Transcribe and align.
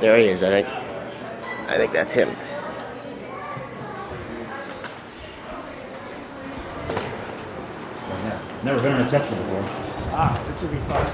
There 0.00 0.16
he 0.18 0.26
is. 0.26 0.42
I 0.42 0.48
think. 0.62 0.68
I 1.68 1.76
think 1.76 1.92
that's 1.92 2.12
him. 2.14 2.28
Oh, 6.92 8.20
yeah. 8.24 8.40
Never 8.64 8.80
been 8.82 8.94
in 9.00 9.06
a 9.06 9.10
Tesla 9.10 9.36
before. 9.36 9.62
Ah, 10.12 10.42
this 10.48 10.62
will 10.62 10.70
be 10.70 10.78
fun. 10.88 11.06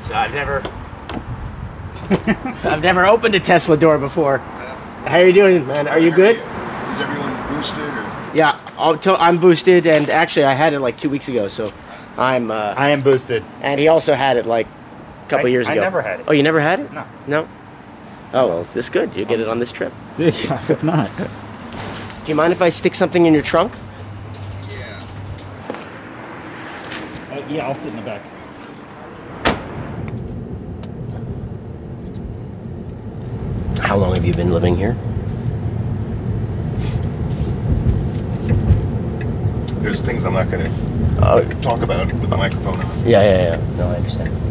So 0.00 0.14
I've 0.14 0.32
never, 0.32 0.62
I've 2.68 2.82
never 2.82 3.04
opened 3.06 3.34
a 3.34 3.40
Tesla 3.40 3.76
door 3.76 3.98
before. 3.98 4.38
How 4.38 5.18
are 5.18 5.26
you 5.26 5.32
doing, 5.32 5.66
man? 5.66 5.88
Are 5.88 5.98
you 5.98 6.12
good? 6.14 6.36
Is 6.36 7.00
everyone 7.00 7.48
boosted 7.54 7.78
or? 7.80 8.30
Yeah, 8.34 8.58
I'll 8.76 8.96
to- 8.98 9.20
I'm 9.20 9.38
boosted, 9.38 9.86
and 9.86 10.08
actually 10.08 10.44
I 10.44 10.52
had 10.54 10.72
it 10.74 10.80
like 10.80 10.96
two 10.98 11.10
weeks 11.10 11.28
ago, 11.28 11.48
so 11.48 11.72
I'm. 12.16 12.50
Uh, 12.50 12.74
I 12.76 12.90
am 12.90 13.02
boosted. 13.02 13.44
and 13.60 13.80
he 13.80 13.88
also 13.88 14.14
had 14.14 14.36
it 14.36 14.46
like 14.46 14.66
a 15.26 15.30
couple 15.30 15.46
I- 15.46 15.50
years 15.50 15.68
ago. 15.68 15.80
I 15.80 15.84
never 15.84 16.02
had 16.02 16.20
it. 16.20 16.26
Oh, 16.28 16.32
you 16.32 16.42
never 16.42 16.60
had 16.60 16.80
it? 16.80 16.92
No. 16.92 17.04
No. 17.26 17.48
Oh 18.32 18.48
well, 18.48 18.64
this 18.74 18.88
good. 18.88 19.18
You 19.18 19.24
get 19.24 19.40
it 19.40 19.48
on 19.48 19.58
this 19.58 19.72
trip. 19.72 19.92
Yeah, 20.18 20.28
I 20.50 20.56
hope 20.56 20.82
not. 20.82 21.10
Do 21.16 22.32
you 22.32 22.34
mind 22.34 22.52
if 22.52 22.62
I 22.62 22.70
stick 22.70 22.94
something 22.94 23.26
in 23.26 23.34
your 23.34 23.42
trunk? 23.42 23.72
Yeah. 24.70 25.06
Uh, 27.30 27.46
yeah, 27.48 27.66
I'll 27.68 27.74
sit 27.74 27.86
in 27.88 27.96
the 27.96 28.02
back. 28.02 28.22
How 33.80 33.96
long 33.96 34.14
have 34.14 34.24
you 34.24 34.32
been 34.34 34.50
living 34.50 34.76
here? 34.76 34.94
There's 39.82 40.00
things 40.02 40.24
I'm 40.24 40.34
not 40.34 40.50
going 40.50 40.64
to 40.64 41.60
talk 41.62 41.82
about 41.82 42.12
with 42.14 42.30
the 42.30 42.36
microphone 42.36 42.80
yeah, 43.06 43.22
yeah, 43.22 43.56
yeah. 43.56 43.76
No, 43.76 43.88
I 43.88 43.96
understand. 43.96 44.45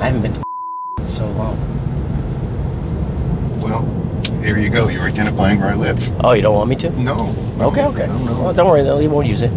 I 0.00 0.06
haven't 0.06 0.22
been 0.22 0.34
to 0.34 0.42
in 0.98 1.06
so 1.06 1.28
long. 1.32 1.58
Well, 3.60 3.82
there 4.40 4.58
you 4.58 4.70
go. 4.70 4.88
You're 4.88 5.08
identifying 5.08 5.58
where 5.60 5.70
I 5.70 5.74
live. 5.74 5.98
Oh, 6.24 6.32
you 6.32 6.42
don't 6.42 6.54
want 6.54 6.70
me 6.70 6.76
to? 6.76 6.90
No. 6.90 7.32
no, 7.32 7.68
Okay, 7.70 7.84
okay. 7.84 8.06
No, 8.06 8.18
no. 8.18 8.42
Well, 8.42 8.54
don't 8.54 8.68
worry, 8.68 8.82
though. 8.82 9.00
You 9.00 9.10
won't 9.10 9.26
use 9.26 9.42
it. 9.42 9.50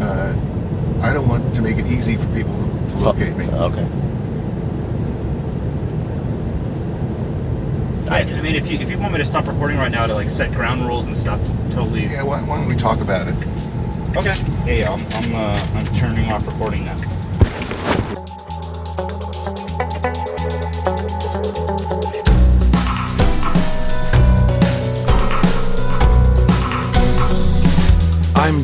Uh, 0.00 0.34
I 1.00 1.12
don't 1.12 1.28
want 1.28 1.54
to 1.54 1.62
make 1.62 1.76
it 1.78 1.86
easy 1.86 2.16
for 2.16 2.26
people 2.34 2.52
to 2.88 2.96
locate 2.96 3.36
me. 3.36 3.46
Okay. 3.46 3.86
I 8.08 8.20
I 8.20 8.40
mean, 8.42 8.54
if 8.54 8.68
you 8.70 8.78
if 8.78 8.88
you 8.90 8.98
want 8.98 9.12
me 9.12 9.18
to 9.18 9.24
stop 9.24 9.46
recording 9.48 9.78
right 9.78 9.90
now 9.90 10.06
to 10.06 10.14
like 10.14 10.30
set 10.30 10.52
ground 10.52 10.86
rules 10.86 11.06
and 11.06 11.16
stuff, 11.16 11.40
totally. 11.70 12.04
Yeah, 12.04 12.22
why, 12.22 12.40
why 12.42 12.56
don't 12.56 12.68
we 12.68 12.76
talk 12.76 13.00
about 13.00 13.26
it? 13.26 13.34
Okay. 14.16 14.34
Yeah, 14.64 14.72
yeah. 14.72 14.92
I'm 14.92 15.04
I'm, 15.12 15.34
uh, 15.34 15.68
I'm 15.74 15.86
turning 15.96 16.30
off 16.30 16.46
recording 16.46 16.84
now. 16.84 16.96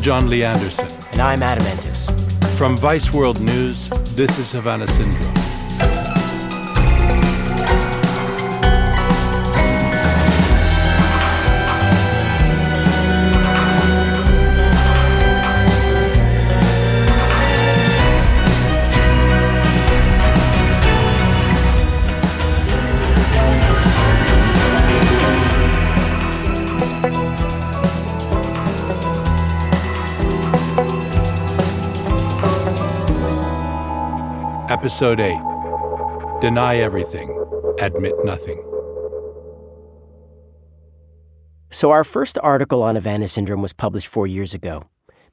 Jon 0.03 0.29
Lee 0.29 0.43
Anderson. 0.43 0.89
And 1.13 1.21
I'm 1.21 1.41
Adam 1.41 1.65
Entous. 1.65 2.09
From 2.57 2.77
Vice 2.77 3.13
World 3.13 3.39
News, 3.39 3.89
this 4.15 4.37
is 4.37 4.51
Havana 4.51 4.85
Syndrome. 4.85 5.52
Episode 34.93 35.21
8 35.21 36.39
Deny 36.39 36.75
Everything, 36.75 37.35
Admit 37.79 38.13
Nothing. 38.23 38.63
So, 41.71 41.89
our 41.89 42.03
first 42.03 42.37
article 42.43 42.83
on 42.83 42.93
Havana 42.93 43.27
syndrome 43.27 43.63
was 43.63 43.73
published 43.73 44.05
four 44.05 44.27
years 44.27 44.53
ago. 44.53 44.83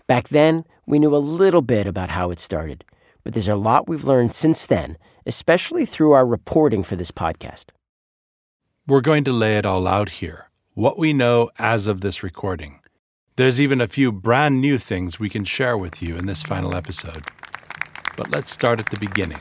Back 0.06 0.30
then, 0.30 0.64
we 0.86 0.98
knew 0.98 1.14
a 1.14 1.18
little 1.18 1.60
bit 1.60 1.86
about 1.86 2.08
how 2.08 2.30
it 2.30 2.40
started, 2.40 2.86
but 3.22 3.34
there's 3.34 3.48
a 3.48 3.54
lot 3.54 3.86
we've 3.86 4.04
learned 4.04 4.32
since 4.32 4.64
then, 4.64 4.96
especially 5.26 5.84
through 5.84 6.12
our 6.12 6.24
reporting 6.24 6.82
for 6.82 6.96
this 6.96 7.10
podcast. 7.10 7.66
We're 8.86 9.02
going 9.02 9.24
to 9.24 9.32
lay 9.32 9.58
it 9.58 9.66
all 9.66 9.86
out 9.86 10.08
here, 10.08 10.48
what 10.72 10.98
we 10.98 11.12
know 11.12 11.50
as 11.58 11.86
of 11.86 12.00
this 12.00 12.22
recording. 12.22 12.80
There's 13.36 13.60
even 13.60 13.82
a 13.82 13.86
few 13.86 14.10
brand 14.10 14.62
new 14.62 14.78
things 14.78 15.20
we 15.20 15.28
can 15.28 15.44
share 15.44 15.76
with 15.76 16.00
you 16.00 16.16
in 16.16 16.26
this 16.26 16.42
final 16.42 16.74
episode. 16.74 17.26
But 18.20 18.32
let's 18.32 18.52
start 18.52 18.78
at 18.80 18.90
the 18.90 18.98
beginning. 18.98 19.38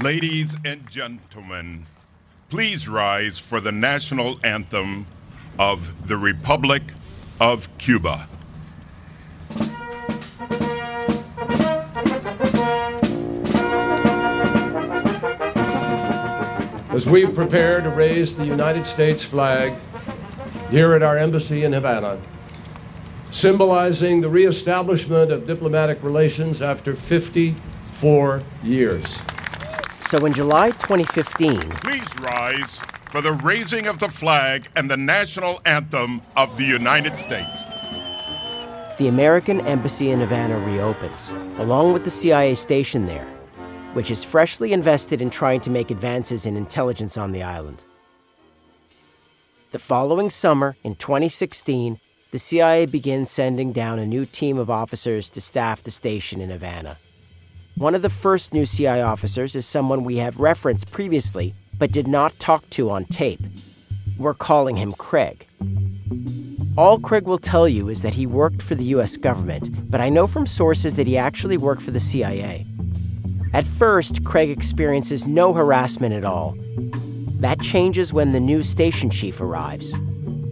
Ladies 0.00 0.56
and 0.64 0.88
gentlemen, 0.88 1.84
please 2.48 2.88
rise 2.88 3.38
for 3.38 3.60
the 3.60 3.70
national 3.70 4.40
anthem 4.42 5.06
of 5.58 6.08
the 6.08 6.16
Republic 6.16 6.82
of 7.38 7.68
Cuba. 7.76 8.26
as 16.94 17.06
we 17.06 17.26
prepare 17.26 17.82
to 17.82 17.90
raise 17.90 18.34
the 18.34 18.46
United 18.46 18.86
States 18.86 19.22
flag 19.22 19.74
here 20.70 20.94
at 20.94 21.02
our 21.02 21.18
embassy 21.18 21.64
in 21.64 21.74
Havana, 21.74 22.18
symbolizing 23.30 24.22
the 24.22 24.28
reestablishment 24.30 25.30
of 25.30 25.46
diplomatic 25.46 26.02
relations 26.02 26.62
after 26.62 26.94
54 28.02 28.42
years. 28.64 29.22
So, 30.00 30.26
in 30.26 30.32
July 30.32 30.72
2015, 30.72 31.70
Please 31.70 32.18
rise 32.18 32.80
for 33.12 33.20
the 33.20 33.32
raising 33.32 33.86
of 33.86 34.00
the 34.00 34.08
flag 34.08 34.66
and 34.74 34.90
the 34.90 34.96
national 34.96 35.60
anthem 35.66 36.20
of 36.36 36.56
the 36.56 36.64
United 36.64 37.16
States. 37.16 37.62
the 38.98 39.06
American 39.08 39.60
Embassy 39.62 40.10
in 40.10 40.18
Havana 40.18 40.58
reopens, 40.58 41.32
along 41.58 41.92
with 41.92 42.02
the 42.02 42.10
CIA 42.10 42.54
station 42.56 43.06
there, 43.06 43.26
which 43.94 44.10
is 44.10 44.24
freshly 44.24 44.72
invested 44.72 45.22
in 45.22 45.30
trying 45.30 45.60
to 45.60 45.70
make 45.70 45.90
advances 45.92 46.44
in 46.44 46.56
intelligence 46.56 47.16
on 47.16 47.30
the 47.30 47.42
island. 47.42 47.84
The 49.70 49.78
following 49.78 50.28
summer, 50.28 50.76
in 50.82 50.96
2016, 50.96 52.00
the 52.32 52.38
CIA 52.38 52.86
begins 52.86 53.30
sending 53.30 53.72
down 53.72 53.98
a 54.00 54.06
new 54.06 54.24
team 54.24 54.58
of 54.58 54.70
officers 54.70 55.30
to 55.30 55.40
staff 55.40 55.82
the 55.84 55.90
station 55.92 56.40
in 56.40 56.50
Havana. 56.50 56.96
One 57.76 57.94
of 57.94 58.02
the 58.02 58.10
first 58.10 58.52
new 58.52 58.66
CIA 58.66 59.00
officers 59.02 59.56
is 59.56 59.66
someone 59.66 60.04
we 60.04 60.18
have 60.18 60.38
referenced 60.38 60.92
previously 60.92 61.54
but 61.78 61.90
did 61.90 62.06
not 62.06 62.38
talk 62.38 62.68
to 62.70 62.90
on 62.90 63.06
tape. 63.06 63.40
We're 64.18 64.34
calling 64.34 64.76
him 64.76 64.92
Craig. 64.92 65.46
All 66.76 67.00
Craig 67.00 67.24
will 67.24 67.38
tell 67.38 67.66
you 67.66 67.88
is 67.88 68.02
that 68.02 68.14
he 68.14 68.26
worked 68.26 68.62
for 68.62 68.74
the 68.74 68.84
US 68.96 69.16
government, 69.16 69.90
but 69.90 70.00
I 70.00 70.10
know 70.10 70.26
from 70.26 70.46
sources 70.46 70.96
that 70.96 71.06
he 71.06 71.16
actually 71.16 71.56
worked 71.56 71.82
for 71.82 71.90
the 71.90 71.98
CIA. 71.98 72.66
At 73.54 73.66
first, 73.66 74.24
Craig 74.24 74.50
experiences 74.50 75.26
no 75.26 75.52
harassment 75.52 76.14
at 76.14 76.24
all. 76.24 76.56
That 77.40 77.60
changes 77.60 78.12
when 78.12 78.30
the 78.30 78.40
new 78.40 78.62
station 78.62 79.10
chief 79.10 79.40
arrives. 79.40 79.92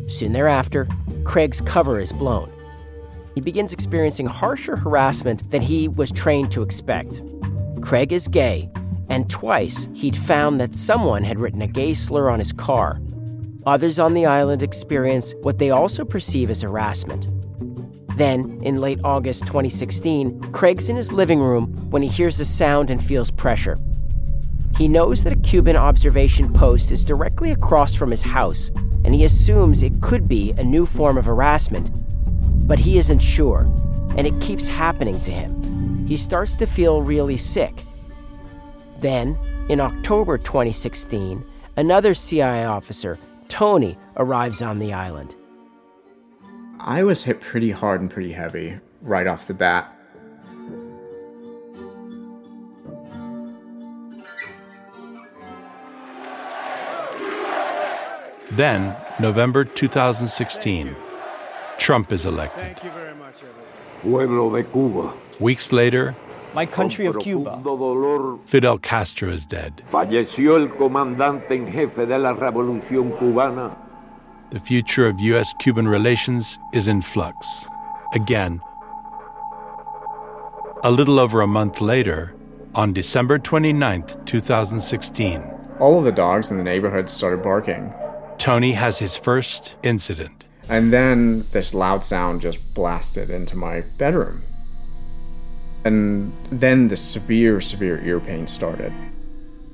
Soon 0.09 0.33
thereafter, 0.33 0.89
Craig's 1.25 1.61
cover 1.61 2.01
is 2.01 2.13
blown. 2.13 2.51
He 3.35 3.41
begins 3.41 3.73
experiencing 3.73 4.27
harsher 4.27 4.77
harassment 4.77 5.51
than 5.51 5.63
he 5.63 5.89
was 5.89 6.11
trained 6.11 6.51
to 6.53 6.63
expect. 6.63 7.21
Craig 7.81 8.13
is 8.13 8.29
gay, 8.29 8.71
and 9.09 9.29
twice 9.31 9.89
he'd 9.95 10.17
found 10.17 10.61
that 10.61 10.75
someone 10.75 11.25
had 11.25 11.39
written 11.39 11.63
a 11.63 11.67
gay 11.67 11.95
slur 11.95 12.31
on 12.31 12.39
his 12.39 12.53
car. 12.53 13.01
Others 13.67 13.99
on 13.99 14.15
the 14.15 14.27
island 14.27 14.63
experience 14.63 15.35
what 15.43 15.59
they 15.59 15.71
also 15.71 16.05
perceive 16.05 16.51
as 16.51 16.63
harassment. 16.63 17.29
Then, 18.17 18.59
in 18.63 18.79
late 18.79 19.01
August 19.05 19.47
2016, 19.47 20.53
Craig's 20.53 20.89
in 20.89 20.97
his 20.97 21.13
living 21.13 21.41
room 21.41 21.69
when 21.91 22.03
he 22.03 22.09
hears 22.09 22.39
a 22.41 22.45
sound 22.45 22.91
and 22.91 23.03
feels 23.03 23.31
pressure. 23.31 23.79
He 24.77 24.89
knows 24.89 25.25
that 25.25 25.33
a 25.33 25.41
Cuban 25.41 25.77
observation 25.77 26.53
post 26.53 26.91
is 26.91 27.05
directly 27.05 27.51
across 27.51 27.95
from 27.95 28.11
his 28.11 28.23
house, 28.23 28.71
and 29.05 29.15
he 29.15 29.25
assumes 29.25 29.83
it 29.83 30.01
could 30.03 30.29
be 30.29 30.53
a 30.53 30.65
new 30.65 30.87
form 30.87 31.17
of 31.17 31.27
harassment 31.27 31.91
but 32.71 32.79
he 32.79 32.99
isn't 32.99 33.19
sure, 33.19 33.63
and 34.17 34.29
it 34.29 34.41
keeps 34.41 34.69
happening 34.69 35.21
to 35.23 35.33
him. 35.33 36.07
He 36.07 36.17
starts 36.17 36.55
to 36.55 36.67
feel 36.67 37.03
really 37.03 37.37
sick. 37.37 37.83
Then, 39.01 39.37
in 39.69 39.81
October 39.81 40.39
2016, 40.39 41.45
another 41.77 42.15
CIA 42.15 42.67
officer, 42.67 43.19
Tony, 43.49 43.99
arrives 44.19 44.63
on 44.63 44.79
the 44.79 44.93
island. 44.93 45.35
I 46.79 47.03
was 47.03 47.25
hit 47.25 47.41
pretty 47.41 47.73
hard 47.73 48.03
and 48.03 48.09
pretty 48.09 48.31
heavy 48.31 48.79
right 49.03 49.27
off 49.27 49.49
the 49.49 49.55
bat. 49.55 49.93
Then, 58.53 58.95
November 59.19 59.65
2016, 59.65 60.95
Trump 61.81 62.13
is 62.13 62.27
elected. 62.27 62.77
Pueblo 64.03 64.55
de 64.55 64.63
Cuba. 64.63 65.13
Weeks 65.41 65.73
later, 65.73 66.15
my 66.55 66.67
country 66.67 67.07
of 67.07 67.19
Cuba. 67.19 67.59
Fidel 68.45 68.79
Castro 68.79 69.31
is 69.31 69.47
dead. 69.47 69.83
Falleció 69.89 70.57
el 70.57 70.69
comandante 70.69 71.53
en 71.53 71.73
jefe 71.73 72.07
de 72.07 72.19
la 72.19 72.35
Revolución 72.35 73.19
Cubana. 73.19 73.75
The 74.51 74.61
future 74.61 75.07
of 75.07 75.19
U.S. 75.21 75.55
Cuban 75.59 75.89
relations 75.89 76.59
is 76.75 76.87
in 76.87 77.01
flux. 77.01 77.67
Again, 78.13 78.61
a 80.85 80.91
little 80.91 81.19
over 81.19 81.41
a 81.41 81.47
month 81.47 81.81
later, 81.81 82.35
on 82.75 82.93
December 82.93 83.39
29, 83.39 84.05
2016, 84.27 85.43
all 85.79 85.99
of 85.99 86.05
the 86.05 86.13
dogs 86.13 86.51
in 86.51 86.59
the 86.59 86.65
neighborhood 86.65 87.09
started 87.09 87.43
barking. 87.43 87.93
Tony 88.37 88.73
has 88.73 88.99
his 88.99 89.17
first 89.17 89.77
incident. 89.83 90.45
And 90.71 90.93
then 90.93 91.45
this 91.51 91.75
loud 91.75 92.05
sound 92.05 92.41
just 92.41 92.75
blasted 92.75 93.29
into 93.29 93.57
my 93.57 93.83
bedroom. 93.99 94.41
And 95.85 96.33
then 96.51 96.89
the 96.89 96.97
severe, 96.97 97.61
severe 97.61 98.01
ear 98.05 98.21
pain 98.21 98.47
started. 98.47 98.93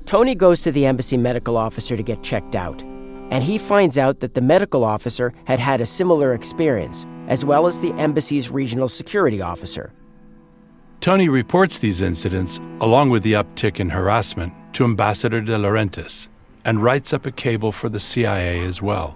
Tony 0.05 0.33
goes 0.33 0.61
to 0.63 0.71
the 0.71 0.85
embassy 0.85 1.15
medical 1.15 1.55
officer 1.55 1.95
to 1.95 2.03
get 2.03 2.23
checked 2.23 2.55
out, 2.55 2.81
and 3.29 3.43
he 3.43 3.57
finds 3.57 3.97
out 3.97 4.21
that 4.21 4.33
the 4.33 4.41
medical 4.41 4.83
officer 4.83 5.33
had 5.45 5.59
had 5.59 5.81
a 5.81 5.85
similar 5.85 6.33
experience, 6.33 7.05
as 7.27 7.45
well 7.45 7.67
as 7.67 7.79
the 7.79 7.91
embassy's 7.99 8.49
regional 8.49 8.87
security 8.87 9.41
officer. 9.41 9.91
Tony 11.01 11.29
reports 11.29 11.77
these 11.77 12.01
incidents, 12.01 12.59
along 12.81 13.09
with 13.09 13.21
the 13.21 13.33
uptick 13.33 13.79
in 13.79 13.89
harassment, 13.89 14.53
to 14.73 14.83
Ambassador 14.83 15.41
DeLaurentis 15.41 16.27
and 16.65 16.83
writes 16.83 17.13
up 17.13 17.25
a 17.25 17.31
cable 17.31 17.71
for 17.71 17.87
the 17.87 17.99
CIA 17.99 18.63
as 18.65 18.81
well. 18.81 19.15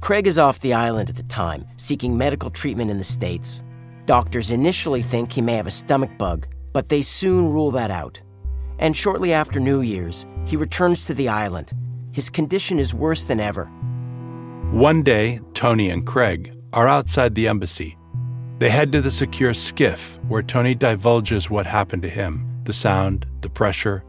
Craig 0.00 0.26
is 0.26 0.38
off 0.38 0.60
the 0.60 0.74
island 0.74 1.10
at 1.10 1.16
the 1.16 1.22
time, 1.24 1.66
seeking 1.76 2.16
medical 2.16 2.50
treatment 2.50 2.90
in 2.90 2.98
the 2.98 3.04
States. 3.04 3.62
Doctors 4.04 4.50
initially 4.50 5.02
think 5.02 5.32
he 5.32 5.40
may 5.40 5.54
have 5.54 5.66
a 5.66 5.70
stomach 5.70 6.16
bug, 6.18 6.46
but 6.72 6.88
they 6.88 7.02
soon 7.02 7.50
rule 7.50 7.70
that 7.72 7.90
out. 7.90 8.20
And 8.78 8.96
shortly 8.96 9.32
after 9.32 9.58
New 9.58 9.80
Year's, 9.80 10.26
he 10.44 10.56
returns 10.56 11.04
to 11.06 11.14
the 11.14 11.28
island. 11.28 11.72
His 12.12 12.30
condition 12.30 12.78
is 12.78 12.94
worse 12.94 13.24
than 13.24 13.40
ever. 13.40 13.64
One 14.70 15.02
day, 15.02 15.40
Tony 15.54 15.90
and 15.90 16.06
Craig 16.06 16.54
are 16.72 16.86
outside 16.86 17.34
the 17.34 17.48
embassy. 17.48 17.96
They 18.58 18.70
head 18.70 18.92
to 18.92 19.00
the 19.00 19.10
secure 19.10 19.52
SCIF 19.52 20.22
where 20.28 20.42
Tony 20.42 20.74
divulges 20.74 21.50
what 21.50 21.66
happened 21.66 22.02
to 22.02 22.08
him 22.08 22.42
the 22.64 22.72
sound, 22.72 23.26
the 23.42 23.48
pressure, 23.48 24.04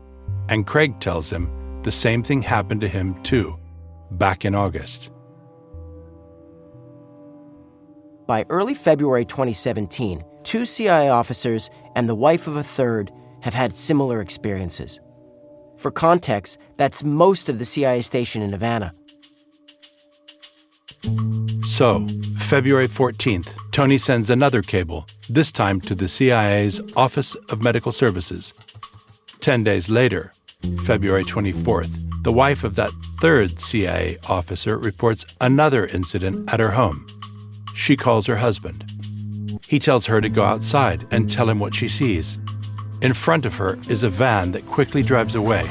and 0.50 0.66
Craig 0.66 1.00
tells 1.00 1.30
him 1.30 1.82
the 1.84 1.92
same 1.92 2.24
thing 2.24 2.42
happened 2.42 2.82
to 2.82 2.88
him 2.88 3.22
too, 3.24 3.58
back 4.12 4.46
in 4.46 4.56
August. 4.56 5.12
By 8.28 8.46
early 8.50 8.74
February 8.74 9.24
2017, 9.24 10.22
two 10.44 10.66
CIA 10.66 11.08
officers 11.08 11.70
and 11.96 12.10
the 12.10 12.16
wife 12.16 12.46
of 12.46 12.58
a 12.58 12.64
third 12.64 13.10
have 13.42 13.54
had 13.54 13.74
similar 13.74 14.20
experiences. 14.20 15.00
For 15.78 15.92
context, 15.92 16.58
that's 16.76 17.06
most 17.06 17.48
of 17.48 17.58
the 17.58 17.64
CIA 17.64 18.02
station 18.02 18.42
in 18.42 18.52
Havana. 18.52 18.94
So, 21.64 22.06
February 22.38 22.90
14th, 22.90 23.48
Tony 23.72 23.98
sends 23.98 24.30
another 24.30 24.62
cable, 24.62 25.08
this 25.30 25.52
time 25.52 25.80
to 25.82 25.96
the 25.96 26.10
CIA's 26.10 26.82
Office 26.98 27.34
of 27.50 27.64
Medical 27.64 27.94
Services. 27.94 28.54
Ten 29.40 29.64
days 29.64 29.90
later, 29.90 30.34
February 30.84 31.24
24th, 31.24 32.24
the 32.24 32.34
wife 32.34 32.66
of 32.66 32.76
that 32.76 32.92
third 33.22 33.58
CIA 33.60 34.18
officer 34.28 34.78
reports 34.78 35.26
another 35.40 35.86
incident 35.86 36.52
at 36.52 36.60
her 36.60 36.72
home. 36.72 37.06
She 37.78 37.96
calls 37.96 38.26
her 38.26 38.38
husband. 38.38 38.84
He 39.68 39.78
tells 39.78 40.08
her 40.08 40.20
to 40.20 40.30
go 40.30 40.44
outside 40.44 41.06
and 41.12 41.32
tell 41.32 41.48
him 41.48 41.60
what 41.60 41.76
she 41.76 41.88
sees. 41.88 42.40
In 43.04 43.14
front 43.14 43.46
of 43.46 43.56
her 43.58 43.78
is 43.88 44.02
a 44.02 44.10
van 44.10 44.52
that 44.54 44.66
quickly 44.66 45.04
drives 45.04 45.36
away. 45.36 45.70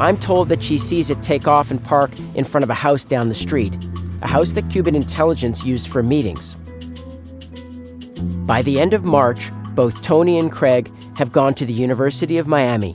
I'm 0.00 0.18
told 0.18 0.48
that 0.48 0.60
she 0.60 0.76
sees 0.76 1.08
it 1.08 1.22
take 1.22 1.46
off 1.46 1.70
and 1.70 1.82
park 1.82 2.10
in 2.34 2.44
front 2.44 2.64
of 2.64 2.68
a 2.68 2.74
house 2.74 3.04
down 3.04 3.28
the 3.28 3.36
street, 3.36 3.76
a 4.22 4.26
house 4.26 4.50
that 4.52 4.68
Cuban 4.70 4.96
intelligence 4.96 5.64
used 5.64 5.86
for 5.86 6.02
meetings. 6.02 6.56
By 8.44 8.62
the 8.62 8.80
end 8.80 8.92
of 8.92 9.04
March, 9.04 9.52
both 9.76 10.02
Tony 10.02 10.36
and 10.36 10.50
Craig 10.50 10.92
have 11.16 11.30
gone 11.30 11.54
to 11.54 11.64
the 11.64 11.72
University 11.72 12.38
of 12.38 12.48
Miami, 12.48 12.90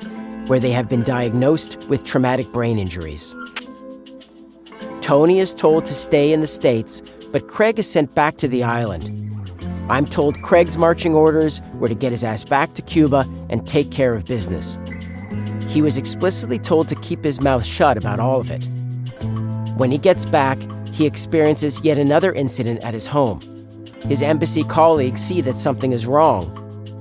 where 0.47 0.59
they 0.59 0.71
have 0.71 0.89
been 0.89 1.03
diagnosed 1.03 1.77
with 1.87 2.03
traumatic 2.03 2.51
brain 2.51 2.79
injuries. 2.79 3.33
Tony 4.99 5.39
is 5.39 5.55
told 5.55 5.85
to 5.85 5.93
stay 5.93 6.33
in 6.33 6.41
the 6.41 6.47
States, 6.47 7.01
but 7.35 7.49
Craig 7.49 7.77
is 7.77 7.91
sent 7.91 8.15
back 8.15 8.37
to 8.37 8.47
the 8.47 8.63
island. 8.63 9.11
I'm 9.89 10.05
told 10.05 10.41
Craig's 10.41 10.77
marching 10.77 11.13
orders 11.13 11.61
were 11.73 11.89
to 11.89 11.93
get 11.93 12.13
his 12.13 12.23
ass 12.23 12.45
back 12.45 12.75
to 12.75 12.81
Cuba 12.81 13.29
and 13.49 13.67
take 13.67 13.91
care 13.91 14.13
of 14.13 14.23
business. 14.23 14.79
He 15.67 15.81
was 15.81 15.97
explicitly 15.97 16.59
told 16.59 16.87
to 16.87 16.95
keep 16.95 17.25
his 17.25 17.41
mouth 17.41 17.65
shut 17.65 17.97
about 17.97 18.21
all 18.21 18.39
of 18.39 18.49
it. 18.49 18.69
When 19.75 19.91
he 19.91 19.97
gets 19.97 20.23
back, 20.23 20.57
he 20.93 21.05
experiences 21.05 21.81
yet 21.83 21.97
another 21.97 22.31
incident 22.31 22.85
at 22.85 22.93
his 22.93 23.05
home. 23.05 23.41
His 24.07 24.21
embassy 24.21 24.63
colleagues 24.63 25.19
see 25.19 25.41
that 25.41 25.57
something 25.57 25.91
is 25.91 26.05
wrong. 26.05 26.45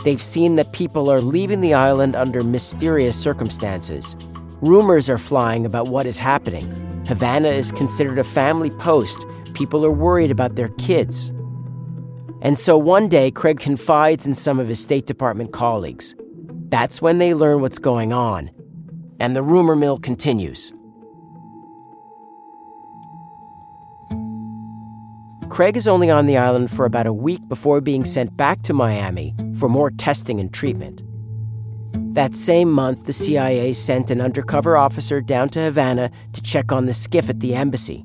They've 0.02 0.20
seen 0.20 0.56
that 0.56 0.72
people 0.72 1.08
are 1.12 1.20
leaving 1.20 1.60
the 1.60 1.74
island 1.74 2.16
under 2.16 2.42
mysterious 2.42 3.16
circumstances. 3.16 4.16
Rumors 4.62 5.08
are 5.08 5.16
flying 5.16 5.64
about 5.64 5.90
what 5.90 6.06
is 6.06 6.18
happening. 6.18 6.66
Havana 7.06 7.50
is 7.50 7.70
considered 7.70 8.18
a 8.18 8.24
family 8.24 8.70
post. 8.70 9.24
People 9.54 9.84
are 9.86 9.90
worried 9.90 10.30
about 10.30 10.56
their 10.56 10.68
kids. 10.70 11.32
And 12.42 12.58
so 12.58 12.76
one 12.76 13.08
day, 13.08 13.30
Craig 13.30 13.58
confides 13.58 14.26
in 14.26 14.34
some 14.34 14.60
of 14.60 14.68
his 14.68 14.78
State 14.78 15.06
Department 15.06 15.52
colleagues. 15.52 16.14
That's 16.68 17.00
when 17.00 17.18
they 17.18 17.32
learn 17.32 17.60
what's 17.62 17.78
going 17.78 18.12
on. 18.12 18.50
And 19.18 19.34
the 19.34 19.42
rumor 19.42 19.76
mill 19.76 19.98
continues. 19.98 20.72
Craig 25.48 25.76
is 25.76 25.86
only 25.86 26.10
on 26.10 26.26
the 26.26 26.36
island 26.36 26.70
for 26.70 26.84
about 26.84 27.06
a 27.06 27.12
week 27.12 27.46
before 27.48 27.80
being 27.80 28.04
sent 28.04 28.36
back 28.36 28.62
to 28.62 28.74
Miami 28.74 29.34
for 29.56 29.68
more 29.68 29.90
testing 29.90 30.40
and 30.40 30.52
treatment. 30.52 31.02
That 32.14 32.34
same 32.34 32.70
month, 32.70 33.04
the 33.04 33.12
CIA 33.12 33.72
sent 33.72 34.10
an 34.10 34.20
undercover 34.20 34.76
officer 34.76 35.20
down 35.20 35.48
to 35.50 35.60
Havana 35.60 36.10
to 36.32 36.42
check 36.42 36.72
on 36.72 36.86
the 36.86 36.92
SCIF 36.92 37.28
at 37.28 37.40
the 37.40 37.54
embassy. 37.54 38.04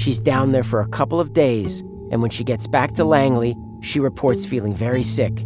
She's 0.00 0.18
down 0.18 0.52
there 0.52 0.64
for 0.64 0.80
a 0.80 0.88
couple 0.88 1.20
of 1.20 1.34
days, 1.34 1.80
and 2.10 2.22
when 2.22 2.30
she 2.30 2.42
gets 2.42 2.66
back 2.66 2.92
to 2.94 3.04
Langley, 3.04 3.54
she 3.82 4.00
reports 4.00 4.46
feeling 4.46 4.74
very 4.74 5.02
sick. 5.02 5.44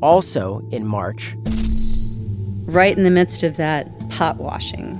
Also, 0.00 0.66
in 0.70 0.86
March, 0.86 1.36
right 2.68 2.96
in 2.96 3.04
the 3.04 3.10
midst 3.10 3.42
of 3.42 3.58
that 3.58 3.86
pot 4.08 4.38
washing 4.38 4.94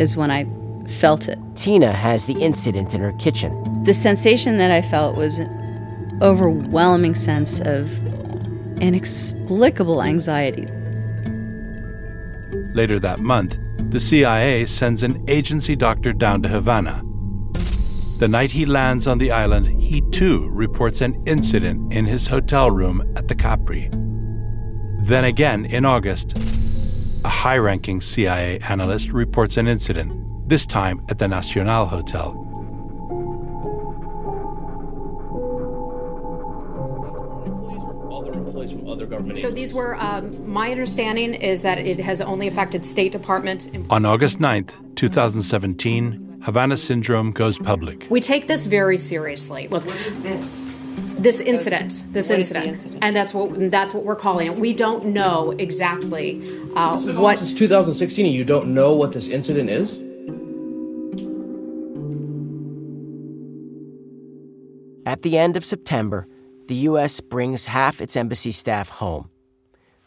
is 0.00 0.16
when 0.16 0.32
I 0.32 0.46
felt 0.88 1.28
it. 1.28 1.38
Tina 1.54 1.92
has 1.92 2.24
the 2.24 2.32
incident 2.42 2.92
in 2.92 3.00
her 3.02 3.12
kitchen. 3.20 3.84
The 3.84 3.94
sensation 3.94 4.56
that 4.56 4.72
I 4.72 4.82
felt 4.82 5.16
was 5.16 5.38
an 5.38 6.18
overwhelming 6.20 7.14
sense 7.14 7.60
of 7.60 7.88
inexplicable 8.82 10.02
anxiety. 10.02 10.66
Later 12.74 12.98
that 12.98 13.20
month, 13.20 13.56
the 13.92 14.00
CIA 14.00 14.66
sends 14.66 15.04
an 15.04 15.24
agency 15.28 15.76
doctor 15.76 16.12
down 16.12 16.42
to 16.42 16.48
Havana. 16.48 17.04
The 18.20 18.28
night 18.28 18.50
he 18.50 18.66
lands 18.66 19.06
on 19.06 19.16
the 19.16 19.32
island, 19.32 19.80
he 19.80 20.02
too 20.10 20.46
reports 20.50 21.00
an 21.00 21.22
incident 21.26 21.90
in 21.90 22.04
his 22.04 22.26
hotel 22.26 22.70
room 22.70 23.00
at 23.16 23.28
the 23.28 23.34
Capri. 23.34 23.88
Then 25.00 25.24
again, 25.24 25.64
in 25.64 25.86
August, 25.86 26.36
a 27.24 27.30
high 27.30 27.56
ranking 27.56 28.02
CIA 28.02 28.58
analyst 28.58 29.10
reports 29.12 29.56
an 29.56 29.66
incident, 29.66 30.12
this 30.46 30.66
time 30.66 31.02
at 31.08 31.18
the 31.18 31.28
Nacional 31.28 31.86
Hotel. 31.86 32.36
So 39.34 39.50
these 39.50 39.72
were, 39.72 39.96
um, 39.96 40.30
my 40.46 40.70
understanding 40.70 41.32
is 41.32 41.62
that 41.62 41.78
it 41.78 41.98
has 42.00 42.20
only 42.20 42.48
affected 42.48 42.84
State 42.84 43.12
Department. 43.12 43.70
On 43.88 44.04
August 44.04 44.40
9th, 44.40 44.72
2017, 44.96 46.29
Havana 46.42 46.76
Syndrome 46.76 47.32
goes 47.32 47.58
public. 47.58 48.06
We 48.08 48.20
take 48.20 48.46
this 48.46 48.66
very 48.66 48.96
seriously. 48.96 49.68
Look, 49.68 49.84
what 49.84 49.96
is 49.96 50.22
this? 50.22 50.66
This 51.18 51.40
incident, 51.40 52.02
this 52.12 52.30
incident. 52.30 52.66
incident. 52.66 53.04
and 53.04 53.14
that's 53.14 53.34
what 53.34 53.70
that's 53.70 53.92
what 53.92 54.04
we're 54.04 54.16
calling 54.16 54.46
it. 54.46 54.58
We 54.58 54.72
don't 54.72 55.06
know 55.06 55.50
exactly 55.58 56.40
uh, 56.74 56.98
what. 56.98 57.38
Since 57.38 57.54
2016, 57.54 58.24
and 58.24 58.34
you 58.34 58.44
don't 58.44 58.72
know 58.72 58.94
what 58.94 59.12
this 59.12 59.28
incident 59.28 59.68
is. 59.68 60.00
At 65.04 65.20
the 65.22 65.36
end 65.36 65.58
of 65.58 65.64
September, 65.64 66.26
the 66.68 66.74
U.S. 66.86 67.20
brings 67.20 67.66
half 67.66 68.00
its 68.00 68.16
embassy 68.16 68.52
staff 68.52 68.88
home. 68.88 69.28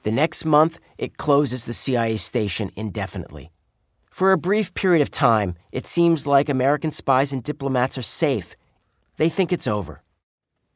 The 0.02 0.12
next 0.12 0.46
month, 0.46 0.80
it 0.98 1.18
closes 1.18 1.66
the 1.66 1.74
CIA 1.74 2.18
station 2.18 2.72
indefinitely. 2.76 3.53
For 4.14 4.32
a 4.32 4.38
brief 4.38 4.76
period 4.76 5.02
of 5.02 5.10
time, 5.10 5.56
it 5.72 5.88
seems 5.88 6.28
like 6.28 6.48
American 6.48 6.92
spies 6.92 7.34
and 7.34 7.42
diplomats 7.42 7.98
are 7.98 8.04
safe. 8.04 8.56
They 9.18 9.28
think 9.28 9.52
it's 9.52 9.66
over. 9.66 10.04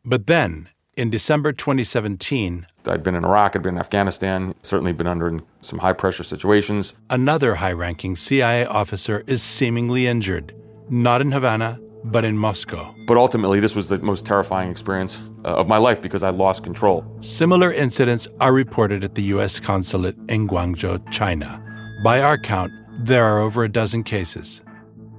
But 0.04 0.26
then, 0.26 0.70
in 0.96 1.12
December 1.12 1.52
2017, 1.52 2.66
I'd 2.88 3.04
been 3.04 3.14
in 3.14 3.24
Iraq, 3.24 3.56
I'd 3.56 3.62
been 3.62 3.76
in 3.76 3.80
Afghanistan, 3.80 4.56
certainly 4.64 4.92
been 4.92 5.06
under 5.06 5.40
some 5.62 5.78
high 5.78 5.94
pressure 5.94 6.24
situations. 6.24 6.96
Another 7.12 7.54
high 7.54 7.74
ranking 7.74 8.16
CIA 8.16 8.66
officer 8.66 9.24
is 9.28 9.44
seemingly 9.44 10.08
injured, 10.08 10.56
not 10.90 11.22
in 11.22 11.32
Havana, 11.32 11.80
but 12.06 12.26
in 12.26 12.40
Moscow. 12.40 12.96
But 13.06 13.18
ultimately, 13.18 13.60
this 13.60 13.76
was 13.76 13.88
the 13.88 14.00
most 14.00 14.26
terrifying 14.26 14.72
experience 14.72 15.22
uh, 15.46 15.50
of 15.50 15.68
my 15.68 15.78
life 15.78 16.02
because 16.02 16.24
I 16.24 16.32
lost 16.32 16.64
control. 16.64 17.06
Similar 17.20 17.72
incidents 17.72 18.28
are 18.40 18.52
reported 18.52 19.04
at 19.04 19.14
the 19.14 19.22
U.S. 19.36 19.60
consulate 19.60 20.16
in 20.28 20.48
Guangzhou, 20.48 21.12
China. 21.12 21.64
By 22.04 22.22
our 22.22 22.40
count, 22.40 22.72
there 22.98 23.24
are 23.26 23.40
over 23.40 23.64
a 23.64 23.70
dozen 23.70 24.04
cases. 24.04 24.62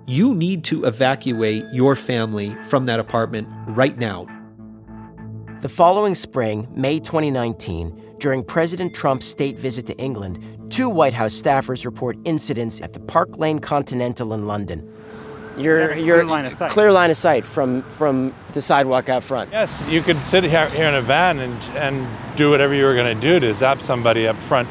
You 0.07 0.35
need 0.35 0.65
to 0.65 0.85
evacuate 0.85 1.65
your 1.73 1.95
family 1.95 2.57
from 2.65 2.87
that 2.87 2.99
apartment 2.99 3.49
right 3.69 3.97
now. 3.99 4.27
The 5.61 5.69
following 5.69 6.15
spring, 6.15 6.69
May 6.75 6.99
2019, 6.99 8.17
during 8.19 8.45
President 8.45 8.95
Trump's 8.95 9.27
state 9.27 9.59
visit 9.59 9.87
to 9.87 9.97
England, 9.99 10.71
two 10.71 10.89
White 10.89 11.15
House 11.15 11.41
staffers 11.41 11.85
report 11.85 12.17
incidents 12.25 12.81
at 12.81 12.93
the 12.93 13.01
Park 13.01 13.37
Lane 13.39 13.59
Continental 13.59 14.33
in 14.33 14.47
London. 14.47 14.89
You're, 15.57 15.89
Clear 15.89 15.99
you're 15.99 16.25
line 16.25 16.45
of 16.45 16.53
sight. 16.53 16.71
clear 16.71 16.93
line 16.93 17.11
of 17.11 17.17
sight 17.17 17.45
from, 17.45 17.83
from 17.83 18.33
the 18.53 18.61
sidewalk 18.61 19.09
out 19.09 19.25
front. 19.25 19.51
Yes, 19.51 19.83
you 19.89 20.03
could 20.03 20.23
sit 20.25 20.45
here, 20.45 20.69
here 20.71 20.87
in 20.87 20.95
a 20.95 21.03
van 21.03 21.41
and, 21.41 21.63
and 21.77 22.37
do 22.37 22.51
whatever 22.51 22.75
you 22.75 22.85
were 22.85 22.95
going 22.95 23.19
to 23.19 23.21
do 23.21 23.41
to 23.41 23.53
zap 23.55 23.83
somebody 23.83 24.29
up 24.29 24.37
front. 24.43 24.69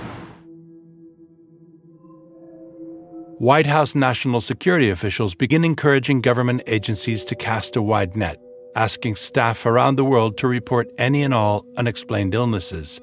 White 3.40 3.68
House 3.68 3.94
national 3.94 4.42
security 4.42 4.90
officials 4.90 5.36
begin 5.36 5.64
encouraging 5.64 6.22
government 6.22 6.64
agencies 6.66 7.24
to 7.26 7.36
cast 7.36 7.76
a 7.76 7.82
wide 7.82 8.16
net, 8.16 8.42
asking 8.76 9.16
staff 9.16 9.66
around 9.66 9.96
the 9.96 10.06
world 10.06 10.38
to 10.38 10.48
report 10.48 10.90
any 10.98 11.22
and 11.24 11.34
all 11.34 11.66
unexplained 11.78 12.34
illnesses. 12.34 13.00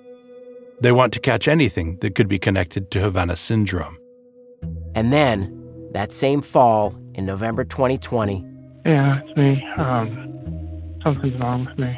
They 0.81 0.91
want 0.93 1.13
to 1.13 1.21
catch 1.21 1.47
anything 1.47 1.99
that 1.99 2.17
could 2.17 2.29
be 2.29 2.39
connected 2.41 2.91
to 2.93 3.01
Havana 3.01 3.37
syndrome. 3.37 3.97
And 4.97 5.13
then, 5.13 5.61
that 5.93 6.13
same 6.13 6.43
fall, 6.43 6.97
in 7.15 7.27
November 7.27 7.65
2020, 7.65 8.45
Yeah, 8.85 9.21
it's 9.25 9.37
me. 9.37 9.65
Um, 9.79 10.99
something's 11.05 11.39
wrong 11.41 11.67
with 11.67 11.79
me. 11.79 11.97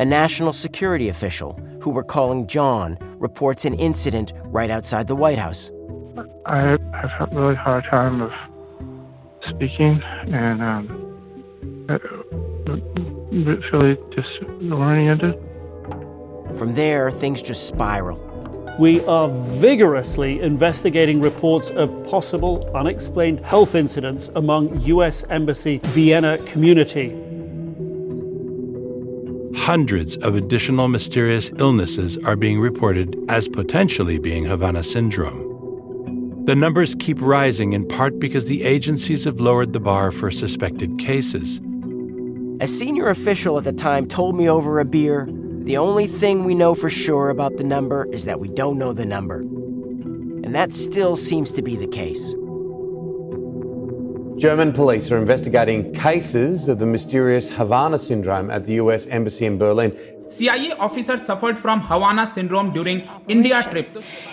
a 0.00 0.04
national 0.04 0.52
security 0.52 1.08
official 1.08 1.58
who 1.80 1.90
we're 1.90 2.02
calling 2.02 2.48
John 2.48 2.98
reports 3.20 3.64
an 3.64 3.74
incident 3.74 4.32
right 4.46 4.70
outside 4.72 5.06
the 5.06 5.14
White 5.14 5.38
House. 5.38 5.70
I 6.46 6.74
I've 6.94 7.10
had 7.10 7.32
a 7.32 7.34
really 7.34 7.56
hard 7.56 7.84
time 7.90 8.22
of 8.22 8.32
speaking 9.48 10.00
and 10.32 10.62
um, 10.62 11.86
uh, 11.88 11.98
really 13.32 13.98
disoriented. 14.14 15.34
From 16.56 16.74
there, 16.74 17.10
things 17.10 17.42
just 17.42 17.66
spiral. 17.66 18.22
We 18.78 19.04
are 19.06 19.28
vigorously 19.28 20.40
investigating 20.40 21.20
reports 21.20 21.70
of 21.70 21.90
possible 22.06 22.70
unexplained 22.76 23.40
health 23.40 23.74
incidents 23.74 24.30
among 24.36 24.80
U.S. 24.82 25.24
Embassy 25.28 25.80
Vienna 25.86 26.38
community. 26.38 27.10
Hundreds 29.56 30.16
of 30.18 30.36
additional 30.36 30.86
mysterious 30.86 31.50
illnesses 31.58 32.16
are 32.18 32.36
being 32.36 32.60
reported 32.60 33.18
as 33.28 33.48
potentially 33.48 34.18
being 34.18 34.44
Havana 34.44 34.84
syndrome. 34.84 35.55
The 36.46 36.54
numbers 36.54 36.94
keep 36.94 37.20
rising 37.20 37.72
in 37.72 37.88
part 37.88 38.20
because 38.20 38.44
the 38.44 38.62
agencies 38.62 39.24
have 39.24 39.40
lowered 39.40 39.72
the 39.72 39.80
bar 39.80 40.12
for 40.12 40.30
suspected 40.30 40.96
cases. 40.96 41.60
A 42.60 42.68
senior 42.68 43.08
official 43.08 43.58
at 43.58 43.64
the 43.64 43.72
time 43.72 44.06
told 44.06 44.36
me 44.36 44.48
over 44.48 44.78
a 44.78 44.84
beer 44.84 45.28
the 45.64 45.76
only 45.76 46.06
thing 46.06 46.44
we 46.44 46.54
know 46.54 46.76
for 46.76 46.88
sure 46.88 47.30
about 47.30 47.56
the 47.56 47.64
number 47.64 48.06
is 48.12 48.26
that 48.26 48.38
we 48.38 48.46
don't 48.46 48.78
know 48.78 48.92
the 48.92 49.04
number. 49.04 49.40
And 49.40 50.54
that 50.54 50.72
still 50.72 51.16
seems 51.16 51.50
to 51.54 51.62
be 51.62 51.74
the 51.74 51.88
case. 51.88 52.32
German 54.38 54.72
police 54.72 55.10
are 55.10 55.18
investigating 55.18 55.92
cases 55.94 56.68
of 56.68 56.78
the 56.78 56.86
mysterious 56.86 57.48
Havana 57.48 57.98
syndrome 57.98 58.50
at 58.52 58.66
the 58.66 58.74
US 58.74 59.08
Embassy 59.08 59.46
in 59.46 59.58
Berlin. 59.58 59.98
CIA 60.28 60.72
officer 60.72 61.18
suffered 61.18 61.58
from 61.58 61.80
Havana 61.80 62.26
syndrome 62.26 62.72
during 62.72 63.08
India 63.28 63.62
trip. 63.62 63.86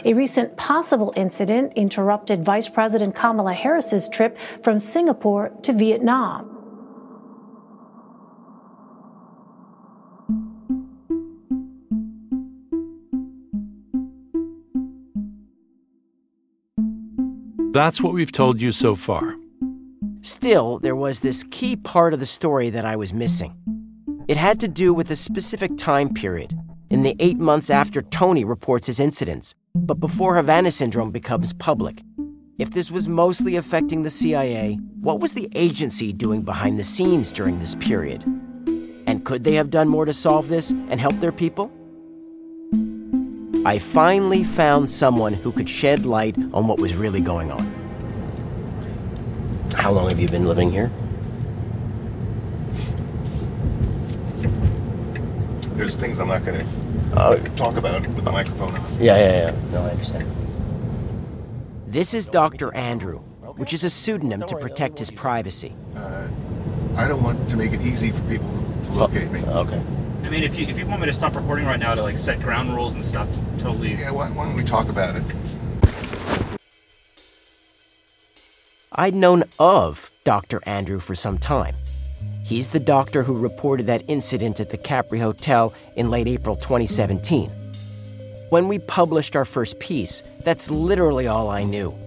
A 0.05 0.13
recent 0.13 0.57
possible 0.57 1.13
incident 1.15 1.73
interrupted 1.75 2.43
Vice 2.43 2.69
President 2.69 3.15
Kamala 3.15 3.53
Harris's 3.53 4.09
trip 4.09 4.37
from 4.63 4.79
Singapore 4.79 5.49
to 5.61 5.73
Vietnam. 5.73 6.49
That's 17.73 17.99
what 18.01 18.13
we've 18.13 18.31
told 18.31 18.61
you 18.61 18.71
so 18.71 18.95
far. 18.95 19.35
Still, 20.21 20.77
there 20.77 20.95
was 20.95 21.21
this 21.21 21.43
key 21.49 21.75
part 21.75 22.13
of 22.13 22.19
the 22.19 22.27
story 22.27 22.69
that 22.69 22.85
I 22.85 22.95
was 22.95 23.15
missing. 23.15 23.72
It 24.25 24.37
had 24.37 24.61
to 24.61 24.69
do 24.69 24.93
with 24.93 25.11
a 25.11 25.17
specific 25.17 25.77
time 25.77 26.13
period, 26.13 26.57
in 26.89 27.03
the 27.03 27.13
eight 27.19 27.37
months 27.37 27.69
after 27.69 28.01
Tony 28.01 28.45
reports 28.45 28.87
his 28.87 28.97
incidents, 28.97 29.53
but 29.75 29.99
before 29.99 30.37
Havana 30.37 30.71
syndrome 30.71 31.11
becomes 31.11 31.51
public. 31.51 32.01
If 32.57 32.71
this 32.71 32.89
was 32.89 33.09
mostly 33.09 33.57
affecting 33.57 34.03
the 34.03 34.09
CIA, 34.09 34.75
what 35.01 35.19
was 35.19 35.33
the 35.33 35.49
agency 35.55 36.13
doing 36.13 36.43
behind 36.43 36.79
the 36.79 36.85
scenes 36.85 37.33
during 37.33 37.59
this 37.59 37.75
period? 37.75 38.23
And 39.07 39.25
could 39.25 39.43
they 39.43 39.55
have 39.55 39.69
done 39.69 39.89
more 39.89 40.05
to 40.05 40.13
solve 40.13 40.47
this 40.47 40.71
and 40.71 41.01
help 41.01 41.19
their 41.19 41.33
people? 41.33 41.69
I 43.65 43.77
finally 43.77 44.45
found 44.45 44.89
someone 44.89 45.33
who 45.33 45.51
could 45.51 45.67
shed 45.67 46.05
light 46.05 46.37
on 46.53 46.67
what 46.67 46.79
was 46.79 46.95
really 46.95 47.19
going 47.19 47.51
on. 47.51 47.65
How 49.75 49.91
long 49.91 50.07
have 50.07 50.19
you 50.21 50.29
been 50.29 50.45
living 50.45 50.71
here? 50.71 50.89
There's 55.75 55.95
things 55.95 56.19
I'm 56.19 56.27
not 56.27 56.45
going 56.45 56.59
to 56.59 56.65
Oh. 57.15 57.37
talk 57.55 57.77
about 57.77 58.01
with 58.15 58.25
the 58.25 58.31
microphone. 58.31 58.73
Yeah, 58.99 59.17
yeah, 59.17 59.45
yeah. 59.51 59.55
No, 59.71 59.83
I 59.83 59.89
understand. 59.89 60.29
This 61.87 62.13
is 62.13 62.25
Dr. 62.25 62.73
Andrew, 62.75 63.19
which 63.57 63.73
is 63.73 63.83
a 63.83 63.89
pseudonym 63.89 64.41
to 64.47 64.55
protect 64.55 64.97
his 64.97 65.11
privacy. 65.11 65.75
Uh, 65.95 66.27
I 66.95 67.07
don't 67.07 67.21
want 67.23 67.49
to 67.49 67.57
make 67.57 67.71
it 67.71 67.81
easy 67.81 68.11
for 68.11 68.21
people 68.23 68.49
to 68.83 68.91
locate 68.93 69.31
me. 69.31 69.41
Okay. 69.43 69.79
I 70.25 70.29
mean, 70.29 70.43
if 70.43 70.57
you 70.57 70.65
if 70.67 70.77
you 70.79 70.85
want 70.87 71.01
me 71.01 71.07
to 71.07 71.13
stop 71.13 71.35
recording 71.35 71.65
right 71.65 71.79
now 71.79 71.93
to 71.93 72.01
like 72.01 72.17
set 72.17 72.39
ground 72.41 72.73
rules 72.73 72.95
and 72.95 73.03
stuff, 73.03 73.27
totally. 73.59 73.93
Yeah, 73.93 74.11
why, 74.11 74.29
why 74.31 74.45
don't 74.45 74.55
we 74.55 74.63
talk 74.63 74.89
about 74.89 75.15
it? 75.15 75.23
I'd 78.91 79.13
known 79.15 79.43
of 79.59 80.09
Dr. 80.23 80.61
Andrew 80.65 80.99
for 80.99 81.13
some 81.15 81.37
time. 81.37 81.75
He's 82.43 82.69
the 82.69 82.79
doctor 82.79 83.23
who 83.23 83.37
reported 83.37 83.85
that 83.85 84.03
incident 84.07 84.59
at 84.59 84.69
the 84.69 84.77
Capri 84.77 85.19
Hotel 85.19 85.73
in 85.95 86.09
late 86.09 86.27
April 86.27 86.55
2017. 86.55 87.49
When 88.49 88.67
we 88.67 88.79
published 88.79 89.35
our 89.35 89.45
first 89.45 89.79
piece, 89.79 90.21
that's 90.43 90.69
literally 90.69 91.27
all 91.27 91.49
I 91.49 91.63
knew. 91.63 91.97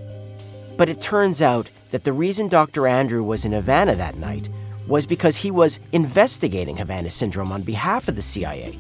But 0.76 0.88
it 0.88 1.00
turns 1.00 1.40
out 1.40 1.70
that 1.90 2.04
the 2.04 2.12
reason 2.12 2.48
Dr. 2.48 2.86
Andrew 2.86 3.22
was 3.22 3.44
in 3.44 3.52
Havana 3.52 3.94
that 3.94 4.16
night 4.16 4.48
was 4.86 5.06
because 5.06 5.36
he 5.36 5.50
was 5.50 5.80
investigating 5.92 6.76
Havana 6.76 7.10
syndrome 7.10 7.50
on 7.50 7.62
behalf 7.62 8.06
of 8.08 8.16
the 8.16 8.22
CIA. 8.22 8.76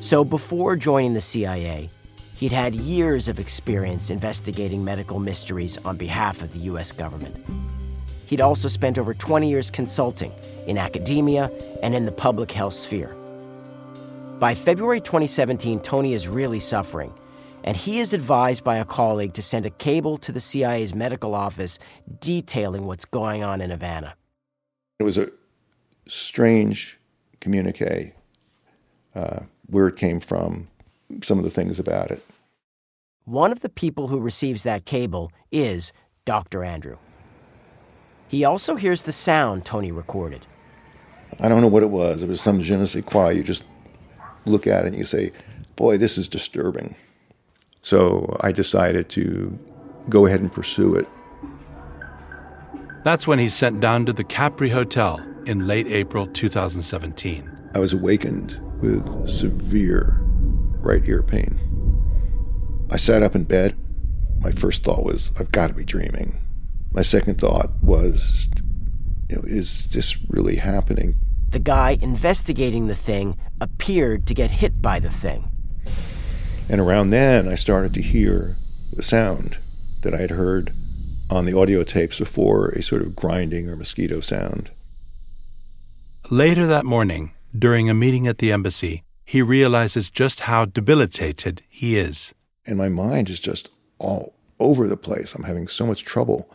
So 0.00 0.24
before 0.24 0.76
joining 0.76 1.14
the 1.14 1.20
CIA, 1.20 1.90
he'd 2.36 2.52
had 2.52 2.74
years 2.74 3.28
of 3.28 3.38
experience 3.38 4.10
investigating 4.10 4.82
medical 4.82 5.18
mysteries 5.18 5.76
on 5.84 5.96
behalf 5.96 6.42
of 6.42 6.52
the 6.52 6.60
US 6.60 6.90
government. 6.90 7.36
He'd 8.30 8.40
also 8.40 8.68
spent 8.68 8.96
over 8.96 9.12
20 9.12 9.50
years 9.50 9.72
consulting 9.72 10.32
in 10.68 10.78
academia 10.78 11.50
and 11.82 11.96
in 11.96 12.06
the 12.06 12.12
public 12.12 12.52
health 12.52 12.74
sphere. 12.74 13.12
By 14.38 14.54
February 14.54 15.00
2017, 15.00 15.80
Tony 15.80 16.12
is 16.12 16.28
really 16.28 16.60
suffering, 16.60 17.12
and 17.64 17.76
he 17.76 17.98
is 17.98 18.12
advised 18.12 18.62
by 18.62 18.76
a 18.76 18.84
colleague 18.84 19.32
to 19.32 19.42
send 19.42 19.66
a 19.66 19.70
cable 19.70 20.16
to 20.18 20.30
the 20.30 20.38
CIA's 20.38 20.94
medical 20.94 21.34
office 21.34 21.80
detailing 22.20 22.86
what's 22.86 23.04
going 23.04 23.42
on 23.42 23.60
in 23.60 23.70
Havana. 23.70 24.14
It 25.00 25.02
was 25.02 25.18
a 25.18 25.28
strange 26.06 27.00
communique, 27.40 28.12
uh, 29.16 29.40
where 29.66 29.88
it 29.88 29.96
came 29.96 30.20
from, 30.20 30.68
some 31.20 31.38
of 31.38 31.44
the 31.44 31.50
things 31.50 31.80
about 31.80 32.12
it. 32.12 32.24
One 33.24 33.50
of 33.50 33.58
the 33.58 33.68
people 33.68 34.06
who 34.06 34.20
receives 34.20 34.62
that 34.62 34.84
cable 34.84 35.32
is 35.50 35.92
Dr. 36.24 36.62
Andrew. 36.62 36.96
He 38.30 38.44
also 38.44 38.76
hears 38.76 39.02
the 39.02 39.12
sound 39.12 39.64
Tony 39.64 39.90
recorded. 39.90 40.46
I 41.40 41.48
don't 41.48 41.62
know 41.62 41.66
what 41.66 41.82
it 41.82 41.90
was. 41.90 42.22
It 42.22 42.28
was 42.28 42.40
some 42.40 42.60
je 42.60 42.76
ne 42.76 42.86
sais 42.86 43.04
quoi. 43.04 43.30
You 43.30 43.42
just 43.42 43.64
look 44.46 44.68
at 44.68 44.84
it 44.84 44.88
and 44.88 44.96
you 44.96 45.04
say, 45.04 45.32
boy, 45.76 45.98
this 45.98 46.16
is 46.16 46.28
disturbing. 46.28 46.94
So 47.82 48.36
I 48.40 48.52
decided 48.52 49.08
to 49.10 49.58
go 50.08 50.26
ahead 50.26 50.40
and 50.40 50.52
pursue 50.52 50.94
it. 50.94 51.08
That's 53.02 53.26
when 53.26 53.40
he's 53.40 53.54
sent 53.54 53.80
down 53.80 54.06
to 54.06 54.12
the 54.12 54.22
Capri 54.22 54.70
Hotel 54.70 55.20
in 55.46 55.66
late 55.66 55.88
April 55.88 56.28
2017. 56.28 57.50
I 57.74 57.80
was 57.80 57.92
awakened 57.92 58.60
with 58.80 59.28
severe 59.28 60.20
right 60.82 61.06
ear 61.08 61.24
pain. 61.24 61.58
I 62.92 62.96
sat 62.96 63.24
up 63.24 63.34
in 63.34 63.42
bed. 63.42 63.76
My 64.40 64.52
first 64.52 64.84
thought 64.84 65.02
was, 65.02 65.32
I've 65.38 65.50
got 65.50 65.66
to 65.66 65.74
be 65.74 65.84
dreaming. 65.84 66.40
My 66.92 67.02
second 67.02 67.40
thought 67.40 67.70
was, 67.82 68.48
you 69.28 69.36
know, 69.36 69.42
is 69.44 69.86
this 69.88 70.16
really 70.28 70.56
happening? 70.56 71.16
The 71.50 71.60
guy 71.60 71.98
investigating 72.00 72.88
the 72.88 72.94
thing 72.94 73.38
appeared 73.60 74.26
to 74.26 74.34
get 74.34 74.50
hit 74.50 74.82
by 74.82 74.98
the 74.98 75.10
thing. 75.10 75.50
And 76.68 76.80
around 76.80 77.10
then, 77.10 77.48
I 77.48 77.54
started 77.54 77.94
to 77.94 78.02
hear 78.02 78.56
the 78.94 79.02
sound 79.02 79.58
that 80.02 80.14
I 80.14 80.18
had 80.18 80.30
heard 80.30 80.70
on 81.30 81.44
the 81.44 81.56
audio 81.56 81.84
tapes 81.84 82.18
before 82.18 82.70
a 82.70 82.82
sort 82.82 83.02
of 83.02 83.14
grinding 83.14 83.68
or 83.68 83.76
mosquito 83.76 84.20
sound. 84.20 84.70
Later 86.28 86.66
that 86.66 86.84
morning, 86.84 87.32
during 87.56 87.88
a 87.88 87.94
meeting 87.94 88.26
at 88.26 88.38
the 88.38 88.52
embassy, 88.52 89.04
he 89.24 89.42
realizes 89.42 90.10
just 90.10 90.40
how 90.40 90.64
debilitated 90.64 91.62
he 91.68 91.96
is. 91.98 92.34
And 92.66 92.76
my 92.76 92.88
mind 92.88 93.30
is 93.30 93.38
just 93.38 93.70
all 93.98 94.34
over 94.58 94.88
the 94.88 94.96
place. 94.96 95.34
I'm 95.34 95.44
having 95.44 95.68
so 95.68 95.86
much 95.86 96.04
trouble. 96.04 96.50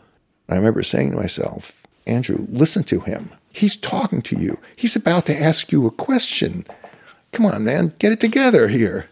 I 0.48 0.54
remember 0.54 0.82
saying 0.82 1.10
to 1.10 1.16
myself, 1.16 1.72
Andrew, 2.06 2.46
listen 2.50 2.84
to 2.84 3.00
him. 3.00 3.32
He's 3.52 3.76
talking 3.76 4.22
to 4.22 4.38
you. 4.38 4.58
He's 4.76 4.96
about 4.96 5.26
to 5.26 5.36
ask 5.36 5.72
you 5.72 5.86
a 5.86 5.90
question. 5.90 6.64
Come 7.32 7.46
on, 7.46 7.64
man, 7.64 7.94
get 7.98 8.12
it 8.12 8.20
together 8.20 8.68
here. 8.68 9.08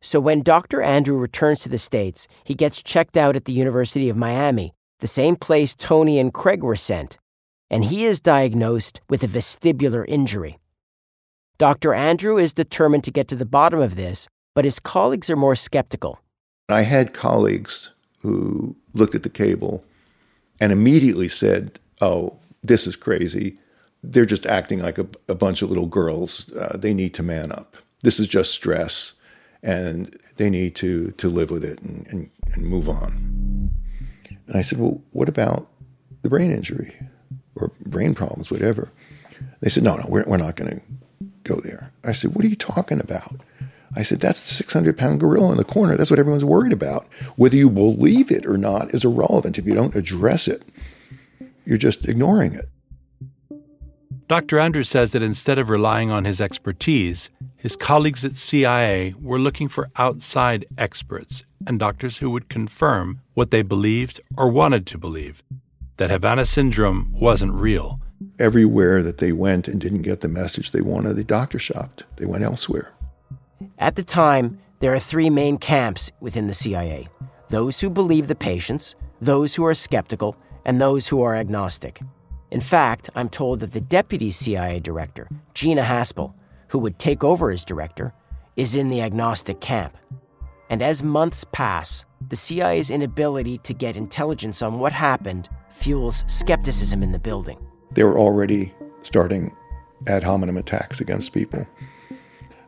So 0.00 0.20
when 0.20 0.42
Dr. 0.42 0.82
Andrew 0.82 1.16
returns 1.16 1.60
to 1.60 1.68
the 1.68 1.78
States, 1.78 2.28
he 2.44 2.54
gets 2.54 2.82
checked 2.82 3.16
out 3.16 3.34
at 3.34 3.46
the 3.46 3.52
University 3.52 4.08
of 4.08 4.16
Miami, 4.16 4.74
the 5.00 5.06
same 5.06 5.36
place 5.36 5.74
Tony 5.74 6.18
and 6.18 6.32
Craig 6.32 6.62
were 6.62 6.76
sent, 6.76 7.18
and 7.70 7.84
he 7.84 8.04
is 8.04 8.20
diagnosed 8.20 9.00
with 9.08 9.22
a 9.22 9.28
vestibular 9.28 10.04
injury. 10.06 10.58
Dr. 11.56 11.94
Andrew 11.94 12.36
is 12.36 12.52
determined 12.52 13.04
to 13.04 13.10
get 13.10 13.26
to 13.28 13.36
the 13.36 13.44
bottom 13.44 13.80
of 13.80 13.96
this, 13.96 14.28
but 14.54 14.64
his 14.64 14.78
colleagues 14.78 15.28
are 15.28 15.36
more 15.36 15.56
skeptical. 15.56 16.20
I 16.68 16.82
had 16.82 17.14
colleagues 17.14 17.90
who 18.20 18.76
looked 18.94 19.14
at 19.14 19.22
the 19.24 19.30
cable 19.30 19.82
and 20.60 20.72
immediately 20.72 21.28
said, 21.28 21.78
Oh, 22.00 22.38
this 22.62 22.86
is 22.86 22.96
crazy. 22.96 23.58
They're 24.02 24.26
just 24.26 24.46
acting 24.46 24.80
like 24.80 24.98
a, 24.98 25.06
a 25.28 25.34
bunch 25.34 25.62
of 25.62 25.68
little 25.68 25.86
girls. 25.86 26.52
Uh, 26.52 26.76
they 26.76 26.94
need 26.94 27.14
to 27.14 27.22
man 27.22 27.50
up. 27.50 27.76
This 28.02 28.20
is 28.20 28.28
just 28.28 28.52
stress, 28.52 29.14
and 29.62 30.16
they 30.36 30.48
need 30.48 30.76
to, 30.76 31.10
to 31.12 31.28
live 31.28 31.50
with 31.50 31.64
it 31.64 31.80
and, 31.82 32.06
and, 32.08 32.30
and 32.52 32.64
move 32.64 32.88
on. 32.88 33.70
And 34.46 34.56
I 34.56 34.62
said, 34.62 34.78
Well, 34.78 35.02
what 35.10 35.28
about 35.28 35.68
the 36.22 36.28
brain 36.28 36.50
injury 36.50 36.94
or 37.56 37.72
brain 37.86 38.14
problems, 38.14 38.50
whatever? 38.50 38.90
They 39.60 39.68
said, 39.68 39.82
No, 39.82 39.96
no, 39.96 40.06
we're, 40.08 40.24
we're 40.26 40.36
not 40.36 40.56
going 40.56 40.70
to 40.70 40.82
go 41.42 41.56
there. 41.56 41.92
I 42.04 42.12
said, 42.12 42.34
What 42.34 42.44
are 42.44 42.48
you 42.48 42.56
talking 42.56 43.00
about? 43.00 43.40
I 43.94 44.02
said, 44.02 44.20
That's 44.20 44.42
the 44.42 44.54
600 44.54 44.96
pound 44.96 45.20
gorilla 45.20 45.52
in 45.52 45.56
the 45.56 45.64
corner. 45.64 45.96
That's 45.96 46.10
what 46.10 46.18
everyone's 46.18 46.44
worried 46.44 46.72
about. 46.72 47.06
Whether 47.36 47.56
you 47.56 47.70
believe 47.70 48.30
it 48.30 48.46
or 48.46 48.56
not 48.56 48.94
is 48.94 49.04
irrelevant 49.04 49.58
if 49.58 49.66
you 49.66 49.74
don't 49.74 49.96
address 49.96 50.48
it. 50.48 50.62
You're 51.64 51.78
just 51.78 52.08
ignoring 52.08 52.54
it. 52.54 52.66
Dr. 54.28 54.58
Andrews 54.58 54.90
says 54.90 55.12
that 55.12 55.22
instead 55.22 55.58
of 55.58 55.70
relying 55.70 56.10
on 56.10 56.26
his 56.26 56.38
expertise, 56.38 57.30
his 57.56 57.76
colleagues 57.76 58.26
at 58.26 58.36
CIA 58.36 59.14
were 59.18 59.38
looking 59.38 59.68
for 59.68 59.88
outside 59.96 60.66
experts 60.76 61.46
and 61.66 61.78
doctors 61.78 62.18
who 62.18 62.30
would 62.30 62.50
confirm 62.50 63.20
what 63.32 63.50
they 63.50 63.62
believed 63.62 64.20
or 64.36 64.50
wanted 64.50 64.86
to 64.86 64.98
believe 64.98 65.42
that 65.96 66.10
Havana 66.10 66.44
syndrome 66.44 67.10
wasn't 67.12 67.52
real. 67.52 68.00
Everywhere 68.38 69.02
that 69.02 69.18
they 69.18 69.32
went 69.32 69.66
and 69.66 69.80
didn't 69.80 70.02
get 70.02 70.20
the 70.20 70.28
message 70.28 70.70
they 70.70 70.80
wanted, 70.80 71.14
the 71.14 71.24
doctor 71.24 71.58
shopped. 71.58 72.04
They 72.16 72.26
went 72.26 72.44
elsewhere. 72.44 72.92
At 73.78 73.96
the 73.96 74.02
time, 74.02 74.58
there 74.80 74.92
are 74.92 74.98
three 74.98 75.30
main 75.30 75.58
camps 75.58 76.10
within 76.20 76.46
the 76.46 76.54
CIA 76.54 77.08
those 77.48 77.80
who 77.80 77.88
believe 77.88 78.28
the 78.28 78.34
patients, 78.34 78.94
those 79.22 79.54
who 79.54 79.64
are 79.64 79.74
skeptical, 79.74 80.36
and 80.66 80.78
those 80.78 81.08
who 81.08 81.22
are 81.22 81.34
agnostic. 81.34 82.00
In 82.50 82.60
fact, 82.60 83.08
I'm 83.14 83.30
told 83.30 83.60
that 83.60 83.72
the 83.72 83.80
deputy 83.80 84.30
CIA 84.30 84.80
director, 84.80 85.28
Gina 85.54 85.82
Haspel, 85.82 86.34
who 86.68 86.78
would 86.78 86.98
take 86.98 87.24
over 87.24 87.50
as 87.50 87.64
director, 87.64 88.12
is 88.56 88.74
in 88.74 88.90
the 88.90 89.00
agnostic 89.00 89.60
camp. 89.60 89.96
And 90.68 90.82
as 90.82 91.02
months 91.02 91.44
pass, 91.52 92.04
the 92.28 92.36
CIA's 92.36 92.90
inability 92.90 93.58
to 93.58 93.72
get 93.72 93.96
intelligence 93.96 94.60
on 94.60 94.78
what 94.78 94.92
happened 94.92 95.48
fuels 95.70 96.24
skepticism 96.26 97.02
in 97.02 97.12
the 97.12 97.18
building. 97.18 97.58
They 97.92 98.04
were 98.04 98.18
already 98.18 98.74
starting 99.02 99.54
ad 100.06 100.22
hominem 100.22 100.56
attacks 100.56 101.00
against 101.00 101.32
people. 101.32 101.66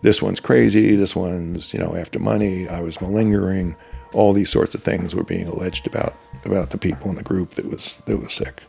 This 0.03 0.23
one's 0.23 0.41
crazy, 0.41 0.97
this 0.97 1.15
one's, 1.15 1.75
you 1.75 1.79
know, 1.79 1.95
after 1.95 2.19
money, 2.19 2.69
I 2.69 2.81
was 2.81 3.01
malingering, 3.01 3.77
all 4.13 4.33
these 4.33 4.51
sorts 4.51 4.75
of 4.75 4.83
things 4.83 5.15
were 5.15 5.25
being 5.25 5.47
alleged 5.47 5.87
about 5.87 6.15
about 6.45 6.71
the 6.71 6.79
people 6.79 7.11
in 7.11 7.17
the 7.17 7.23
group 7.23 7.55
that 7.55 7.67
was 7.67 7.97
that 8.07 8.17
was 8.17 8.33
sick. 8.33 8.63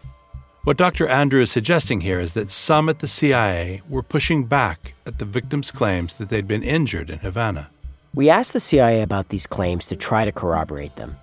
What 0.63 0.77
Dr. 0.77 1.07
Andrew 1.07 1.41
is 1.41 1.51
suggesting 1.51 2.01
here 2.01 2.19
is 2.19 2.33
that 2.33 2.51
some 2.51 2.87
at 2.87 2.99
the 2.99 3.07
CIA 3.07 3.81
were 3.89 4.03
pushing 4.03 4.43
back 4.43 4.93
at 5.07 5.17
the 5.17 5.25
victims' 5.25 5.71
claims 5.71 6.17
that 6.17 6.29
they'd 6.29 6.47
been 6.47 6.61
injured 6.61 7.09
in 7.09 7.19
Havana. 7.19 7.69
We 8.13 8.29
asked 8.29 8.53
the 8.53 8.59
CIA 8.59 9.01
about 9.01 9.29
these 9.29 9.47
claims 9.47 9.87
to 9.87 9.95
try 9.95 10.23
to 10.23 10.31
corroborate 10.31 10.97
them, 10.97 11.15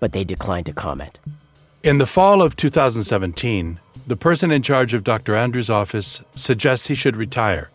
but 0.00 0.12
they 0.12 0.24
declined 0.24 0.66
to 0.66 0.72
comment. 0.72 1.18
In 1.82 1.98
the 1.98 2.06
fall 2.06 2.40
of 2.40 2.56
2017, 2.56 3.80
the 4.06 4.16
person 4.16 4.50
in 4.50 4.62
charge 4.62 4.94
of 4.94 5.04
Dr. 5.04 5.34
Andrews' 5.34 5.68
office 5.68 6.22
suggests 6.34 6.86
he 6.86 6.94
should 6.94 7.16
retire, 7.16 7.70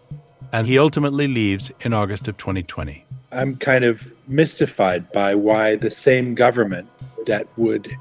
and 0.51 0.67
he 0.67 0.77
ultimately 0.77 1.27
leaves 1.27 1.71
in 1.81 1.93
August 1.93 2.27
of 2.27 2.37
2020. 2.37 3.05
I'm 3.31 3.55
kind 3.55 3.85
of 3.85 4.11
mystified 4.27 5.11
by 5.11 5.35
why 5.35 5.75
the 5.75 5.91
same 5.91 6.35
government 6.35 6.89
that 7.25 7.47
would 7.57 7.95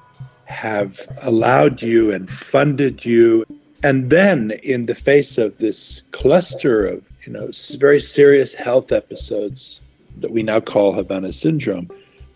have 0.44 1.00
allowed 1.22 1.80
you 1.80 2.10
and 2.10 2.28
funded 2.28 3.04
you 3.04 3.46
and 3.82 4.10
then 4.10 4.50
in 4.62 4.86
the 4.86 4.94
face 4.94 5.38
of 5.38 5.56
this 5.58 6.02
cluster 6.10 6.84
of 6.86 7.04
you 7.24 7.32
know 7.32 7.50
very 7.78 8.00
serious 8.00 8.54
health 8.54 8.90
episodes 8.90 9.80
that 10.18 10.32
we 10.32 10.42
now 10.42 10.58
call 10.58 10.92
havana 10.92 11.32
syndrome 11.32 11.88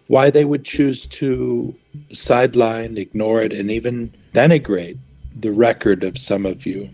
why 0.07 0.31
they 0.31 0.45
would 0.45 0.65
choose 0.65 1.07
to 1.07 1.75
sideline 2.13 2.97
ignore 2.97 3.43
it 3.43 3.53
and 3.53 3.69
even 3.69 4.15
denigrate 4.33 4.99
the 5.41 5.51
record 5.51 6.05
of 6.05 6.17
some 6.17 6.47
of 6.47 6.65
you 6.65 6.89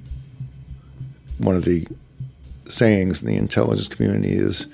one 1.37 1.54
of 1.54 1.64
the 1.64 1.87
sayings 2.70 3.20
in 3.20 3.26
the 3.26 3.37
intelligence 3.37 3.88
community 3.88 4.33
is 4.33 4.66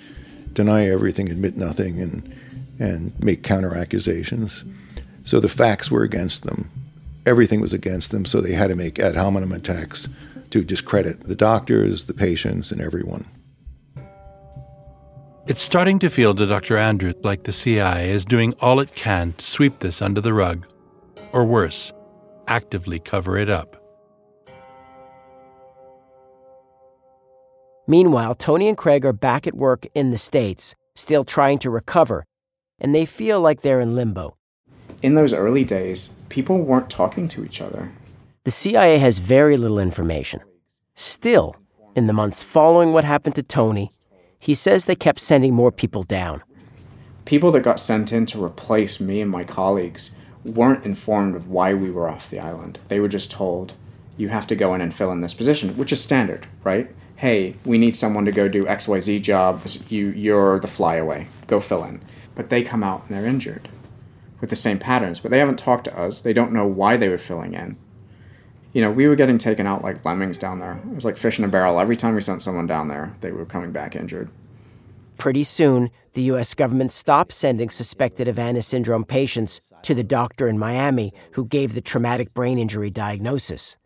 deny 0.52 0.87
everything 0.88 1.28
admit 1.30 1.56
nothing 1.56 2.00
and 2.00 2.35
and 2.78 3.18
make 3.22 3.42
counter 3.42 3.74
accusations 3.74 4.64
so 5.26 5.40
the 5.40 5.48
facts 5.48 5.90
were 5.90 6.02
against 6.02 6.44
them. 6.44 6.70
Everything 7.26 7.61
was 7.61 7.72
against 7.72 8.12
them, 8.12 8.24
so 8.24 8.40
they 8.40 8.52
had 8.52 8.68
to 8.68 8.76
make 8.76 9.00
ad 9.00 9.16
hominem 9.16 9.52
attacks 9.52 10.09
to 10.50 10.62
discredit 10.62 11.24
the 11.24 11.35
doctors, 11.35 12.06
the 12.06 12.14
patients, 12.14 12.70
and 12.70 12.80
everyone. 12.80 13.26
It's 15.48 15.62
starting 15.62 15.98
to 16.00 16.11
feel 16.11 16.35
to 16.35 16.46
Dr. 16.46 16.76
Andrews 16.76 17.16
like 17.22 17.42
the 17.42 17.52
CIA 17.52 18.11
is 18.11 18.24
doing 18.24 18.54
all 18.61 18.78
it 18.80 18.94
can 18.94 19.32
to 19.35 19.44
sweep 19.44 19.80
this 19.80 20.00
under 20.00 20.20
the 20.20 20.32
rug, 20.32 20.66
or 21.32 21.44
worse, 21.44 21.92
actively 22.46 23.00
cover 23.00 23.37
it 23.37 23.50
up. 23.50 23.86
Meanwhile, 27.87 28.35
Tony 28.37 28.68
and 28.68 28.77
Craig 28.77 29.05
are 29.05 29.12
back 29.12 29.46
at 29.46 29.55
work 29.55 29.87
in 29.94 30.11
the 30.11 30.18
States, 30.18 30.75
still 30.94 31.25
trying 31.25 31.59
to 31.61 31.70
recover, 31.70 32.25
and 32.81 32.94
they 32.94 33.05
feel 33.05 33.40
like 33.40 33.61
they're 33.61 33.81
in 33.81 33.94
limbo 33.94 34.37
in 35.03 35.14
those 35.14 35.33
early 35.33 35.64
days, 35.64 36.14
people 36.29 36.59
weren't 36.61 36.90
talking 36.90 37.29
to 37.29 37.44
each 37.44 37.61
other. 37.61 37.90
The 38.44 38.51
CIA 38.51 38.99
has 38.99 39.18
very 39.18 39.57
little 39.57 39.79
information. 39.79 40.40
Still, 40.94 41.57
in 41.94 42.07
the 42.07 42.12
months 42.12 42.42
following 42.42 42.92
what 42.92 43.05
happened 43.05 43.35
to 43.37 43.42
Tony, 43.42 43.92
he 44.38 44.55
says 44.55 44.85
they 44.85 44.94
kept 44.94 45.20
sending 45.20 45.55
more 45.55 45.72
people 45.72 46.03
down. 46.03 46.42
People 47.25 47.51
that 47.53 47.61
got 47.61 47.81
sent 47.81 48.12
in 48.12 48.27
to 48.27 48.42
replace 48.42 49.01
me 49.01 49.20
and 49.20 49.31
my 49.31 49.44
colleagues 49.44 50.12
weren't 50.44 50.85
informed 50.85 51.35
of 51.35 51.49
why 51.49 51.75
we 51.75 51.90
were 51.90 52.09
off 52.09 52.31
the 52.31 52.38
island. 52.38 52.79
They 52.88 53.01
were 53.01 53.09
just 53.09 53.31
told, 53.31 53.75
you 54.16 54.29
have 54.29 54.46
to 54.46 54.57
go 54.57 54.75
in 54.75 54.81
and 54.81 54.94
fill 54.94 55.11
in 55.11 55.20
this 55.20 55.35
position, 55.35 55.77
which 55.77 55.92
is 55.92 56.01
standard, 56.01 56.46
right? 56.62 56.90
Hey, 57.16 57.57
we 57.64 57.79
need 57.79 57.96
someone 57.96 58.26
to 58.26 58.33
go 58.33 58.46
do 58.46 58.64
XYZ 58.64 59.22
job. 59.22 59.62
You, 59.88 60.09
you're 60.09 60.61
the 60.61 60.68
flyaway. 60.68 61.29
Go 61.46 61.61
fill 61.61 61.85
in. 61.85 62.02
But 62.35 62.50
they 62.50 62.62
come 62.62 62.83
out 62.83 63.05
and 63.09 63.16
they're 63.16 63.26
injured 63.26 63.68
with 64.40 64.50
the 64.50 64.57
same 64.57 64.79
patterns, 64.79 65.20
but 65.20 65.31
they 65.31 65.38
haven't 65.38 65.59
talked 65.59 65.85
to 65.85 65.98
us. 65.98 66.20
They 66.20 66.35
don't 66.35 66.52
know 66.52 66.66
why 66.66 66.98
they 66.98 67.09
were 67.09 67.16
filling 67.16 67.55
in. 67.55 67.79
You 68.74 68.83
know, 68.83 68.90
we 68.90 69.09
were 69.09 69.16
getting 69.16 69.38
taken 69.38 69.66
out 69.66 69.83
like 69.83 70.05
lemmings 70.05 70.37
down 70.37 70.59
there. 70.59 70.79
It 70.90 70.94
was 70.94 71.05
like 71.07 71.16
fish 71.16 71.38
in 71.38 71.44
a 71.46 71.48
barrel. 71.48 71.81
Every 71.81 71.96
time 71.96 72.14
we 72.14 72.20
sent 72.20 72.42
someone 72.42 72.66
down 72.66 72.88
there, 72.88 73.14
they 73.22 73.33
were 73.33 73.46
coming 73.46 73.72
back 73.72 73.96
injured. 73.96 74.29
Pretty 75.16 75.44
soon, 75.44 75.90
the 76.12 76.22
US 76.22 76.52
government 76.52 76.92
stopped 76.92 77.33
sending 77.33 77.70
suspected 77.70 78.26
Havana 78.26 78.61
syndrome 78.61 79.05
patients 79.05 79.61
to 79.81 79.94
the 79.94 80.05
doctor 80.05 80.48
in 80.48 80.59
Miami 80.59 81.14
who 81.33 81.46
gave 81.46 81.72
the 81.72 81.81
traumatic 81.81 82.35
brain 82.35 82.59
injury 82.59 82.90
diagnosis. 82.90 83.79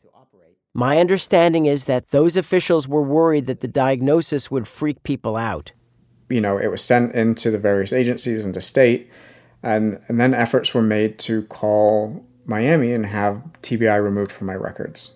My 0.72 0.98
understanding 0.98 1.66
is 1.66 1.84
that 1.84 2.10
those 2.10 2.36
officials 2.36 2.86
were 2.86 3.02
worried 3.02 3.46
that 3.46 3.60
the 3.60 3.68
diagnosis 3.68 4.50
would 4.50 4.68
freak 4.68 5.02
people 5.02 5.36
out. 5.36 5.72
You 6.28 6.40
know, 6.40 6.58
it 6.58 6.68
was 6.68 6.82
sent 6.82 7.12
into 7.14 7.50
the 7.50 7.58
various 7.58 7.92
agencies 7.92 8.44
and 8.44 8.54
to 8.54 8.60
state, 8.60 9.10
and, 9.64 10.00
and 10.06 10.20
then 10.20 10.32
efforts 10.32 10.72
were 10.72 10.82
made 10.82 11.18
to 11.20 11.42
call 11.44 12.24
Miami 12.46 12.92
and 12.92 13.04
have 13.06 13.42
TBI 13.62 14.02
removed 14.02 14.30
from 14.30 14.46
my 14.46 14.54
records. 14.54 15.12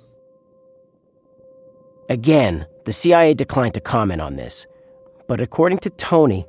Again, 2.08 2.66
the 2.84 2.92
CIA 2.92 3.32
declined 3.34 3.74
to 3.74 3.80
comment 3.80 4.20
on 4.20 4.36
this, 4.36 4.66
but 5.28 5.40
according 5.40 5.78
to 5.78 5.90
Tony, 5.90 6.46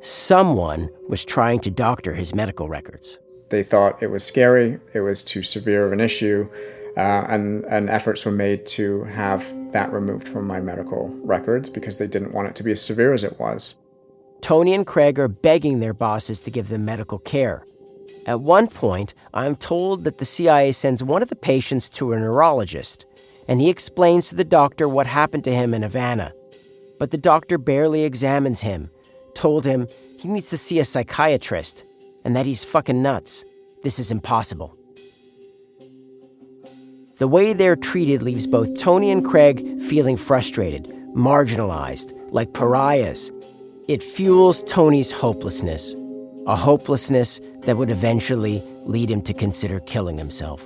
someone 0.00 0.90
was 1.08 1.24
trying 1.24 1.60
to 1.60 1.70
doctor 1.70 2.14
his 2.14 2.34
medical 2.34 2.68
records. 2.68 3.18
They 3.50 3.62
thought 3.62 4.02
it 4.02 4.08
was 4.08 4.24
scary, 4.24 4.78
it 4.92 5.00
was 5.00 5.22
too 5.22 5.42
severe 5.42 5.86
of 5.86 5.92
an 5.92 6.00
issue, 6.00 6.48
uh, 7.00 7.24
and, 7.30 7.64
and 7.64 7.88
efforts 7.88 8.26
were 8.26 8.30
made 8.30 8.66
to 8.66 9.04
have 9.04 9.42
that 9.72 9.90
removed 9.90 10.28
from 10.28 10.46
my 10.46 10.60
medical 10.60 11.08
records 11.22 11.70
because 11.70 11.96
they 11.96 12.06
didn't 12.06 12.34
want 12.34 12.46
it 12.46 12.54
to 12.54 12.62
be 12.62 12.72
as 12.72 12.82
severe 12.82 13.14
as 13.14 13.24
it 13.24 13.40
was. 13.40 13.74
Tony 14.42 14.74
and 14.74 14.86
Craig 14.86 15.18
are 15.18 15.26
begging 15.26 15.80
their 15.80 15.94
bosses 15.94 16.40
to 16.40 16.50
give 16.50 16.68
them 16.68 16.84
medical 16.84 17.18
care. 17.18 17.64
At 18.26 18.42
one 18.42 18.68
point, 18.68 19.14
I'm 19.32 19.56
told 19.56 20.04
that 20.04 20.18
the 20.18 20.26
CIA 20.26 20.72
sends 20.72 21.02
one 21.02 21.22
of 21.22 21.30
the 21.30 21.36
patients 21.36 21.88
to 21.90 22.12
a 22.12 22.18
neurologist, 22.18 23.06
and 23.48 23.62
he 23.62 23.70
explains 23.70 24.28
to 24.28 24.34
the 24.34 24.44
doctor 24.44 24.86
what 24.86 25.06
happened 25.06 25.44
to 25.44 25.54
him 25.54 25.72
in 25.72 25.82
Havana. 25.82 26.34
But 26.98 27.12
the 27.12 27.18
doctor 27.18 27.56
barely 27.56 28.04
examines 28.04 28.60
him, 28.60 28.90
told 29.34 29.64
him 29.64 29.88
he 30.18 30.28
needs 30.28 30.50
to 30.50 30.58
see 30.58 30.78
a 30.78 30.84
psychiatrist, 30.84 31.86
and 32.26 32.36
that 32.36 32.44
he's 32.44 32.62
fucking 32.62 33.00
nuts. 33.00 33.42
This 33.82 33.98
is 33.98 34.10
impossible. 34.10 34.76
The 37.20 37.28
way 37.28 37.52
they're 37.52 37.76
treated 37.76 38.22
leaves 38.22 38.46
both 38.46 38.74
Tony 38.80 39.10
and 39.10 39.22
Craig 39.22 39.78
feeling 39.82 40.16
frustrated, 40.16 40.86
marginalized, 41.14 42.18
like 42.32 42.54
pariahs. 42.54 43.30
It 43.88 44.02
fuels 44.02 44.62
Tony's 44.62 45.10
hopelessness, 45.10 45.94
a 46.46 46.56
hopelessness 46.56 47.38
that 47.66 47.76
would 47.76 47.90
eventually 47.90 48.62
lead 48.86 49.10
him 49.10 49.20
to 49.20 49.34
consider 49.34 49.80
killing 49.80 50.16
himself. 50.16 50.62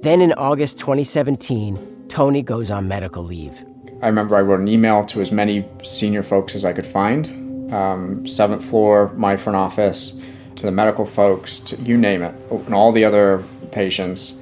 Then 0.00 0.22
in 0.22 0.32
August 0.38 0.78
2017, 0.78 2.06
Tony 2.08 2.42
goes 2.42 2.70
on 2.70 2.88
medical 2.88 3.22
leave. 3.22 3.66
I 4.00 4.06
remember 4.06 4.34
I 4.34 4.40
wrote 4.40 4.60
an 4.60 4.68
email 4.68 5.04
to 5.08 5.20
as 5.20 5.30
many 5.30 5.68
senior 5.82 6.22
folks 6.22 6.54
as 6.54 6.64
I 6.64 6.72
could 6.72 6.86
find 6.86 7.70
um, 7.70 8.26
seventh 8.26 8.64
floor, 8.64 9.12
my 9.14 9.36
front 9.36 9.56
office, 9.56 10.17
to 10.58 10.66
the 10.66 10.72
medical 10.72 11.06
folks, 11.06 11.60
to 11.60 11.76
you 11.76 11.96
name 11.96 12.22
it, 12.22 12.34
and 12.50 12.74
all 12.74 12.92
the 12.92 13.04
other 13.04 13.44
patients. 13.70 14.32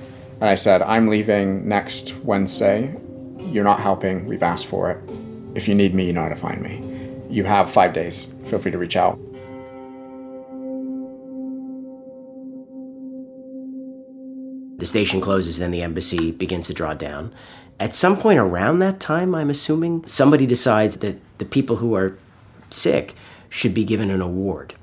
And 0.40 0.44
I 0.44 0.54
said, 0.54 0.82
I'm 0.82 1.08
leaving 1.08 1.68
next 1.68 2.16
Wednesday. 2.24 2.94
You're 3.38 3.64
not 3.64 3.80
helping. 3.80 4.26
We've 4.26 4.42
asked 4.42 4.66
for 4.66 4.90
it. 4.90 4.98
If 5.54 5.68
you 5.68 5.74
need 5.74 5.94
me, 5.94 6.06
you 6.06 6.12
know 6.12 6.22
how 6.22 6.28
to 6.28 6.36
find 6.36 6.62
me. 6.62 6.82
You 7.30 7.44
have 7.44 7.70
five 7.70 7.92
days. 7.92 8.24
Feel 8.46 8.58
free 8.58 8.70
to 8.70 8.78
reach 8.78 8.96
out. 8.96 9.18
The 14.78 14.86
station 14.86 15.20
closes, 15.20 15.58
then 15.58 15.70
the 15.70 15.82
embassy 15.82 16.32
begins 16.32 16.66
to 16.66 16.74
draw 16.74 16.94
down. 16.94 17.32
At 17.80 17.94
some 17.94 18.16
point 18.16 18.38
around 18.38 18.78
that 18.78 19.00
time, 19.00 19.34
I'm 19.34 19.50
assuming, 19.50 20.06
somebody 20.06 20.46
decides 20.46 20.98
that 20.98 21.18
the 21.38 21.44
people 21.44 21.76
who 21.76 21.94
are 21.94 22.16
sick 22.70 23.14
should 23.48 23.74
be 23.74 23.84
given 23.84 24.10
an 24.10 24.20
award. 24.20 24.74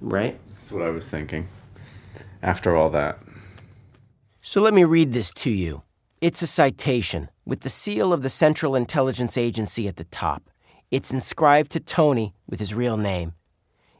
Right? 0.00 0.38
That's 0.50 0.72
what 0.72 0.82
I 0.82 0.90
was 0.90 1.08
thinking. 1.08 1.48
After 2.42 2.76
all 2.76 2.90
that. 2.90 3.18
So 4.40 4.60
let 4.60 4.74
me 4.74 4.84
read 4.84 5.12
this 5.12 5.32
to 5.32 5.50
you. 5.50 5.82
It's 6.20 6.42
a 6.42 6.46
citation 6.46 7.30
with 7.44 7.60
the 7.60 7.70
seal 7.70 8.12
of 8.12 8.22
the 8.22 8.30
Central 8.30 8.74
Intelligence 8.74 9.36
Agency 9.36 9.88
at 9.88 9.96
the 9.96 10.04
top. 10.04 10.50
It's 10.90 11.10
inscribed 11.10 11.70
to 11.72 11.80
Tony 11.80 12.34
with 12.48 12.60
his 12.60 12.74
real 12.74 12.96
name. 12.96 13.34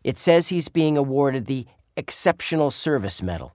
It 0.03 0.19
says 0.19 0.49
he's 0.49 0.69
being 0.69 0.97
awarded 0.97 1.47
the 1.47 1.67
Exceptional 1.97 2.71
Service 2.71 3.23
Medal. 3.23 3.55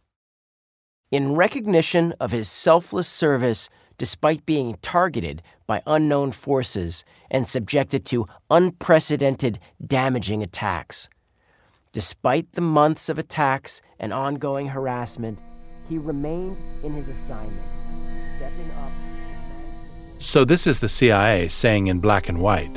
In 1.11 1.35
recognition 1.35 2.13
of 2.19 2.31
his 2.31 2.49
selfless 2.49 3.07
service 3.07 3.69
despite 3.97 4.45
being 4.45 4.77
targeted 4.81 5.41
by 5.67 5.81
unknown 5.85 6.31
forces 6.31 7.03
and 7.29 7.47
subjected 7.47 8.05
to 8.05 8.27
unprecedented 8.49 9.59
damaging 9.85 10.43
attacks. 10.43 11.09
Despite 11.93 12.53
the 12.53 12.61
months 12.61 13.07
of 13.07 13.19
attacks 13.19 13.79
and 13.99 14.11
ongoing 14.11 14.65
harassment, 14.65 15.39
he 15.87 15.99
remained 15.99 16.57
in 16.83 16.91
his 16.91 17.07
assignment, 17.07 17.67
stepping 18.37 18.71
up. 18.83 18.91
So, 20.17 20.43
this 20.43 20.65
is 20.65 20.79
the 20.79 20.89
CIA 20.89 21.47
saying 21.49 21.85
in 21.85 21.99
black 21.99 22.29
and 22.29 22.39
white 22.39 22.73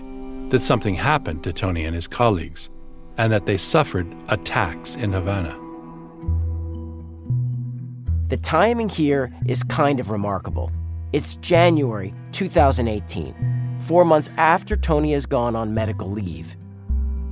that 0.51 0.61
something 0.61 0.95
happened 0.95 1.43
to 1.45 1.55
Tony 1.55 1.87
and 1.87 1.95
his 1.95 2.07
colleagues, 2.07 2.69
and 3.17 3.33
that 3.33 3.47
they 3.47 3.57
suffered 3.57 4.07
attacks 4.29 4.97
in 4.97 5.15
Havana. 5.15 5.59
The 8.29 8.37
timing 8.37 8.91
here 8.91 9.33
is 9.47 9.63
kind 9.63 9.99
of 9.99 10.11
remarkable. 10.11 10.71
It's 11.15 11.37
January 11.37 12.13
2018, 12.33 13.79
four 13.81 14.05
months 14.05 14.29
after 14.37 14.77
Tony 14.77 15.15
has 15.15 15.25
gone 15.25 15.57
on 15.57 15.73
medical 15.73 16.11
leave. 16.11 16.55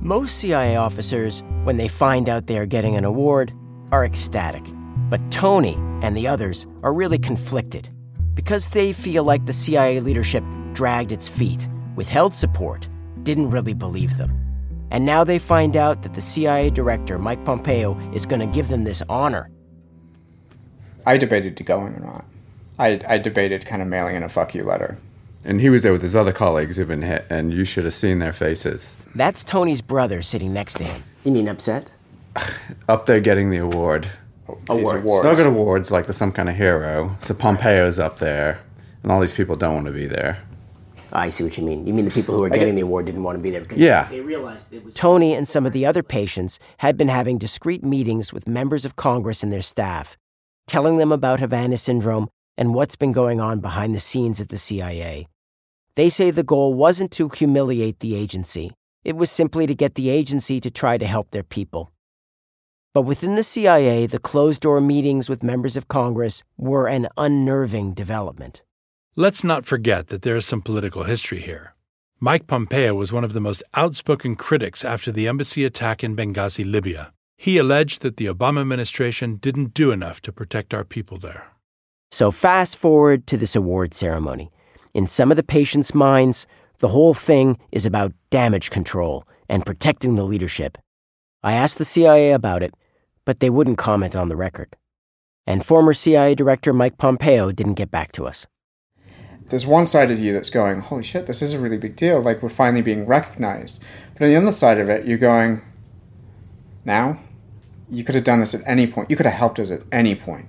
Most 0.01 0.37
CIA 0.37 0.77
officers, 0.77 1.43
when 1.65 1.77
they 1.77 1.87
find 1.87 2.29
out 2.29 2.45
they 2.45 2.59
are 2.59 2.67
getting 2.67 2.95
an 2.95 3.03
award, 3.03 3.51
are 3.91 4.05
ecstatic. 4.05 4.63
But 5.09 5.31
Tony 5.31 5.73
and 6.03 6.15
the 6.15 6.27
others 6.27 6.67
are 6.83 6.93
really 6.93 7.17
conflicted 7.17 7.89
because 8.35 8.67
they 8.67 8.93
feel 8.93 9.23
like 9.23 9.47
the 9.47 9.53
CIA 9.53 9.99
leadership 9.99 10.43
dragged 10.73 11.11
its 11.11 11.27
feet, 11.27 11.67
withheld 11.95 12.35
support, 12.35 12.87
didn't 13.23 13.49
really 13.49 13.73
believe 13.73 14.17
them. 14.17 14.31
And 14.91 15.07
now 15.07 15.23
they 15.23 15.39
find 15.39 15.75
out 15.75 16.03
that 16.03 16.13
the 16.13 16.21
CIA 16.21 16.69
director, 16.69 17.17
Mike 17.17 17.43
Pompeo, 17.43 17.99
is 18.13 18.27
going 18.27 18.41
to 18.41 18.55
give 18.55 18.67
them 18.67 18.83
this 18.83 19.01
honor. 19.09 19.49
I 21.07 21.17
debated 21.17 21.63
going 21.65 21.95
or 21.95 21.99
not. 21.99 22.25
I, 22.77 23.01
I 23.07 23.17
debated 23.17 23.65
kind 23.65 23.81
of 23.81 23.87
mailing 23.87 24.15
in 24.15 24.21
a 24.21 24.29
fuck 24.29 24.53
you 24.53 24.63
letter. 24.63 24.99
And 25.47 25.61
he 25.61 25.69
was 25.69 25.83
there 25.83 25.91
with 25.91 26.01
his 26.01 26.15
other 26.15 26.33
colleagues 26.33 26.77
who've 26.77 26.87
been 26.87 27.03
hit, 27.03 27.25
and 27.29 27.53
you 27.53 27.65
should 27.65 27.83
have 27.85 27.93
seen 27.93 28.17
their 28.19 28.33
faces. 28.33 28.97
That's 29.13 29.43
Tony's 29.43 29.81
brother 29.81 30.21
sitting 30.23 30.51
next 30.53 30.73
to 30.77 30.83
him. 30.83 31.03
You 31.23 31.31
mean 31.31 31.47
upset? 31.47 31.93
Up 32.89 33.05
there 33.05 33.19
getting 33.19 33.51
the 33.51 33.57
award. 33.57 34.09
Awards. 34.69 35.03
They'll 35.05 35.35
get 35.35 35.45
awards 35.45 35.91
like 35.91 36.05
they're 36.07 36.13
some 36.13 36.31
kind 36.31 36.49
of 36.49 36.55
hero. 36.55 37.15
So 37.19 37.33
Pompeo's 37.33 37.97
up 37.99 38.17
there, 38.19 38.59
and 39.01 39.11
all 39.11 39.19
these 39.19 39.33
people 39.33 39.55
don't 39.55 39.73
want 39.73 39.87
to 39.87 39.91
be 39.91 40.05
there. 40.05 40.39
Oh, 41.13 41.17
I 41.19 41.29
see 41.29 41.43
what 41.43 41.57
you 41.57 41.63
mean. 41.63 41.87
You 41.87 41.93
mean 41.93 42.05
the 42.05 42.11
people 42.11 42.35
who 42.35 42.43
are 42.43 42.49
getting 42.49 42.75
the 42.75 42.81
award 42.81 43.05
didn't 43.05 43.23
want 43.23 43.37
to 43.37 43.41
be 43.41 43.49
there 43.49 43.61
because 43.61 43.79
Yeah. 43.79 44.07
they 44.09 44.21
realized 44.21 44.71
it 44.73 44.83
was. 44.83 44.93
Tony 44.93 45.33
and 45.33 45.47
some 45.47 45.65
of 45.65 45.71
the 45.73 45.85
other 45.85 46.03
patients 46.03 46.59
had 46.77 46.95
been 46.97 47.07
having 47.07 47.37
discreet 47.37 47.83
meetings 47.83 48.33
with 48.33 48.47
members 48.47 48.85
of 48.85 48.95
Congress 48.95 49.41
and 49.41 49.51
their 49.51 49.61
staff, 49.63 50.15
telling 50.67 50.97
them 50.97 51.11
about 51.11 51.39
Havana 51.39 51.77
syndrome 51.77 52.27
and 52.57 52.73
what's 52.75 52.95
been 52.95 53.11
going 53.13 53.39
on 53.41 53.59
behind 53.61 53.95
the 53.95 53.99
scenes 53.99 54.39
at 54.41 54.49
the 54.49 54.57
CIA. 54.57 55.27
They 55.95 56.09
say 56.09 56.29
the 56.29 56.43
goal 56.43 56.73
wasn't 56.73 57.11
to 57.13 57.29
humiliate 57.29 57.99
the 57.99 58.15
agency, 58.15 58.71
it 59.05 59.15
was 59.15 59.31
simply 59.31 59.65
to 59.65 59.73
get 59.73 59.95
the 59.95 60.09
agency 60.09 60.59
to 60.59 60.69
try 60.69 60.97
to 60.97 61.07
help 61.07 61.31
their 61.31 61.43
people. 61.43 61.91
But 62.93 63.03
within 63.03 63.35
the 63.35 63.43
CIA, 63.43 64.05
the 64.05 64.19
closed 64.19 64.61
door 64.61 64.81
meetings 64.81 65.29
with 65.29 65.43
members 65.43 65.77
of 65.77 65.87
Congress 65.87 66.43
were 66.57 66.87
an 66.87 67.07
unnerving 67.17 67.93
development. 67.93 68.61
Let's 69.15 69.43
not 69.43 69.65
forget 69.65 70.07
that 70.07 70.23
there 70.23 70.35
is 70.35 70.45
some 70.45 70.61
political 70.61 71.03
history 71.03 71.39
here. 71.39 71.75
Mike 72.19 72.47
Pompeo 72.47 72.93
was 72.93 73.13
one 73.13 73.23
of 73.23 73.33
the 73.33 73.41
most 73.41 73.63
outspoken 73.73 74.35
critics 74.35 74.83
after 74.83 75.11
the 75.11 75.27
embassy 75.27 75.63
attack 75.63 76.03
in 76.03 76.15
Benghazi, 76.15 76.69
Libya. 76.69 77.13
He 77.37 77.57
alleged 77.57 78.01
that 78.01 78.17
the 78.17 78.25
Obama 78.25 78.61
administration 78.61 79.35
didn't 79.35 79.73
do 79.73 79.91
enough 79.91 80.21
to 80.21 80.33
protect 80.33 80.73
our 80.73 80.83
people 80.83 81.17
there. 81.17 81.51
So, 82.11 82.31
fast 82.31 82.77
forward 82.77 83.27
to 83.27 83.37
this 83.37 83.55
award 83.55 83.93
ceremony. 83.93 84.51
In 84.95 85.07
some 85.07 85.29
of 85.29 85.35
the 85.35 85.43
patients' 85.43 85.93
minds, 85.93 86.47
the 86.77 86.87
whole 86.87 87.13
thing 87.13 87.57
is 87.73 87.85
about 87.85 88.13
damage 88.29 88.69
control 88.69 89.27
and 89.49 89.65
protecting 89.65 90.15
the 90.15 90.23
leadership. 90.23 90.77
I 91.43 91.51
asked 91.51 91.77
the 91.79 91.83
CIA 91.83 92.31
about 92.31 92.63
it, 92.63 92.73
but 93.25 93.41
they 93.41 93.49
wouldn't 93.49 93.77
comment 93.77 94.15
on 94.15 94.29
the 94.29 94.37
record. 94.37 94.77
And 95.45 95.65
former 95.65 95.91
CIA 95.91 96.33
Director 96.33 96.71
Mike 96.71 96.97
Pompeo 96.97 97.51
didn't 97.51 97.73
get 97.73 97.91
back 97.91 98.13
to 98.13 98.25
us. 98.25 98.47
There's 99.49 99.67
one 99.67 99.85
side 99.85 100.11
of 100.11 100.21
you 100.21 100.31
that's 100.31 100.49
going, 100.49 100.79
holy 100.79 101.03
shit, 101.03 101.25
this 101.25 101.41
is 101.41 101.51
a 101.51 101.59
really 101.59 101.77
big 101.77 101.97
deal. 101.97 102.21
Like, 102.21 102.41
we're 102.41 102.47
finally 102.47 102.81
being 102.81 103.05
recognized. 103.05 103.83
But 104.13 104.23
on 104.23 104.29
the 104.29 104.37
other 104.37 104.53
side 104.53 104.77
of 104.77 104.87
it, 104.87 105.05
you're 105.05 105.17
going, 105.17 105.61
now? 106.85 107.19
You 107.91 108.05
could 108.05 108.15
have 108.15 108.23
done 108.23 108.39
this 108.39 108.55
at 108.55 108.61
any 108.65 108.87
point. 108.87 109.09
You 109.09 109.17
could 109.17 109.25
have 109.25 109.35
helped 109.35 109.59
us 109.59 109.69
at 109.69 109.81
any 109.91 110.15
point. 110.15 110.47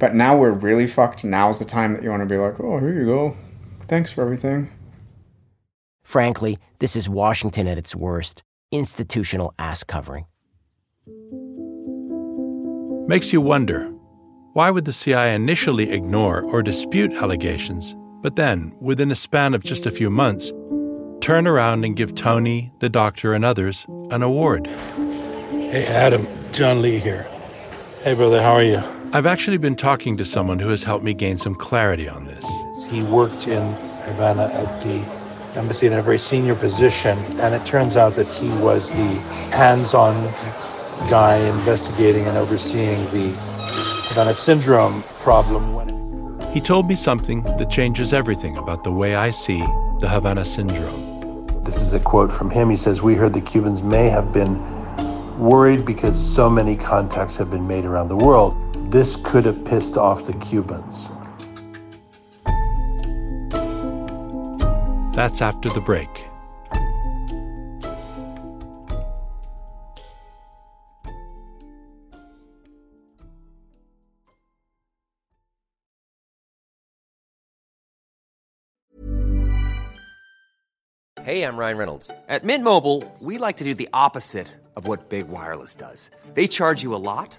But 0.00 0.16
now 0.16 0.36
we're 0.36 0.50
really 0.50 0.88
fucked. 0.88 1.22
Now's 1.22 1.60
the 1.60 1.64
time 1.64 1.92
that 1.92 2.02
you 2.02 2.10
want 2.10 2.22
to 2.22 2.26
be 2.26 2.36
like, 2.36 2.58
oh, 2.58 2.80
here 2.80 2.92
you 2.92 3.06
go. 3.06 3.36
Thanks 3.84 4.10
for 4.10 4.22
everything. 4.22 4.70
Frankly, 6.02 6.58
this 6.78 6.96
is 6.96 7.08
Washington 7.08 7.66
at 7.66 7.78
its 7.78 7.94
worst 7.94 8.42
institutional 8.70 9.54
ass 9.58 9.84
covering. 9.84 10.26
Makes 13.06 13.32
you 13.32 13.40
wonder 13.40 13.90
why 14.54 14.70
would 14.70 14.84
the 14.84 14.92
CIA 14.92 15.34
initially 15.34 15.90
ignore 15.90 16.42
or 16.42 16.62
dispute 16.62 17.12
allegations, 17.12 17.96
but 18.22 18.36
then, 18.36 18.72
within 18.80 19.10
a 19.10 19.14
span 19.14 19.52
of 19.52 19.64
just 19.64 19.84
a 19.84 19.90
few 19.90 20.10
months, 20.10 20.52
turn 21.20 21.46
around 21.46 21.84
and 21.84 21.96
give 21.96 22.14
Tony, 22.14 22.72
the 22.78 22.88
doctor, 22.88 23.34
and 23.34 23.44
others 23.44 23.84
an 24.10 24.22
award? 24.22 24.66
Hey, 25.48 25.86
Adam, 25.86 26.26
Jon 26.52 26.80
Lee 26.80 26.98
here. 26.98 27.28
Hey, 28.02 28.14
brother, 28.14 28.40
how 28.40 28.52
are 28.52 28.62
you? 28.62 28.80
I've 29.12 29.26
actually 29.26 29.58
been 29.58 29.76
talking 29.76 30.16
to 30.16 30.24
someone 30.24 30.58
who 30.58 30.68
has 30.68 30.84
helped 30.84 31.04
me 31.04 31.14
gain 31.14 31.36
some 31.36 31.54
clarity 31.54 32.08
on 32.08 32.26
this. 32.26 32.44
He 32.88 33.02
worked 33.02 33.48
in 33.48 33.72
Havana 34.04 34.44
at 34.52 34.82
the 34.82 35.04
embassy 35.58 35.86
in 35.86 35.94
a 35.94 36.02
very 36.02 36.18
senior 36.18 36.54
position, 36.54 37.18
and 37.40 37.54
it 37.54 37.64
turns 37.64 37.96
out 37.96 38.14
that 38.16 38.26
he 38.26 38.50
was 38.50 38.90
the 38.90 39.14
hands 39.50 39.94
on 39.94 40.24
guy 41.08 41.36
investigating 41.36 42.26
and 42.26 42.36
overseeing 42.36 43.04
the 43.12 43.34
Havana 44.08 44.34
syndrome 44.34 45.02
problem. 45.20 45.74
He 46.52 46.60
told 46.60 46.88
me 46.88 46.94
something 46.94 47.42
that 47.42 47.68
changes 47.68 48.12
everything 48.12 48.56
about 48.58 48.84
the 48.84 48.92
way 48.92 49.16
I 49.16 49.30
see 49.30 49.58
the 50.00 50.08
Havana 50.08 50.44
syndrome. 50.44 51.46
This 51.64 51.80
is 51.80 51.94
a 51.94 52.00
quote 52.00 52.30
from 52.30 52.50
him. 52.50 52.70
He 52.70 52.76
says, 52.76 53.02
We 53.02 53.14
heard 53.14 53.32
the 53.32 53.40
Cubans 53.40 53.82
may 53.82 54.08
have 54.08 54.32
been 54.32 54.60
worried 55.38 55.84
because 55.84 56.16
so 56.16 56.48
many 56.48 56.76
contacts 56.76 57.36
have 57.36 57.50
been 57.50 57.66
made 57.66 57.84
around 57.84 58.08
the 58.08 58.16
world. 58.16 58.54
This 58.92 59.16
could 59.16 59.44
have 59.46 59.64
pissed 59.64 59.96
off 59.96 60.26
the 60.26 60.34
Cubans. 60.34 61.08
That's 65.14 65.40
after 65.40 65.68
the 65.68 65.80
break. 65.80 66.10
Hey, 81.22 81.42
I'm 81.42 81.56
Ryan 81.56 81.78
Reynolds. 81.78 82.10
At 82.28 82.44
Mint 82.44 82.64
Mobile, 82.64 83.02
we 83.18 83.38
like 83.38 83.58
to 83.58 83.64
do 83.64 83.72
the 83.74 83.88
opposite 83.92 84.48
of 84.76 84.88
what 84.88 85.08
Big 85.08 85.28
Wireless 85.28 85.74
does. 85.74 86.10
They 86.34 86.46
charge 86.46 86.82
you 86.82 86.94
a 86.94 86.96
lot, 87.00 87.38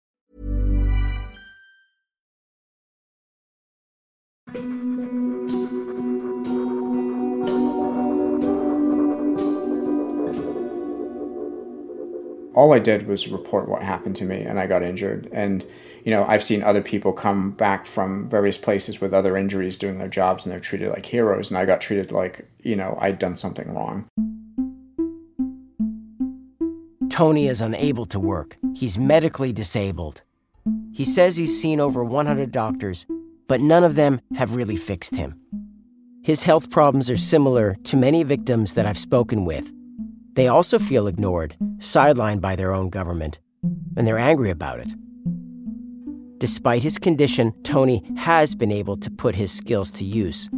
all 12.53 12.73
I 12.73 12.79
did 12.79 13.07
was 13.07 13.27
report 13.27 13.69
what 13.69 13.83
happened 13.83 14.15
to 14.17 14.25
me, 14.25 14.41
and 14.41 14.59
I 14.59 14.67
got 14.67 14.83
injured. 14.83 15.29
And 15.31 15.65
you 16.03 16.11
know, 16.11 16.25
I've 16.27 16.43
seen 16.43 16.63
other 16.63 16.81
people 16.81 17.13
come 17.13 17.51
back 17.51 17.85
from 17.85 18.27
various 18.27 18.57
places 18.57 18.99
with 18.99 19.13
other 19.13 19.37
injuries, 19.37 19.77
doing 19.77 19.99
their 19.99 20.07
jobs, 20.07 20.45
and 20.45 20.51
they're 20.51 20.59
treated 20.59 20.89
like 20.89 21.05
heroes. 21.05 21.51
And 21.51 21.57
I 21.57 21.65
got 21.65 21.81
treated 21.81 22.11
like 22.11 22.47
you 22.63 22.75
know 22.75 22.97
I'd 22.99 23.19
done 23.19 23.35
something 23.35 23.73
wrong. 23.73 24.07
Tony 27.09 27.47
is 27.47 27.61
unable 27.61 28.05
to 28.07 28.19
work. 28.19 28.57
He's 28.73 28.97
medically 28.97 29.51
disabled. 29.51 30.21
He 30.93 31.03
says 31.03 31.37
he's 31.37 31.59
seen 31.59 31.79
over 31.79 32.03
100 32.03 32.51
doctors, 32.51 33.05
but 33.47 33.61
none 33.61 33.83
of 33.83 33.95
them 33.95 34.21
have 34.35 34.55
really 34.55 34.77
fixed 34.77 35.15
him. 35.15 35.39
His 36.23 36.43
health 36.43 36.69
problems 36.69 37.09
are 37.09 37.17
similar 37.17 37.75
to 37.83 37.97
many 37.97 38.23
victims 38.23 38.73
that 38.73 38.85
I've 38.85 38.97
spoken 38.97 39.43
with. 39.43 39.73
They 40.33 40.47
also 40.47 40.79
feel 40.79 41.07
ignored, 41.07 41.55
sidelined 41.77 42.41
by 42.41 42.55
their 42.55 42.73
own 42.73 42.89
government, 42.89 43.39
and 43.97 44.07
they're 44.07 44.17
angry 44.17 44.49
about 44.49 44.79
it. 44.79 44.93
Despite 46.37 46.81
his 46.81 46.97
condition, 46.97 47.53
Tony 47.63 48.03
has 48.17 48.55
been 48.55 48.71
able 48.71 48.97
to 48.97 49.11
put 49.11 49.35
his 49.35 49.51
skills 49.51 49.91
to 49.91 50.05
use, 50.05 50.49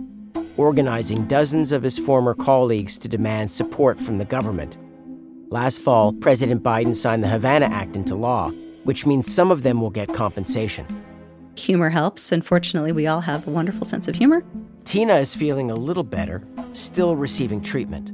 organizing 0.55 1.27
dozens 1.27 1.71
of 1.71 1.83
his 1.83 1.97
former 1.97 2.33
colleagues 2.33 2.97
to 2.99 3.07
demand 3.07 3.51
support 3.51 3.99
from 3.99 4.19
the 4.19 4.25
government. 4.25 4.77
Last 5.49 5.81
fall, 5.81 6.13
President 6.13 6.63
Biden 6.63 6.95
signed 6.95 7.23
the 7.23 7.27
Havana 7.27 7.65
Act 7.65 7.95
into 7.95 8.15
law, 8.15 8.51
which 8.83 9.05
means 9.05 9.33
some 9.33 9.51
of 9.51 9.63
them 9.63 9.81
will 9.81 9.89
get 9.89 10.13
compensation. 10.13 10.85
Humor 11.55 11.89
helps. 11.89 12.31
Unfortunately, 12.31 12.91
we 12.91 13.07
all 13.07 13.21
have 13.21 13.47
a 13.47 13.51
wonderful 13.51 13.85
sense 13.85 14.07
of 14.07 14.15
humor. 14.15 14.43
Tina 14.85 15.15
is 15.15 15.35
feeling 15.35 15.69
a 15.71 15.75
little 15.75 16.03
better, 16.03 16.43
still 16.73 17.15
receiving 17.15 17.61
treatment. 17.61 18.11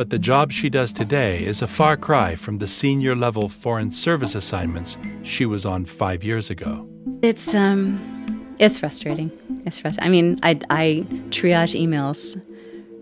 But 0.00 0.08
the 0.08 0.18
job 0.18 0.50
she 0.50 0.70
does 0.70 0.94
today 0.94 1.44
is 1.44 1.60
a 1.60 1.66
far 1.66 1.94
cry 1.94 2.34
from 2.34 2.56
the 2.56 2.66
senior 2.66 3.14
level 3.14 3.50
foreign 3.50 3.92
service 3.92 4.34
assignments 4.34 4.96
she 5.24 5.44
was 5.44 5.66
on 5.66 5.84
five 5.84 6.24
years 6.24 6.48
ago. 6.48 6.88
It's 7.20 7.54
um, 7.54 8.56
it's 8.58 8.78
frustrating. 8.78 9.30
It's 9.66 9.78
frustrating. 9.78 10.08
I 10.08 10.10
mean, 10.10 10.40
I 10.42 10.58
I 10.70 11.04
triage 11.28 11.78
emails 11.78 12.40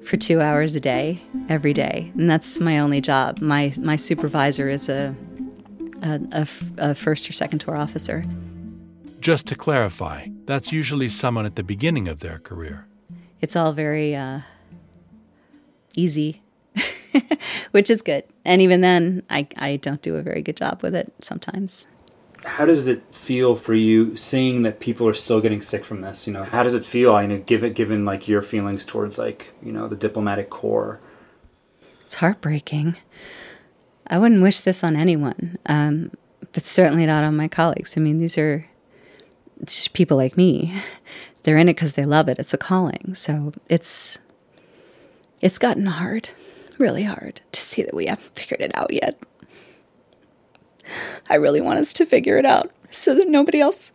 for 0.05 0.17
two 0.17 0.41
hours 0.41 0.75
a 0.75 0.81
day, 0.81 1.23
every 1.49 1.73
day, 1.73 2.11
and 2.17 2.29
that's 2.29 2.59
my 2.59 2.81
only 2.81 3.01
job. 3.01 3.41
My 3.41 3.73
my 3.79 3.95
supervisor 3.95 4.69
is 4.69 4.89
a 4.89 5.15
a, 6.03 6.21
a, 6.33 6.49
a 6.79 6.95
first 6.97 7.31
or 7.31 7.33
second 7.33 7.61
tour 7.61 7.77
officer. 7.77 8.25
Just 9.21 9.47
to 9.47 9.55
clarify, 9.55 10.27
that's 10.47 10.73
usually 10.73 11.09
someone 11.09 11.47
at 11.47 11.55
the 11.55 11.63
beginning 11.63 12.09
of 12.09 12.19
their 12.19 12.41
career. 12.41 12.89
It's 13.41 13.55
all 13.55 13.71
very 13.71 14.17
uh, 14.17 14.41
easy, 15.95 16.43
which 17.71 17.91
is 17.91 18.03
good. 18.03 18.25
And 18.45 18.63
even 18.63 18.81
then, 18.81 19.23
I, 19.31 19.49
I 19.57 19.77
don't 19.77 20.03
do 20.03 20.17
a 20.17 20.23
very 20.23 20.43
good 20.43 20.57
job 20.57 20.83
with 20.83 20.95
it 20.95 21.13
sometimes. 21.21 21.87
How 22.45 22.67
does 22.67 22.87
it 22.87 23.03
feel 23.13 23.57
for 23.57 23.75
you 23.75 24.17
seeing 24.17 24.63
that 24.63 24.79
people 24.79 25.09
are 25.09 25.15
still 25.15 25.41
getting 25.41 25.61
sick 25.61 25.85
from 25.85 26.03
this? 26.03 26.27
You 26.27 26.33
know, 26.33 26.45
how 26.45 26.63
does 26.63 26.75
it 26.75 26.85
feel? 26.85 27.21
You 27.21 27.29
know, 27.29 27.39
given 27.39 27.73
given 27.73 28.05
like 28.05 28.29
your 28.29 28.43
feelings 28.43 28.85
towards 28.85 29.19
like 29.19 29.53
you 29.61 29.73
know 29.73 29.89
the 29.89 29.97
diplomatic 29.97 30.49
corps. 30.49 31.01
It's 32.07 32.15
heartbreaking. 32.15 32.97
I 34.07 34.19
wouldn't 34.19 34.41
wish 34.41 34.61
this 34.61 34.83
on 34.83 34.97
anyone, 34.97 35.59
um, 35.67 36.13
but 36.53 36.65
certainly 36.65 37.07
not 37.07 37.25
on 37.25 37.37
my 37.37 37.49
colleagues. 37.49 37.97
I 37.97 38.01
mean, 38.01 38.19
these 38.19 38.39
are 38.39 38.65
just 39.65 39.93
people 39.93 40.17
like 40.17 40.37
me. 40.37 40.75
They're 41.43 41.59
in 41.59 41.69
it 41.69 41.75
because 41.75 41.95
they 41.95 42.05
love 42.05 42.29
it. 42.29 42.39
It's 42.39 42.55
a 42.55 42.59
calling. 42.59 43.15
So 43.15 43.53
it's 43.69 44.19
it's 45.41 45.59
gotten 45.59 45.87
hard, 45.87 46.31
really 46.79 47.05
hard, 47.05 47.41
to 47.53 47.61
see 47.61 47.83
that 47.83 47.95
we 47.95 48.07
haven't 48.07 48.35
figured 48.35 48.61
it 48.61 48.71
out 48.75 48.93
yet. 48.93 49.21
I 51.29 51.35
really 51.35 51.61
want 51.61 51.79
us 51.79 51.93
to 51.95 52.07
figure 52.07 52.39
it 52.39 52.47
out 52.47 52.73
so 52.91 53.15
that 53.15 53.29
nobody 53.29 53.61
else 53.61 53.93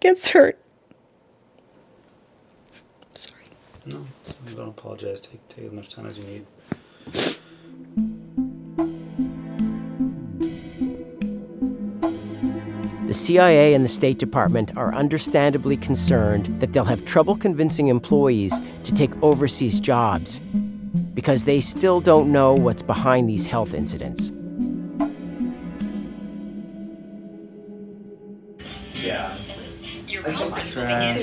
gets 0.00 0.28
hurt. 0.28 0.58
Sorry. 3.14 3.44
No, 3.86 4.06
don't 4.54 4.68
apologize. 4.68 5.20
Take 5.20 5.46
take 5.48 5.66
as 5.66 5.72
much 5.72 5.88
time 5.88 6.06
as 6.06 6.18
you 6.18 6.24
need. 6.24 6.46
The 13.06 13.14
CIA 13.14 13.74
and 13.74 13.84
the 13.84 13.88
State 13.88 14.20
Department 14.20 14.76
are 14.76 14.94
understandably 14.94 15.76
concerned 15.76 16.46
that 16.60 16.72
they'll 16.72 16.84
have 16.84 17.04
trouble 17.04 17.34
convincing 17.34 17.88
employees 17.88 18.60
to 18.84 18.94
take 18.94 19.20
overseas 19.20 19.80
jobs 19.80 20.40
because 21.14 21.44
they 21.44 21.60
still 21.60 22.00
don't 22.00 22.30
know 22.30 22.54
what's 22.54 22.82
behind 22.82 23.28
these 23.28 23.46
health 23.46 23.74
incidents. 23.74 24.30
Yeah. 28.94 29.38
Your 30.06 30.22
That's 30.22 30.38
so 30.38 30.50
much 30.50 30.70
trash. 30.70 31.20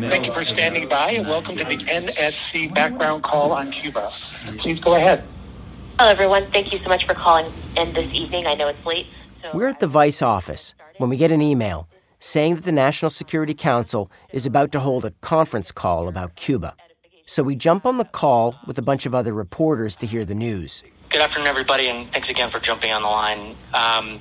Thank 0.00 0.26
you 0.26 0.32
for 0.32 0.44
standing 0.44 0.88
by 0.88 1.10
and 1.12 1.26
welcome 1.26 1.56
to 1.56 1.64
the 1.64 1.76
NSC 1.76 2.74
background 2.74 3.22
call 3.22 3.52
on 3.52 3.70
Cuba. 3.70 4.08
Please 4.58 4.80
go 4.80 4.94
ahead. 4.94 5.22
Hello, 5.98 6.10
everyone. 6.10 6.50
Thank 6.52 6.72
you 6.72 6.78
so 6.80 6.88
much 6.88 7.06
for 7.06 7.14
calling 7.14 7.52
in 7.76 7.92
this 7.92 8.12
evening. 8.12 8.46
I 8.46 8.54
know 8.54 8.68
it's 8.68 8.84
late. 8.84 9.06
So 9.42 9.50
We're 9.54 9.68
at 9.68 9.80
the 9.80 9.86
Vice 9.86 10.22
office 10.22 10.74
when 10.98 11.10
we 11.10 11.16
get 11.16 11.32
an 11.32 11.42
email 11.42 11.88
saying 12.18 12.56
that 12.56 12.64
the 12.64 12.72
National 12.72 13.10
Security 13.10 13.54
Council 13.54 14.10
is 14.32 14.46
about 14.46 14.72
to 14.72 14.80
hold 14.80 15.04
a 15.04 15.10
conference 15.20 15.72
call 15.72 16.08
about 16.08 16.36
Cuba. 16.36 16.74
So 17.26 17.42
we 17.42 17.56
jump 17.56 17.86
on 17.86 17.98
the 17.98 18.04
call 18.04 18.56
with 18.66 18.78
a 18.78 18.82
bunch 18.82 19.06
of 19.06 19.14
other 19.14 19.32
reporters 19.32 19.96
to 19.96 20.06
hear 20.06 20.24
the 20.24 20.34
news. 20.34 20.84
Good 21.10 21.22
afternoon, 21.22 21.48
everybody, 21.48 21.88
and 21.88 22.10
thanks 22.12 22.28
again 22.28 22.50
for 22.50 22.60
jumping 22.60 22.92
on 22.92 23.02
the 23.02 23.08
line. 23.08 23.56
Um, 23.74 24.20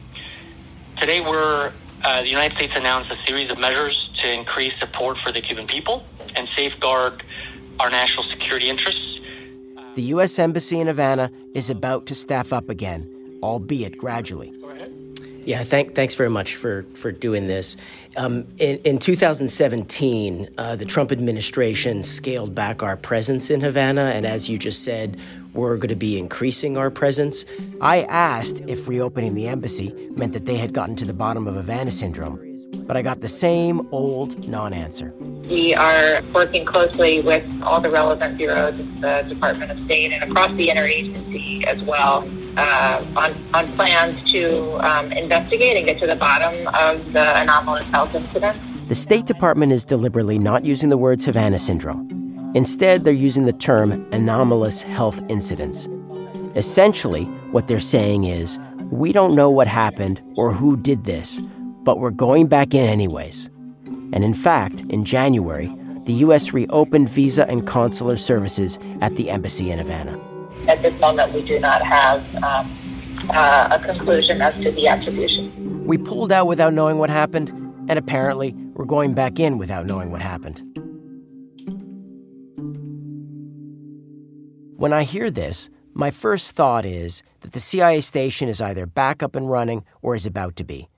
today, 1.00 1.22
we're 1.22 1.72
uh, 2.04 2.22
the 2.22 2.30
United 2.30 2.56
States 2.56 2.74
announced 2.76 3.12
a 3.12 3.18
series 3.26 3.52
of 3.52 3.58
measures 3.58 4.10
to 4.22 4.32
increase 4.32 4.74
support 4.80 5.18
for 5.24 5.32
the 5.32 5.42
Cuban 5.42 5.66
people 5.68 6.06
and 6.36 6.48
safeguard 6.56 7.24
our 7.80 7.90
national 7.90 8.24
security 8.26 8.70
interests. 8.70 9.20
The 9.96 10.04
U.S. 10.04 10.38
Embassy 10.38 10.80
in 10.80 10.88
Havana 10.88 11.32
is 11.54 11.70
about 11.70 12.06
to 12.08 12.16
staff 12.16 12.54
up 12.54 12.70
again, 12.70 13.10
albeit 13.42 13.98
gradually. 13.98 14.54
Yeah, 15.46 15.64
thank, 15.64 15.94
thanks 15.94 16.16
very 16.16 16.32
much 16.32 16.56
for, 16.56 16.84
for 16.96 17.12
doing 17.12 17.46
this. 17.46 17.78
Um, 18.18 18.48
in, 18.58 18.80
in 18.80 18.98
2017, 18.98 20.50
uh, 20.58 20.76
the 20.76 20.86
Trump 20.86 21.12
administration 21.12 22.02
scaled 22.02 22.56
back 22.56 22.82
our 22.82 22.98
presence 22.98 23.52
in 23.52 23.62
Havana, 23.62 24.06
and 24.16 24.26
as 24.26 24.50
you 24.50 24.58
just 24.58 24.84
said, 24.84 25.20
we're 25.54 25.78
going 25.78 25.90
to 25.90 25.96
be 25.96 26.18
increasing 26.18 26.78
our 26.78 26.90
presence. 26.90 27.46
I 27.80 28.04
asked 28.04 28.64
if 28.66 28.88
reopening 28.88 29.36
the 29.36 29.48
embassy 29.48 29.94
meant 30.18 30.34
that 30.34 30.46
they 30.46 30.56
had 30.56 30.74
gotten 30.74 30.96
to 30.96 31.06
the 31.06 31.14
bottom 31.14 31.48
of 31.48 31.54
Havana 31.54 31.92
syndrome, 31.92 32.40
but 32.88 32.98
I 32.98 33.04
got 33.04 33.22
the 33.22 33.30
same 33.30 33.88
old 33.92 34.48
non 34.50 34.74
answer. 34.74 35.14
We 35.48 35.76
are 35.76 36.24
working 36.34 36.66
closely 36.66 37.22
with 37.22 37.46
all 37.62 37.80
the 37.80 37.92
relevant 37.92 38.38
bureaus 38.38 38.80
of 38.80 39.02
the 39.02 39.24
Department 39.30 39.70
of 39.70 39.78
State 39.86 40.12
and 40.12 40.24
across 40.24 40.56
the 40.56 40.70
interagency 40.70 41.64
as 41.66 41.80
well 41.84 42.28
uh, 42.58 43.06
on, 43.16 43.34
on 43.54 43.68
plans 43.74 44.32
to 44.32 44.74
um, 44.86 45.12
investigate 45.12 45.78
and 45.78 45.86
get 45.86 46.00
to 46.00 46.08
the 46.08 46.16
bottom 46.16 46.68
of 46.68 47.14
the 47.14 47.40
anomalous 47.40 47.84
health 47.86 48.16
incident. 48.16 48.58
The 48.88 48.96
State 48.96 49.26
Department 49.26 49.72
is 49.72 49.84
deliberately 49.84 50.38
not 50.38 50.64
using 50.64 50.90
the 50.90 50.98
words 50.98 51.26
Havana 51.26 51.60
syndrome. 51.60 52.52
Instead, 52.56 53.04
they're 53.04 53.14
using 53.14 53.46
the 53.46 53.54
term 53.54 54.08
anomalous 54.12 54.82
health 54.82 55.22
incidents. 55.28 55.90
Essentially, 56.56 57.26
what 57.52 57.68
they're 57.68 57.80
saying 57.80 58.26
is 58.26 58.60
we 58.92 59.12
don't 59.12 59.36
know 59.36 59.50
what 59.50 59.68
happened 59.68 60.22
or 60.38 60.54
who 60.54 60.78
did 60.78 61.04
this, 61.04 61.40
but 61.84 62.00
we're 62.00 62.12
going 62.12 62.48
back 62.48 62.74
in 62.74 62.88
anyways. 62.88 63.50
And 64.14 64.24
in 64.24 64.34
fact, 64.34 64.82
in 64.90 65.04
January, 65.04 65.76
the 66.04 66.14
U.S. 66.14 66.54
reopened 66.54 67.10
visa 67.10 67.50
and 67.50 67.66
consular 67.68 68.16
services 68.16 68.78
at 69.02 69.16
the 69.16 69.30
embassy 69.32 69.72
in 69.72 69.80
Havana. 69.80 70.18
At 70.68 70.82
this 70.82 71.00
moment, 71.00 71.34
we 71.34 71.44
do 71.44 71.60
not 71.60 71.84
have 71.84 72.24
um, 72.44 72.72
uh, 73.30 73.70
a 73.72 73.80
conclusion 73.80 74.42
as 74.42 74.56
to 74.56 74.72
the 74.72 74.88
attribution. 74.88 75.86
We 75.86 75.98
pulled 75.98 76.32
out 76.32 76.48
without 76.48 76.74
knowing 76.74 76.98
what 76.98 77.10
happened, 77.10 77.50
and 77.88 78.00
apparently, 78.00 78.54
we're 78.74 78.86
going 78.86 79.14
back 79.14 79.40
in 79.40 79.58
without 79.58 79.86
knowing 79.86 80.12
what 80.12 80.22
happened. 80.22 80.62
When 84.78 84.92
I 84.92 85.04
hear 85.04 85.30
this, 85.30 85.70
my 85.94 86.12
first 86.12 86.52
thought 86.52 86.86
is 86.86 87.24
that 87.42 87.54
the 87.54 87.60
CIA 87.60 88.02
station 88.02 88.50
is 88.50 88.60
either 88.60 88.86
back 88.86 89.24
up 89.24 89.36
and 89.36 89.50
running 89.50 89.86
or 90.02 90.16
is 90.16 90.26
about 90.26 90.56
to 90.58 90.64
be. 90.64 90.90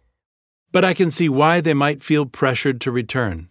But 0.71 0.83
I 0.83 0.93
can 0.93 1.11
see 1.11 1.29
why 1.29 1.61
they 1.61 1.73
might 1.73 2.03
feel 2.03 2.25
pressured 2.25 2.81
to 2.81 2.91
return. 2.91 3.49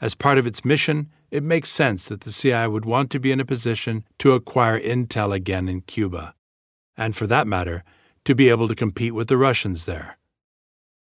As 0.00 0.14
part 0.14 0.38
of 0.38 0.46
its 0.46 0.64
mission, 0.64 1.10
it 1.30 1.42
makes 1.42 1.70
sense 1.70 2.04
that 2.06 2.22
the 2.22 2.32
CIA 2.32 2.68
would 2.68 2.84
want 2.84 3.10
to 3.10 3.20
be 3.20 3.32
in 3.32 3.40
a 3.40 3.44
position 3.44 4.04
to 4.18 4.32
acquire 4.32 4.80
intel 4.80 5.34
again 5.34 5.68
in 5.68 5.80
Cuba, 5.82 6.34
and 6.96 7.16
for 7.16 7.26
that 7.26 7.46
matter, 7.46 7.84
to 8.24 8.34
be 8.34 8.48
able 8.48 8.68
to 8.68 8.74
compete 8.74 9.14
with 9.14 9.28
the 9.28 9.36
Russians 9.36 9.84
there. 9.84 10.18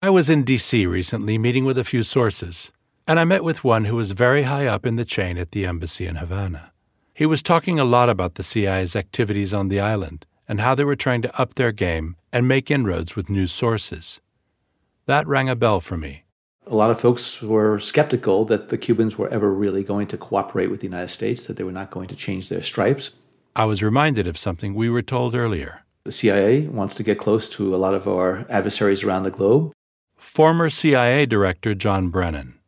I 0.00 0.10
was 0.10 0.30
in 0.30 0.44
D.C. 0.44 0.86
recently 0.86 1.38
meeting 1.38 1.64
with 1.64 1.78
a 1.78 1.84
few 1.84 2.02
sources, 2.02 2.70
and 3.06 3.18
I 3.18 3.24
met 3.24 3.42
with 3.42 3.64
one 3.64 3.86
who 3.86 3.96
was 3.96 4.12
very 4.12 4.44
high 4.44 4.66
up 4.66 4.86
in 4.86 4.96
the 4.96 5.04
chain 5.04 5.38
at 5.38 5.50
the 5.50 5.66
embassy 5.66 6.06
in 6.06 6.16
Havana. 6.16 6.72
He 7.14 7.26
was 7.26 7.42
talking 7.42 7.80
a 7.80 7.84
lot 7.84 8.08
about 8.08 8.36
the 8.36 8.44
CIA's 8.44 8.94
activities 8.94 9.52
on 9.52 9.66
the 9.68 9.80
island 9.80 10.24
and 10.46 10.60
how 10.60 10.76
they 10.76 10.84
were 10.84 10.94
trying 10.94 11.22
to 11.22 11.40
up 11.40 11.54
their 11.54 11.72
game 11.72 12.14
and 12.32 12.46
make 12.46 12.70
inroads 12.70 13.16
with 13.16 13.28
new 13.28 13.48
sources. 13.48 14.20
That 15.06 15.26
rang 15.26 15.48
a 15.48 15.56
bell 15.56 15.80
for 15.80 15.96
me. 15.96 16.24
A 16.70 16.74
lot 16.74 16.90
of 16.90 17.00
folks 17.00 17.40
were 17.40 17.80
skeptical 17.80 18.44
that 18.44 18.68
the 18.68 18.76
Cubans 18.76 19.16
were 19.16 19.28
ever 19.30 19.50
really 19.50 19.82
going 19.82 20.06
to 20.08 20.18
cooperate 20.18 20.70
with 20.70 20.80
the 20.80 20.86
United 20.86 21.08
States, 21.08 21.46
that 21.46 21.56
they 21.56 21.64
were 21.64 21.72
not 21.72 21.90
going 21.90 22.08
to 22.08 22.16
change 22.16 22.50
their 22.50 22.62
stripes. 22.62 23.16
I 23.56 23.64
was 23.64 23.82
reminded 23.82 24.26
of 24.26 24.36
something 24.36 24.74
we 24.74 24.90
were 24.90 25.00
told 25.00 25.34
earlier. 25.34 25.84
The 26.04 26.12
CIA 26.12 26.62
wants 26.68 26.94
to 26.96 27.02
get 27.02 27.18
close 27.18 27.48
to 27.50 27.74
a 27.74 27.78
lot 27.78 27.94
of 27.94 28.06
our 28.06 28.44
adversaries 28.50 29.02
around 29.02 29.22
the 29.22 29.30
globe. 29.30 29.72
Former 30.16 30.68
CIA 30.68 31.24
Director 31.24 31.74
John 31.74 32.10
Brennan. 32.10 32.58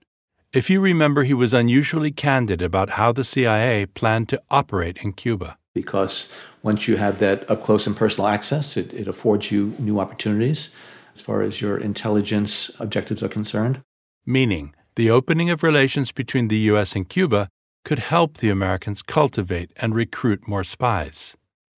If 0.53 0.71
you 0.71 0.81
remember, 0.81 1.25
he 1.25 1.35
was 1.35 1.53
unusually 1.53 2.11
candid 2.11 2.63
about 2.63 2.91
how 2.91 3.13
the 3.13 3.23
CIA 3.23 3.85
planned 3.85 4.29
to 4.31 4.43
operate 4.51 4.99
in 5.03 5.13
Cuba. 5.13 5.59
Because 5.75 6.33
once 6.63 6.89
you 6.89 6.97
have 6.97 7.19
that 7.19 7.49
up 7.51 7.63
close 7.63 7.87
and 7.87 7.97
personal 7.97 8.29
access, 8.29 8.77
it, 8.77 8.93
it 8.95 9.07
affords 9.07 9.53
you 9.53 9.77
new 9.79 10.01
opportunities 10.01 10.71
as 11.15 11.21
far 11.21 11.43
as 11.43 11.61
your 11.61 11.77
intelligence 11.77 12.71
objectives 12.81 13.23
are 13.23 13.29
concerned. 13.29 13.83
Meaning, 14.27 14.75
the 14.97 15.11
opening 15.11 15.51
of 15.51 15.63
relations 15.63 16.13
between 16.13 16.49
the 16.49 16.59
U.S. 16.71 16.95
and 16.95 17.09
Cuba 17.09 17.49
could 17.85 17.99
help 17.99 18.39
the 18.39 18.51
Americans 18.51 19.03
cultivate 19.03 19.73
and 19.77 19.95
recruit 19.95 20.47
more 20.47 20.65
spies. 20.65 21.37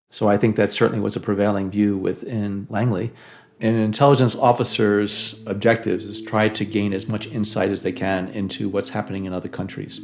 So 0.10 0.28
I 0.28 0.38
think 0.38 0.56
that 0.56 0.72
certainly 0.72 1.02
was 1.02 1.16
a 1.16 1.20
prevailing 1.20 1.70
view 1.70 1.98
within 1.98 2.68
Langley. 2.70 3.12
An 3.60 3.76
intelligence 3.76 4.36
officer's 4.36 5.42
objectives 5.46 6.04
is 6.04 6.22
try 6.22 6.50
to 6.50 6.66
gain 6.66 6.94
as 6.94 7.08
much 7.08 7.28
insight 7.28 7.70
as 7.70 7.84
they 7.84 7.92
can 7.92 8.28
into 8.30 8.68
what's 8.68 8.90
happening 8.90 9.26
in 9.26 9.34
other 9.34 9.48
countries. 9.48 10.02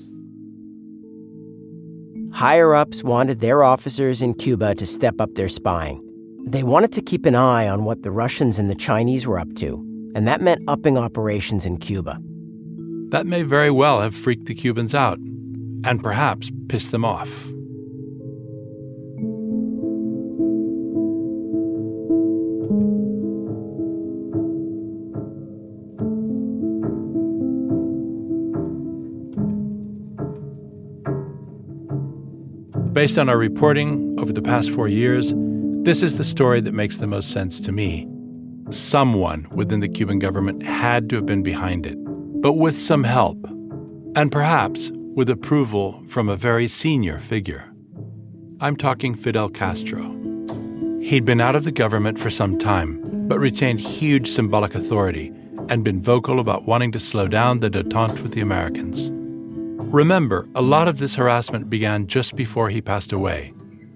Higher 2.32 2.76
ups 2.76 3.04
wanted 3.04 3.39
their 3.39 3.63
officers 3.63 4.21
in 4.21 4.36
Cuba 4.36 4.76
to 4.76 4.86
step 4.86 5.19
up 5.19 5.34
their 5.34 5.50
spying. 5.50 6.04
They 6.45 6.62
wanted 6.62 6.93
to 6.93 7.02
keep 7.02 7.26
an 7.26 7.34
eye 7.34 7.67
on 7.67 7.84
what 7.84 8.04
the 8.04 8.12
Russians 8.12 8.60
and 8.60 8.69
the 8.69 8.76
Chinese 8.76 9.26
were 9.26 9.39
up 9.39 9.54
to, 9.56 9.84
and 10.15 10.27
that 10.27 10.41
meant 10.41 10.63
upping 10.67 10.97
operations 10.97 11.65
in 11.65 11.77
Cuba. 11.77 12.19
That 13.09 13.25
may 13.25 13.43
very 13.43 13.71
well 13.71 14.01
have 14.01 14.15
freaked 14.15 14.47
the 14.47 14.55
Cubans 14.55 14.93
out, 14.93 15.19
and 15.19 16.03
perhaps 16.03 16.51
pissed 16.67 16.91
them 16.91 17.05
off. 17.05 17.29
Based 32.93 33.19
on 33.19 33.29
our 33.29 33.37
reporting 33.37 34.17
over 34.19 34.33
the 34.33 34.41
past 34.41 34.71
four 34.71 34.87
years, 34.87 35.31
this 35.83 36.01
is 36.01 36.17
the 36.17 36.23
story 36.23 36.61
that 36.61 36.73
makes 36.73 36.97
the 36.97 37.05
most 37.05 37.29
sense 37.29 37.59
to 37.59 37.71
me. 37.71 38.07
Someone 38.69 39.47
within 39.51 39.80
the 39.80 39.88
Cuban 39.88 40.19
government 40.19 40.62
had 40.62 41.10
to 41.10 41.15
have 41.15 41.25
been 41.25 41.41
behind 41.41 41.86
it, 41.86 41.97
but 42.41 42.53
with 42.53 42.77
some 42.77 43.06
help, 43.06 43.38
and 44.15 44.30
perhaps 44.30 44.91
with 44.93 45.30
approval 45.30 46.03
from 46.08 46.27
a 46.27 46.36
very 46.36 46.67
senior 46.67 47.19
figure. 47.19 47.71
I'm 48.60 48.75
talking 48.75 49.15
Fidel 49.15 49.47
Castro. 49.47 50.01
He'd 51.01 51.23
been 51.23 51.39
out 51.39 51.56
of 51.56 51.63
the 51.63 51.71
government 51.71 52.19
for 52.19 52.30
some 52.30 52.58
time, 52.58 53.01
but 53.30 53.39
retained 53.39 53.80
huge 53.80 54.27
symbolic 54.27 54.75
authority 54.75 55.32
and 55.69 55.86
been 55.86 56.01
vocal 56.01 56.39
about 56.39 56.65
wanting 56.65 56.91
to 56.91 56.99
slow 56.99 57.27
down 57.27 57.62
the 57.62 57.69
detente 57.69 58.21
with 58.21 58.34
the 58.34 58.41
Americans. 58.41 59.10
Remember, 59.93 60.50
a 60.56 60.62
lot 60.62 60.89
of 60.89 60.98
this 60.98 61.15
harassment 61.15 61.69
began 61.69 62.08
just 62.08 62.35
before 62.35 62.69
he 62.69 62.81
passed 62.81 63.13
away, 63.13 63.54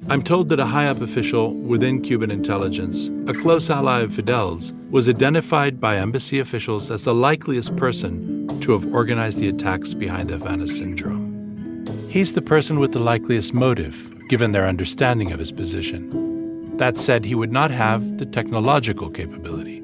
I'm 0.09 0.23
told 0.23 0.49
that 0.49 0.59
a 0.59 0.65
high 0.65 0.87
up 0.87 1.01
official 1.01 1.53
within 1.53 2.01
Cuban 2.01 2.31
intelligence, 2.31 3.09
a 3.27 3.33
close 3.33 3.69
ally 3.69 4.01
of 4.01 4.13
Fidel's, 4.13 4.73
was 4.89 5.07
identified 5.07 5.79
by 5.79 5.97
embassy 5.97 6.39
officials 6.39 6.91
as 6.91 7.03
the 7.03 7.13
likeliest 7.13 7.75
person 7.77 8.47
to 8.59 8.73
have 8.73 8.93
organized 8.93 9.37
the 9.37 9.47
attacks 9.47 9.93
behind 9.93 10.29
the 10.29 10.37
Havana 10.37 10.67
syndrome. 10.67 11.85
He's 12.09 12.33
the 12.33 12.41
person 12.41 12.79
with 12.79 12.91
the 12.91 12.99
likeliest 12.99 13.53
motive, 13.53 14.13
given 14.27 14.51
their 14.51 14.67
understanding 14.67 15.31
of 15.31 15.39
his 15.39 15.51
position. 15.51 16.77
That 16.77 16.97
said, 16.97 17.23
he 17.23 17.35
would 17.35 17.51
not 17.51 17.71
have 17.71 18.17
the 18.17 18.25
technological 18.25 19.09
capability. 19.09 19.81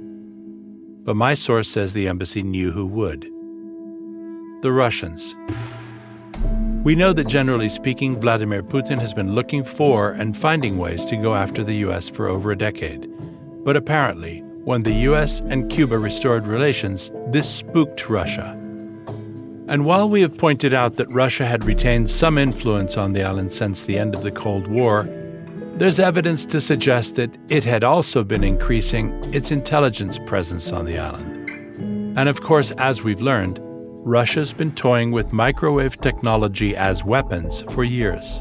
But 1.03 1.15
my 1.15 1.35
source 1.35 1.69
says 1.69 1.93
the 1.93 2.07
embassy 2.07 2.43
knew 2.43 2.71
who 2.71 2.85
would. 2.85 3.21
The 4.61 4.73
Russians, 4.73 5.35
we 6.87 6.95
know 6.95 7.11
that 7.11 7.27
generally 7.27 7.67
speaking, 7.67 8.17
Vladimir 8.17 8.63
Putin 8.63 8.97
has 8.97 9.13
been 9.13 9.35
looking 9.35 9.61
for 9.61 10.11
and 10.11 10.37
finding 10.37 10.77
ways 10.77 11.03
to 11.03 11.17
go 11.17 11.35
after 11.35 11.61
the 11.61 11.73
U.S. 11.87 12.07
for 12.07 12.29
over 12.29 12.49
a 12.49 12.57
decade. 12.57 13.11
But 13.65 13.75
apparently, 13.75 14.39
when 14.63 14.83
the 14.83 14.93
U.S. 15.09 15.41
and 15.41 15.69
Cuba 15.69 15.99
restored 15.99 16.47
relations, 16.47 17.11
this 17.27 17.53
spooked 17.53 18.07
Russia. 18.07 18.53
And 19.67 19.83
while 19.83 20.07
we 20.07 20.21
have 20.21 20.37
pointed 20.37 20.73
out 20.73 20.95
that 20.95 21.09
Russia 21.09 21.45
had 21.45 21.65
retained 21.65 22.09
some 22.09 22.37
influence 22.37 22.95
on 22.95 23.11
the 23.11 23.21
island 23.21 23.51
since 23.51 23.83
the 23.83 23.99
end 23.99 24.15
of 24.15 24.23
the 24.23 24.31
Cold 24.31 24.67
War, 24.67 25.09
there's 25.75 25.99
evidence 25.99 26.45
to 26.45 26.61
suggest 26.61 27.15
that 27.15 27.37
it 27.49 27.65
had 27.65 27.83
also 27.83 28.23
been 28.23 28.45
increasing 28.45 29.11
its 29.33 29.51
intelligence 29.51 30.19
presence 30.19 30.71
on 30.71 30.85
the 30.85 30.97
island. 30.97 31.49
And 32.17 32.29
of 32.29 32.43
course, 32.43 32.71
as 32.77 33.03
we've 33.03 33.21
learned, 33.21 33.59
Russia's 34.07 34.53
been 34.53 34.73
toying 34.73 35.11
with 35.11 35.33
microwave 35.33 35.99
technology 35.99 36.77
as 36.77 37.03
weapons 37.03 37.63
for 37.73 37.83
years. 37.83 38.39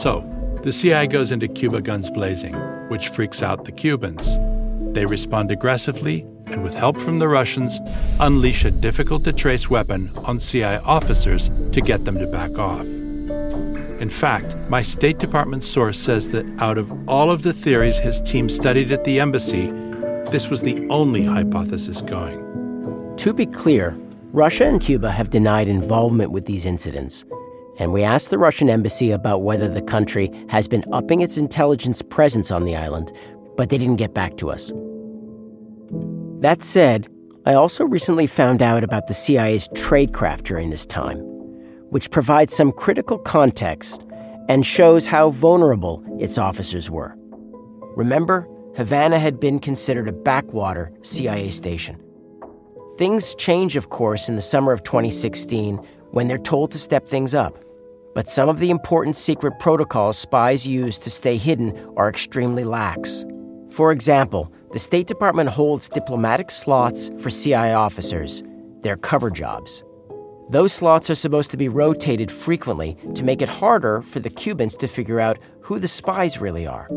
So, 0.00 0.22
the 0.62 0.72
CIA 0.72 1.08
goes 1.08 1.32
into 1.32 1.48
Cuba 1.48 1.80
guns 1.80 2.08
blazing, 2.08 2.54
which 2.88 3.08
freaks 3.08 3.42
out 3.42 3.64
the 3.64 3.72
Cubans. 3.72 4.38
They 4.94 5.06
respond 5.06 5.50
aggressively 5.50 6.20
and, 6.46 6.62
with 6.62 6.76
help 6.76 6.96
from 6.98 7.18
the 7.18 7.26
Russians, 7.26 7.80
unleash 8.20 8.64
a 8.64 8.70
difficult 8.70 9.24
to 9.24 9.32
trace 9.32 9.68
weapon 9.68 10.08
on 10.24 10.38
CIA 10.38 10.78
officers 10.84 11.48
to 11.72 11.80
get 11.80 12.04
them 12.04 12.20
to 12.20 12.28
back 12.28 12.56
off. 12.56 12.84
In 14.00 14.08
fact, 14.08 14.54
my 14.68 14.82
State 14.82 15.18
Department 15.18 15.64
source 15.64 15.98
says 15.98 16.28
that 16.28 16.46
out 16.60 16.78
of 16.78 16.92
all 17.08 17.32
of 17.32 17.42
the 17.42 17.52
theories 17.52 17.98
his 17.98 18.22
team 18.22 18.48
studied 18.48 18.92
at 18.92 19.02
the 19.02 19.18
embassy, 19.18 19.72
this 20.30 20.46
was 20.48 20.62
the 20.62 20.86
only 20.90 21.24
hypothesis 21.24 22.00
going. 22.02 23.16
To 23.16 23.32
be 23.34 23.46
clear, 23.46 23.96
Russia 24.32 24.64
and 24.64 24.80
Cuba 24.80 25.10
have 25.10 25.30
denied 25.30 25.68
involvement 25.68 26.30
with 26.30 26.46
these 26.46 26.64
incidents. 26.64 27.24
And 27.78 27.92
we 27.92 28.04
asked 28.04 28.30
the 28.30 28.38
Russian 28.38 28.70
embassy 28.70 29.10
about 29.10 29.42
whether 29.42 29.68
the 29.68 29.82
country 29.82 30.30
has 30.48 30.68
been 30.68 30.84
upping 30.92 31.20
its 31.20 31.36
intelligence 31.36 32.00
presence 32.00 32.52
on 32.52 32.64
the 32.64 32.76
island, 32.76 33.10
but 33.56 33.70
they 33.70 33.78
didn't 33.78 33.96
get 33.96 34.14
back 34.14 34.36
to 34.36 34.50
us. 34.50 34.72
That 36.40 36.62
said, 36.62 37.08
I 37.44 37.54
also 37.54 37.84
recently 37.84 38.28
found 38.28 38.62
out 38.62 38.84
about 38.84 39.08
the 39.08 39.14
CIA's 39.14 39.66
tradecraft 39.70 40.44
during 40.44 40.70
this 40.70 40.86
time, 40.86 41.18
which 41.90 42.10
provides 42.10 42.54
some 42.54 42.70
critical 42.70 43.18
context 43.18 44.04
and 44.48 44.64
shows 44.64 45.06
how 45.06 45.30
vulnerable 45.30 46.04
its 46.20 46.38
officers 46.38 46.88
were. 46.88 47.16
Remember, 47.96 48.46
Havana 48.76 49.18
had 49.18 49.40
been 49.40 49.58
considered 49.58 50.06
a 50.06 50.12
backwater 50.12 50.92
CIA 51.02 51.50
station. 51.50 52.00
Things 53.00 53.34
change, 53.34 53.76
of 53.76 53.88
course, 53.88 54.28
in 54.28 54.36
the 54.36 54.42
summer 54.42 54.72
of 54.72 54.82
2016 54.82 55.76
when 56.10 56.28
they're 56.28 56.36
told 56.36 56.70
to 56.72 56.76
step 56.76 57.08
things 57.08 57.34
up. 57.34 57.56
But 58.14 58.28
some 58.28 58.50
of 58.50 58.58
the 58.58 58.68
important 58.68 59.16
secret 59.16 59.58
protocols 59.58 60.18
spies 60.18 60.66
use 60.66 60.98
to 60.98 61.08
stay 61.08 61.38
hidden 61.38 61.94
are 61.96 62.10
extremely 62.10 62.62
lax. 62.62 63.24
For 63.70 63.90
example, 63.90 64.52
the 64.74 64.78
State 64.78 65.06
Department 65.06 65.48
holds 65.48 65.88
diplomatic 65.88 66.50
slots 66.50 67.10
for 67.18 67.30
CIA 67.30 67.72
officers, 67.72 68.42
their 68.82 68.98
cover 68.98 69.30
jobs. 69.30 69.82
Those 70.50 70.74
slots 70.74 71.08
are 71.08 71.14
supposed 71.14 71.50
to 71.52 71.56
be 71.56 71.70
rotated 71.70 72.30
frequently 72.30 72.98
to 73.14 73.24
make 73.24 73.40
it 73.40 73.48
harder 73.48 74.02
for 74.02 74.20
the 74.20 74.28
Cubans 74.28 74.76
to 74.76 74.86
figure 74.86 75.20
out 75.20 75.38
who 75.62 75.78
the 75.78 75.88
spies 75.88 76.38
really 76.38 76.66
are. 76.66 76.90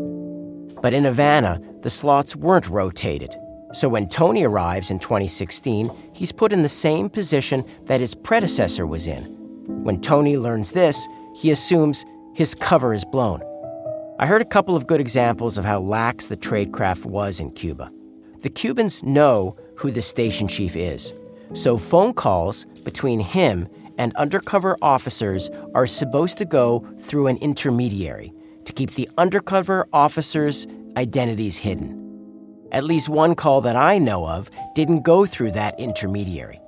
But 0.82 0.92
in 0.92 1.04
Havana, 1.04 1.62
the 1.80 1.88
slots 1.88 2.36
weren't 2.36 2.68
rotated. 2.68 3.34
So 3.74 3.88
when 3.88 4.08
Tony 4.08 4.44
arrives 4.44 4.92
in 4.92 5.00
2016, 5.00 5.90
he's 6.12 6.30
put 6.30 6.52
in 6.52 6.62
the 6.62 6.68
same 6.68 7.10
position 7.10 7.64
that 7.86 8.00
his 8.00 8.14
predecessor 8.14 8.86
was 8.86 9.08
in. 9.08 9.24
When 9.82 10.00
Tony 10.00 10.36
learns 10.36 10.70
this, 10.70 11.08
he 11.34 11.50
assumes 11.50 12.04
his 12.34 12.54
cover 12.54 12.94
is 12.94 13.04
blown. 13.04 13.42
I 14.20 14.26
heard 14.26 14.42
a 14.42 14.46
couple 14.46 14.76
of 14.76 14.86
good 14.86 15.00
examples 15.00 15.58
of 15.58 15.64
how 15.64 15.80
lax 15.80 16.28
the 16.28 16.36
tradecraft 16.36 17.04
was 17.04 17.40
in 17.40 17.50
Cuba. 17.50 17.90
The 18.42 18.48
Cubans 18.48 19.02
know 19.02 19.56
who 19.76 19.90
the 19.90 20.02
station 20.02 20.46
chief 20.46 20.76
is, 20.76 21.12
so 21.52 21.76
phone 21.76 22.14
calls 22.14 22.66
between 22.84 23.18
him 23.18 23.66
and 23.98 24.14
undercover 24.14 24.76
officers 24.82 25.50
are 25.74 25.88
supposed 25.88 26.38
to 26.38 26.44
go 26.44 26.86
through 27.00 27.26
an 27.26 27.38
intermediary 27.38 28.32
to 28.66 28.72
keep 28.72 28.92
the 28.92 29.08
undercover 29.18 29.88
officers' 29.92 30.68
identities 30.96 31.56
hidden. 31.56 32.03
At 32.74 32.82
least 32.82 33.08
one 33.08 33.36
call 33.36 33.60
that 33.60 33.76
I 33.76 33.98
know 33.98 34.26
of 34.26 34.50
didn't 34.74 35.02
go 35.02 35.26
through 35.26 35.52
that 35.52 35.78
intermediary. 35.78 36.60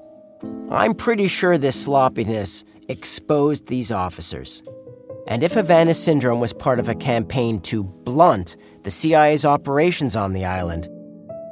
I'm 0.71 0.95
pretty 0.95 1.27
sure 1.27 1.59
this 1.59 1.83
sloppiness 1.83 2.63
exposed 2.89 3.67
these 3.67 3.91
officers. 3.91 4.63
And 5.27 5.43
if 5.43 5.55
Havana 5.55 5.95
Syndrome 5.95 6.39
was 6.39 6.53
part 6.53 6.79
of 6.79 6.89
a 6.89 6.95
campaign 6.95 7.61
to 7.63 7.83
blunt 7.83 8.57
the 8.85 8.91
CIA's 8.93 9.45
operations 9.45 10.15
on 10.15 10.33
the 10.33 10.45
island, 10.45 10.87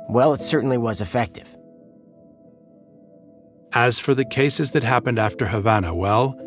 well, 0.09 0.33
it 0.33 0.41
certainly 0.41 0.79
was 0.79 1.01
effective. 1.01 1.57
As 3.73 3.99
for 3.99 4.15
the 4.15 4.25
cases 4.25 4.71
that 4.71 4.85
happened 4.85 5.19
after 5.19 5.47
Havana, 5.47 5.93
well, 5.97 6.39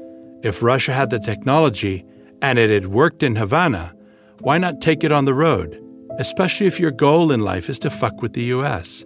if 0.44 0.64
Russia 0.64 0.94
had 0.94 1.10
the 1.10 1.20
technology 1.20 2.06
and 2.42 2.58
it 2.58 2.70
had 2.70 2.88
worked 2.88 3.22
in 3.22 3.36
Havana, 3.36 3.94
why 4.40 4.58
not 4.58 4.80
take 4.80 5.04
it 5.04 5.12
on 5.12 5.26
the 5.26 5.34
road, 5.34 5.84
especially 6.18 6.68
if 6.68 6.80
your 6.80 6.92
goal 6.92 7.32
in 7.32 7.40
life 7.40 7.70
is 7.70 7.80
to 7.80 7.90
fuck 7.90 8.22
with 8.22 8.34
the 8.34 8.44
US? 8.44 9.06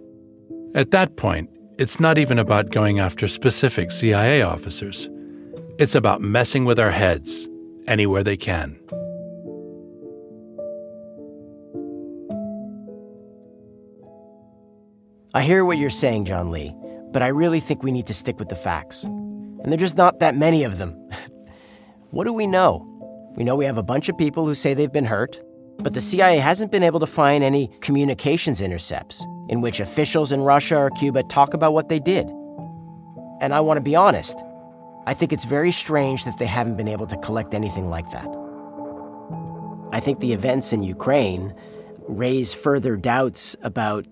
At 0.74 0.90
that 0.90 1.16
point, 1.16 1.50
it's 1.78 2.00
not 2.00 2.18
even 2.18 2.38
about 2.38 2.70
going 2.70 2.98
after 2.98 3.28
specific 3.28 3.90
CIA 3.90 4.42
officers. 4.42 5.08
It's 5.78 5.94
about 5.94 6.20
messing 6.20 6.64
with 6.64 6.78
our 6.78 6.90
heads 6.90 7.48
anywhere 7.86 8.22
they 8.22 8.36
can. 8.36 8.78
I 15.34 15.42
hear 15.42 15.64
what 15.64 15.78
you're 15.78 15.90
saying, 15.90 16.26
Jon 16.26 16.50
Lee, 16.50 16.74
but 17.10 17.22
I 17.22 17.28
really 17.28 17.60
think 17.60 17.82
we 17.82 17.90
need 17.90 18.06
to 18.06 18.14
stick 18.14 18.38
with 18.38 18.48
the 18.48 18.54
facts. 18.54 19.04
And 19.04 19.64
there're 19.66 19.78
just 19.78 19.96
not 19.96 20.20
that 20.20 20.36
many 20.36 20.64
of 20.64 20.76
them. 20.78 20.90
what 22.10 22.24
do 22.24 22.32
we 22.32 22.46
know? 22.46 22.88
We 23.34 23.44
know 23.44 23.56
we 23.56 23.64
have 23.64 23.78
a 23.78 23.82
bunch 23.82 24.10
of 24.10 24.18
people 24.18 24.44
who 24.44 24.54
say 24.54 24.74
they've 24.74 24.92
been 24.92 25.06
hurt, 25.06 25.40
but 25.82 25.94
the 25.94 26.00
CIA 26.00 26.38
hasn't 26.38 26.70
been 26.70 26.82
able 26.82 27.00
to 27.00 27.06
find 27.06 27.42
any 27.42 27.68
communications 27.80 28.60
intercepts 28.60 29.26
in 29.48 29.60
which 29.60 29.80
officials 29.80 30.32
in 30.32 30.42
Russia 30.42 30.78
or 30.78 30.90
Cuba 30.90 31.22
talk 31.24 31.54
about 31.54 31.72
what 31.72 31.88
they 31.88 31.98
did. 31.98 32.26
And 33.40 33.52
I 33.52 33.60
want 33.60 33.78
to 33.78 33.82
be 33.82 33.96
honest, 33.96 34.38
I 35.06 35.14
think 35.14 35.32
it's 35.32 35.44
very 35.44 35.72
strange 35.72 36.24
that 36.24 36.38
they 36.38 36.46
haven't 36.46 36.76
been 36.76 36.88
able 36.88 37.06
to 37.08 37.16
collect 37.18 37.54
anything 37.54 37.88
like 37.88 38.08
that. 38.12 38.28
I 39.92 40.00
think 40.00 40.20
the 40.20 40.32
events 40.32 40.72
in 40.72 40.84
Ukraine 40.84 41.54
raise 42.08 42.54
further 42.54 42.96
doubts 42.96 43.56
about 43.62 44.06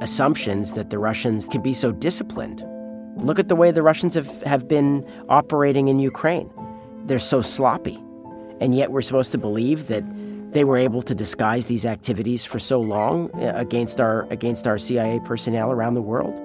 assumptions 0.00 0.72
that 0.74 0.90
the 0.90 0.98
Russians 0.98 1.46
can 1.46 1.62
be 1.62 1.74
so 1.74 1.92
disciplined. 1.92 2.62
Look 3.16 3.38
at 3.38 3.48
the 3.48 3.56
way 3.56 3.70
the 3.70 3.82
Russians 3.82 4.14
have, 4.14 4.42
have 4.42 4.68
been 4.68 5.06
operating 5.28 5.88
in 5.88 5.98
Ukraine. 5.98 6.50
They're 7.06 7.18
so 7.18 7.42
sloppy. 7.42 7.98
And 8.60 8.74
yet 8.74 8.92
we're 8.92 9.02
supposed 9.02 9.32
to 9.32 9.38
believe 9.38 9.88
that 9.88 10.04
they 10.52 10.64
were 10.64 10.76
able 10.76 11.02
to 11.02 11.14
disguise 11.14 11.66
these 11.66 11.84
activities 11.84 12.44
for 12.44 12.58
so 12.58 12.80
long 12.80 13.30
uh, 13.34 13.52
against 13.54 14.00
our 14.00 14.26
against 14.30 14.66
our 14.66 14.78
CIA 14.78 15.20
personnel 15.24 15.70
around 15.70 15.94
the 15.94 16.02
world. 16.02 16.36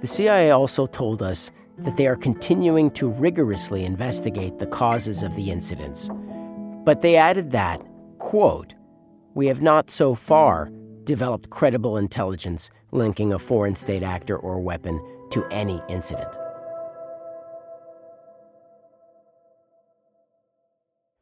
The 0.00 0.06
CIA 0.06 0.50
also 0.50 0.86
told 0.86 1.22
us 1.22 1.50
that 1.78 1.96
they 1.96 2.06
are 2.06 2.16
continuing 2.16 2.90
to 2.92 3.08
rigorously 3.08 3.84
investigate 3.84 4.58
the 4.58 4.66
causes 4.66 5.22
of 5.22 5.34
the 5.36 5.50
incidents. 5.50 6.10
But 6.84 7.02
they 7.02 7.16
added 7.16 7.50
that, 7.52 7.80
quote, 8.18 8.74
we 9.34 9.46
have 9.46 9.62
not 9.62 9.90
so 9.90 10.14
far 10.14 10.70
developed 11.04 11.50
credible 11.50 11.96
intelligence 11.96 12.70
linking 12.92 13.32
a 13.32 13.38
foreign 13.38 13.76
state 13.76 14.02
actor 14.02 14.36
or 14.36 14.60
weapon 14.60 15.00
to 15.30 15.44
any 15.50 15.80
incident. 15.88 16.28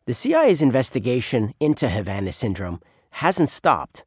The 0.06 0.14
CIA's 0.14 0.62
investigation 0.62 1.52
into 1.58 1.88
Havana 1.88 2.30
syndrome 2.30 2.80
hasn't 3.10 3.48
stopped. 3.48 4.04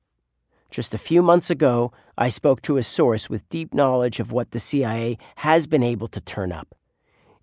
Just 0.72 0.94
a 0.94 0.98
few 0.98 1.22
months 1.22 1.50
ago, 1.50 1.92
I 2.18 2.30
spoke 2.30 2.62
to 2.62 2.78
a 2.78 2.84
source 2.84 3.30
with 3.30 3.50
deep 3.50 3.74
knowledge 3.74 4.22
of 4.22 4.32
what 4.32 4.52
the 4.52 4.62
CIA 4.62 5.18
has 5.36 5.68
been 5.68 5.84
able 5.84 6.08
to 6.08 6.22
turn 6.22 6.54
up. 6.54 6.74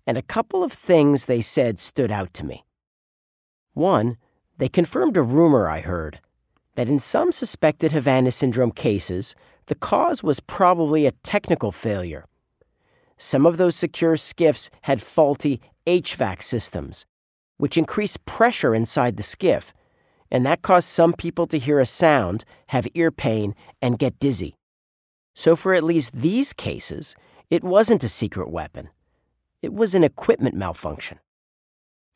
And 0.07 0.17
a 0.17 0.23
couple 0.23 0.63
of 0.63 0.73
things 0.73 1.25
they 1.25 1.39
said 1.39 1.77
stood 1.77 2.09
out 2.09 2.33
to 2.33 2.43
me. 2.43 2.65
One, 3.73 4.17
they 4.57 4.69
confirmed 4.69 5.17
a 5.17 5.21
rumor 5.21 5.69
I 5.69 5.81
heard 5.81 6.19
that 6.73 6.89
in 6.89 6.97
some 6.97 7.31
suspected 7.31 7.91
Havana 7.91 8.31
syndrome 8.31 8.71
cases, 8.71 9.35
the 9.67 9.75
cause 9.75 10.23
was 10.23 10.39
probably 10.39 11.05
a 11.05 11.11
technical 11.11 11.71
failure. 11.71 12.25
Some 13.19 13.45
of 13.45 13.57
those 13.57 13.75
secure 13.75 14.15
SCIFs 14.15 14.69
had 14.81 14.99
faulty 14.99 15.61
HVAC 15.85 16.41
systems, 16.41 17.05
which 17.57 17.77
increased 17.77 18.25
pressure 18.25 18.73
inside 18.73 19.17
the 19.17 19.23
SCIF 19.23 19.71
and 20.31 20.45
that 20.45 20.61
caused 20.61 20.89
some 20.89 21.13
people 21.13 21.47
to 21.47 21.59
hear 21.59 21.79
a 21.79 21.85
sound, 21.85 22.43
have 22.67 22.87
ear 22.93 23.11
pain, 23.11 23.55
and 23.81 23.99
get 23.99 24.19
dizzy. 24.19 24.57
So, 25.33 25.55
for 25.55 25.73
at 25.73 25.83
least 25.83 26.11
these 26.13 26.53
cases, 26.53 27.15
it 27.49 27.63
wasn't 27.63 28.03
a 28.03 28.09
secret 28.09 28.49
weapon, 28.49 28.89
it 29.61 29.73
was 29.73 29.95
an 29.95 30.03
equipment 30.03 30.55
malfunction. 30.55 31.19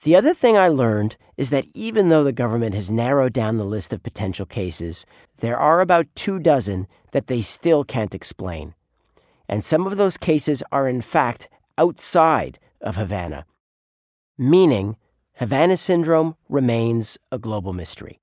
The 0.04 0.16
other 0.16 0.34
thing 0.34 0.58
I 0.58 0.68
learned 0.68 1.16
is 1.38 1.52
that 1.52 1.68
even 1.76 2.10
though 2.10 2.24
the 2.24 2.32
government 2.32 2.74
has 2.74 2.92
narrowed 2.92 3.34
down 3.34 3.58
the 3.58 3.64
list 3.64 3.94
of 3.94 4.02
potential 4.02 4.48
cases, 4.48 5.06
there 5.38 5.60
are 5.60 5.80
about 5.80 6.08
two 6.16 6.40
dozen 6.40 6.88
that 7.12 7.28
they 7.28 7.42
still 7.42 7.84
can't 7.84 8.16
explain. 8.16 8.74
And 9.48 9.64
some 9.64 9.86
of 9.86 9.98
those 9.98 10.18
cases 10.18 10.64
are, 10.72 10.88
in 10.88 11.02
fact, 11.02 11.50
outside 11.78 12.58
of 12.82 12.96
Havana, 12.96 13.46
meaning 14.40 14.98
Havana 15.42 15.76
syndrome 15.76 16.36
remains 16.50 17.18
a 17.32 17.40
global 17.40 17.74
mystery. 17.74 18.22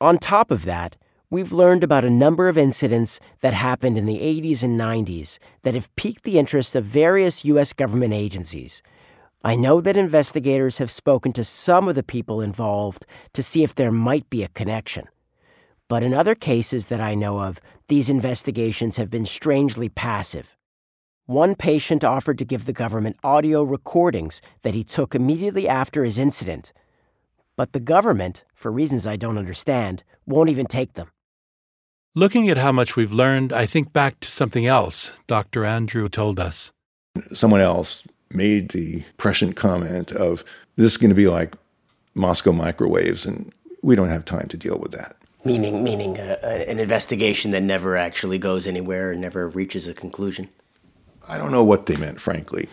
On 0.00 0.16
top 0.16 0.52
of 0.52 0.64
that, 0.64 0.94
we've 1.28 1.50
learned 1.50 1.82
about 1.82 2.04
a 2.04 2.08
number 2.08 2.48
of 2.48 2.56
incidents 2.56 3.18
that 3.40 3.52
happened 3.52 3.98
in 3.98 4.06
the 4.06 4.20
80s 4.20 4.62
and 4.62 4.78
90s 4.78 5.38
that 5.62 5.74
have 5.74 5.92
piqued 5.96 6.22
the 6.22 6.38
interest 6.38 6.76
of 6.76 6.84
various 6.84 7.44
U.S. 7.46 7.72
government 7.72 8.14
agencies, 8.14 8.80
I 9.42 9.56
know 9.56 9.80
that 9.80 9.96
investigators 9.96 10.78
have 10.78 10.90
spoken 10.90 11.32
to 11.32 11.42
some 11.42 11.88
of 11.88 11.96
the 11.96 12.04
people 12.04 12.40
involved 12.40 13.04
to 13.32 13.42
see 13.42 13.64
if 13.64 13.74
there 13.74 13.90
might 13.90 14.30
be 14.30 14.44
a 14.44 14.48
connection. 14.48 15.08
But 15.88 16.04
in 16.04 16.14
other 16.14 16.36
cases 16.36 16.86
that 16.86 17.00
I 17.00 17.16
know 17.16 17.40
of, 17.40 17.58
these 17.88 18.08
investigations 18.08 18.98
have 18.98 19.10
been 19.10 19.26
strangely 19.26 19.88
passive. 19.88 20.56
One 21.26 21.54
patient 21.54 22.04
offered 22.04 22.36
to 22.38 22.44
give 22.44 22.66
the 22.66 22.74
government 22.74 23.16
audio 23.24 23.62
recordings 23.62 24.42
that 24.60 24.74
he 24.74 24.84
took 24.84 25.14
immediately 25.14 25.66
after 25.66 26.04
his 26.04 26.18
incident. 26.18 26.74
But 27.56 27.72
the 27.72 27.80
government, 27.80 28.44
for 28.54 28.70
reasons 28.70 29.06
I 29.06 29.16
don't 29.16 29.38
understand, 29.38 30.04
won't 30.26 30.50
even 30.50 30.66
take 30.66 30.92
them. 30.92 31.10
Looking 32.14 32.50
at 32.50 32.58
how 32.58 32.72
much 32.72 32.94
we've 32.94 33.10
learned, 33.10 33.54
I 33.54 33.64
think 33.64 33.90
back 33.90 34.20
to 34.20 34.28
something 34.28 34.66
else 34.66 35.14
Dr. 35.26 35.64
Andrew 35.64 36.10
told 36.10 36.38
us. 36.38 36.72
Someone 37.32 37.62
else 37.62 38.06
made 38.30 38.72
the 38.72 39.02
prescient 39.16 39.56
comment 39.56 40.12
of 40.12 40.44
this 40.76 40.92
is 40.92 40.98
going 40.98 41.08
to 41.08 41.14
be 41.14 41.28
like 41.28 41.54
Moscow 42.14 42.52
microwaves, 42.52 43.24
and 43.24 43.50
we 43.82 43.96
don't 43.96 44.10
have 44.10 44.26
time 44.26 44.48
to 44.48 44.58
deal 44.58 44.76
with 44.78 44.92
that. 44.92 45.16
Meaning, 45.42 45.82
meaning 45.82 46.18
uh, 46.18 46.36
an 46.68 46.78
investigation 46.78 47.50
that 47.52 47.62
never 47.62 47.96
actually 47.96 48.38
goes 48.38 48.66
anywhere 48.66 49.10
and 49.12 49.22
never 49.22 49.48
reaches 49.48 49.88
a 49.88 49.94
conclusion. 49.94 50.50
I 51.28 51.38
don't 51.38 51.52
know 51.52 51.64
what 51.64 51.86
they 51.86 51.96
meant, 51.96 52.20
frankly. 52.20 52.68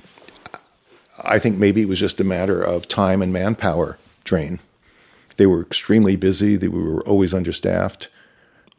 I 1.24 1.40
think 1.40 1.58
maybe 1.58 1.82
it 1.82 1.88
was 1.88 2.00
just 2.00 2.20
a 2.20 2.24
matter 2.24 2.62
of 2.62 2.88
time 2.88 3.22
and 3.22 3.32
manpower 3.32 3.98
drain. 4.24 4.60
They 5.38 5.46
were 5.46 5.62
extremely 5.62 6.16
busy. 6.16 6.56
They 6.56 6.68
were 6.68 7.02
always 7.08 7.34
understaffed. 7.34 8.10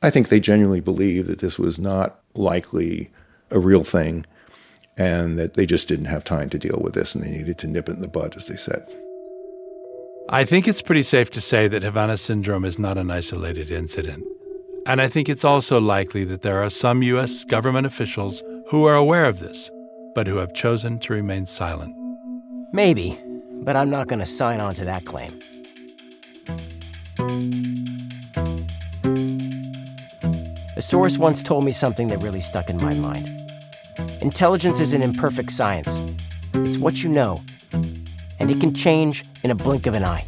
I 0.02 0.10
think 0.10 0.28
they 0.28 0.40
genuinely 0.40 0.80
believed 0.80 1.28
that 1.28 1.38
this 1.38 1.58
was 1.58 1.78
not 1.78 2.18
likely 2.34 3.10
a 3.50 3.58
real 3.58 3.84
thing 3.84 4.26
and 4.96 5.38
that 5.38 5.54
they 5.54 5.66
just 5.66 5.88
didn't 5.88 6.06
have 6.06 6.24
time 6.24 6.50
to 6.50 6.58
deal 6.58 6.80
with 6.82 6.94
this 6.94 7.14
and 7.14 7.22
they 7.24 7.30
needed 7.30 7.58
to 7.58 7.66
nip 7.66 7.88
it 7.88 7.92
in 7.92 8.02
the 8.02 8.08
bud, 8.08 8.34
as 8.36 8.48
they 8.48 8.56
said. 8.56 8.86
I 10.28 10.44
think 10.44 10.66
it's 10.66 10.82
pretty 10.82 11.02
safe 11.02 11.30
to 11.32 11.40
say 11.40 11.68
that 11.68 11.82
Havana 11.82 12.16
syndrome 12.16 12.64
is 12.64 12.78
not 12.78 12.98
an 12.98 13.10
isolated 13.10 13.70
incident. 13.70 14.24
And 14.86 15.00
I 15.00 15.08
think 15.08 15.28
it's 15.28 15.44
also 15.44 15.80
likely 15.80 16.24
that 16.24 16.42
there 16.42 16.62
are 16.62 16.70
some 16.70 17.02
U.S. 17.02 17.44
government 17.44 17.86
officials 17.86 18.42
who 18.66 18.84
are 18.86 18.94
aware 18.94 19.26
of 19.26 19.38
this, 19.38 19.70
but 20.14 20.26
who 20.26 20.36
have 20.36 20.52
chosen 20.52 20.98
to 21.00 21.12
remain 21.12 21.46
silent. 21.46 21.94
Maybe, 22.72 23.20
but 23.62 23.76
I'm 23.76 23.90
not 23.90 24.08
going 24.08 24.20
to 24.20 24.26
sign 24.26 24.60
on 24.60 24.74
to 24.74 24.84
that 24.84 25.04
claim. 25.04 25.40
A 30.76 30.82
source 30.82 31.18
once 31.18 31.42
told 31.42 31.64
me 31.64 31.72
something 31.72 32.08
that 32.08 32.20
really 32.20 32.40
stuck 32.40 32.70
in 32.70 32.76
my 32.78 32.94
mind. 32.94 33.28
Intelligence 34.20 34.80
is 34.80 34.92
an 34.92 35.02
imperfect 35.02 35.52
science. 35.52 36.00
It's 36.54 36.78
what 36.78 37.02
you 37.02 37.08
know, 37.08 37.42
and 37.72 38.50
it 38.50 38.60
can 38.60 38.74
change 38.74 39.24
in 39.42 39.50
a 39.50 39.54
blink 39.54 39.86
of 39.86 39.94
an 39.94 40.04
eye. 40.04 40.24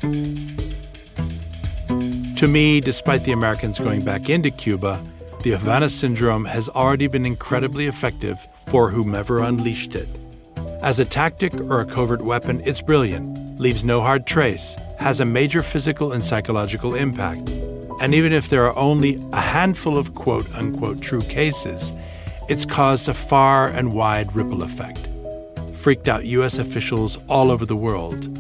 To 2.37 2.47
me, 2.49 2.81
despite 2.81 3.25
the 3.25 3.33
Americans 3.33 3.79
going 3.79 4.05
back 4.05 4.29
into 4.29 4.51
Cuba, 4.51 5.03
the 5.45 5.51
Havana 5.51 5.91
syndrome 5.91 6.47
has 6.47 6.71
already 6.71 7.07
been 7.07 7.27
incredibly 7.27 7.87
effective 7.87 8.47
for 8.65 8.91
whomever 8.91 9.43
unleashed 9.43 9.95
it. 9.95 10.09
As 10.81 10.99
a 10.99 11.05
tactic 11.05 11.53
or 11.55 11.83
a 11.83 11.85
covert 11.85 12.23
weapon, 12.23 12.63
it's 12.65 12.81
brilliant, 12.81 13.61
leaves 13.61 13.85
no 13.85 14.01
hard 14.01 14.27
trace, 14.27 14.75
has 14.99 15.21
a 15.21 15.27
major 15.27 15.63
physical 15.63 16.13
and 16.13 16.25
psychological 16.25 16.95
impact. 16.95 17.51
And 18.01 18.15
even 18.15 18.33
if 18.33 18.49
there 18.49 18.65
are 18.65 18.75
only 18.79 19.23
a 19.35 19.41
handful 19.41 19.99
of 19.99 20.15
quote 20.15 20.51
unquote 20.55 21.03
true 21.03 21.21
cases, 21.21 21.93
it's 22.49 22.65
caused 22.65 23.11
a 23.11 23.15
far 23.15 23.69
and 23.69 23.93
wide 23.93 24.35
ripple 24.35 24.63
effect. 24.63 25.09
Freaked 25.75 26.09
out 26.09 26.25
U.S. 26.25 26.57
officials 26.57 27.19
all 27.29 27.51
over 27.51 27.67
the 27.67 27.77
world. 27.77 28.31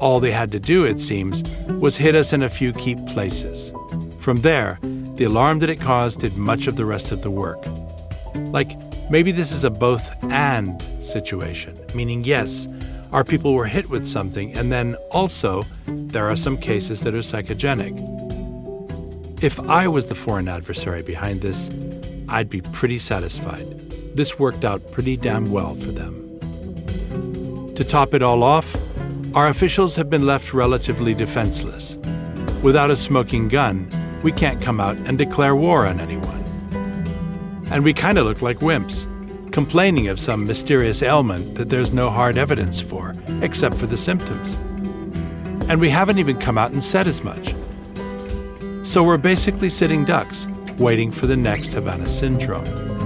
All 0.00 0.20
they 0.20 0.30
had 0.30 0.52
to 0.52 0.60
do, 0.60 0.84
it 0.84 1.00
seems, 1.00 1.42
was 1.80 1.96
hit 1.96 2.14
us 2.14 2.32
in 2.32 2.44
a 2.44 2.48
few 2.48 2.72
key 2.72 2.94
places. 3.08 3.72
From 4.20 4.42
there, 4.42 4.78
the 5.20 5.26
alarm 5.26 5.58
that 5.58 5.68
it 5.68 5.78
caused 5.78 6.20
did 6.20 6.34
much 6.38 6.66
of 6.66 6.76
the 6.76 6.86
rest 6.86 7.12
of 7.12 7.20
the 7.20 7.30
work. 7.30 7.62
Like, 8.52 8.70
maybe 9.10 9.32
this 9.32 9.52
is 9.52 9.64
a 9.64 9.70
both 9.70 10.10
and 10.32 10.82
situation, 11.02 11.78
meaning, 11.94 12.24
yes, 12.24 12.66
our 13.12 13.22
people 13.22 13.52
were 13.52 13.66
hit 13.66 13.90
with 13.90 14.06
something, 14.06 14.56
and 14.56 14.72
then 14.72 14.94
also, 15.10 15.62
there 15.86 16.26
are 16.30 16.36
some 16.36 16.56
cases 16.56 17.02
that 17.02 17.14
are 17.14 17.18
psychogenic. 17.18 17.92
If 19.44 19.60
I 19.68 19.88
was 19.88 20.06
the 20.06 20.14
foreign 20.14 20.48
adversary 20.48 21.02
behind 21.02 21.42
this, 21.42 21.68
I'd 22.30 22.48
be 22.48 22.62
pretty 22.62 22.98
satisfied. 22.98 23.78
This 24.16 24.38
worked 24.38 24.64
out 24.64 24.90
pretty 24.90 25.18
damn 25.18 25.50
well 25.50 25.74
for 25.74 25.92
them. 25.92 27.74
To 27.74 27.84
top 27.84 28.14
it 28.14 28.22
all 28.22 28.42
off, 28.42 28.74
our 29.34 29.48
officials 29.48 29.96
have 29.96 30.08
been 30.08 30.24
left 30.24 30.54
relatively 30.54 31.12
defenseless. 31.12 31.96
Without 32.62 32.90
a 32.90 32.96
smoking 32.96 33.48
gun, 33.48 33.86
we 34.22 34.32
can't 34.32 34.60
come 34.60 34.80
out 34.80 34.96
and 34.98 35.16
declare 35.16 35.56
war 35.56 35.86
on 35.86 36.00
anyone. 36.00 36.44
And 37.70 37.84
we 37.84 37.94
kind 37.94 38.18
of 38.18 38.26
look 38.26 38.42
like 38.42 38.58
wimps, 38.58 39.06
complaining 39.52 40.08
of 40.08 40.20
some 40.20 40.46
mysterious 40.46 41.02
ailment 41.02 41.54
that 41.54 41.70
there's 41.70 41.92
no 41.92 42.10
hard 42.10 42.36
evidence 42.36 42.80
for, 42.80 43.14
except 43.42 43.76
for 43.76 43.86
the 43.86 43.96
symptoms. 43.96 44.54
And 45.70 45.80
we 45.80 45.88
haven't 45.88 46.18
even 46.18 46.38
come 46.38 46.58
out 46.58 46.72
and 46.72 46.82
said 46.82 47.06
as 47.06 47.22
much. 47.22 47.54
So 48.82 49.02
we're 49.02 49.16
basically 49.16 49.70
sitting 49.70 50.04
ducks, 50.04 50.46
waiting 50.78 51.10
for 51.10 51.26
the 51.26 51.36
next 51.36 51.74
Havana 51.74 52.06
syndrome. 52.06 52.99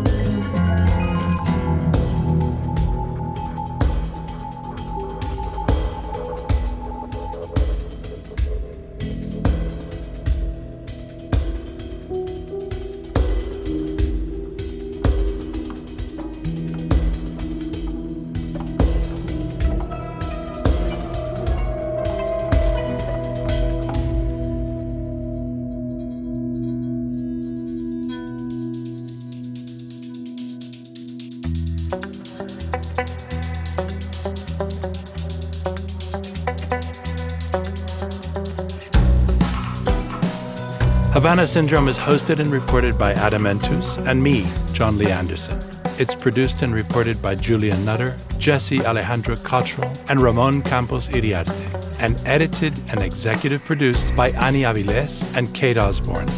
Havana 41.25 41.47
Syndrome 41.47 41.89
is 41.89 41.99
hosted 41.99 42.39
and 42.39 42.53
reported 42.53 42.99
by 42.99 43.15
Adam 43.15 43.47
Entous 43.47 43.97
and 44.07 44.23
me, 44.23 44.47
Jon 44.75 44.99
Lee 44.99 45.11
Anderson. 45.11 45.59
It's 45.99 46.15
produced 46.15 46.61
and 46.61 46.75
reported 46.75 47.23
by 47.23 47.35
Julian 47.35 47.83
Nutter, 47.83 48.19
Jesse 48.37 48.85
Alejandro 48.85 49.37
Cottrell, 49.37 49.91
and 50.11 50.21
Ramon 50.21 50.61
Campos 50.61 51.09
Iriarte, 51.09 51.99
and 51.99 52.21
edited 52.27 52.75
and 52.91 53.01
executive 53.01 53.65
produced 53.65 54.15
by 54.15 54.33
Annie 54.33 54.65
Aviles 54.65 55.25
and 55.35 55.55
Kate 55.55 55.79
Osborne, 55.79 56.29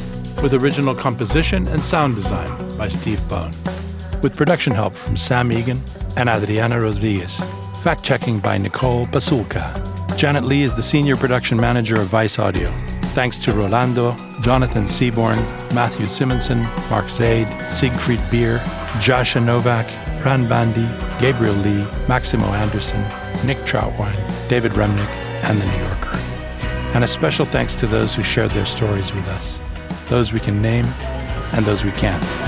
with 0.40 0.54
original 0.54 0.94
composition 0.94 1.66
and 1.66 1.82
sound 1.82 2.14
design 2.14 2.78
by 2.78 2.86
Steve 2.86 3.28
Bone, 3.28 3.56
with 4.22 4.36
production 4.36 4.72
help 4.72 4.94
from 4.94 5.16
Sam 5.16 5.50
Egan 5.50 5.82
and 6.14 6.28
Adriana 6.28 6.80
Rodriguez, 6.80 7.42
fact 7.82 8.04
checking 8.04 8.38
by 8.38 8.56
Nicole 8.56 9.08
Basulka. 9.08 10.16
Janet 10.16 10.44
Lee 10.44 10.62
is 10.62 10.74
the 10.74 10.80
senior 10.80 11.16
production 11.16 11.58
manager 11.58 12.00
of 12.00 12.06
Vice 12.06 12.38
Audio. 12.38 12.72
Thanks 13.16 13.38
to 13.38 13.52
Rolando, 13.54 14.14
Jonathan 14.42 14.84
Seaborn, 14.84 15.38
Matthew 15.74 16.06
Simonson, 16.06 16.64
Mark 16.90 17.08
Zaid, 17.08 17.48
Siegfried 17.70 18.20
Beer, 18.30 18.58
Jasha 19.00 19.42
Novak, 19.42 19.86
Ran 20.22 20.46
Bandi, 20.46 20.86
Gabriel 21.18 21.54
Lee, 21.54 21.86
Maximo 22.06 22.44
Anderson, 22.48 23.00
Nick 23.46 23.56
Trautwein, 23.64 24.18
David 24.50 24.72
Remnick, 24.72 25.08
and 25.44 25.58
The 25.58 25.64
New 25.64 25.84
Yorker. 25.86 26.18
And 26.92 27.04
a 27.04 27.06
special 27.06 27.46
thanks 27.46 27.74
to 27.76 27.86
those 27.86 28.14
who 28.14 28.22
shared 28.22 28.50
their 28.50 28.66
stories 28.66 29.14
with 29.14 29.26
us, 29.28 29.60
those 30.10 30.34
we 30.34 30.38
can 30.38 30.60
name 30.60 30.84
and 31.54 31.64
those 31.64 31.86
we 31.86 31.92
can't. 31.92 32.45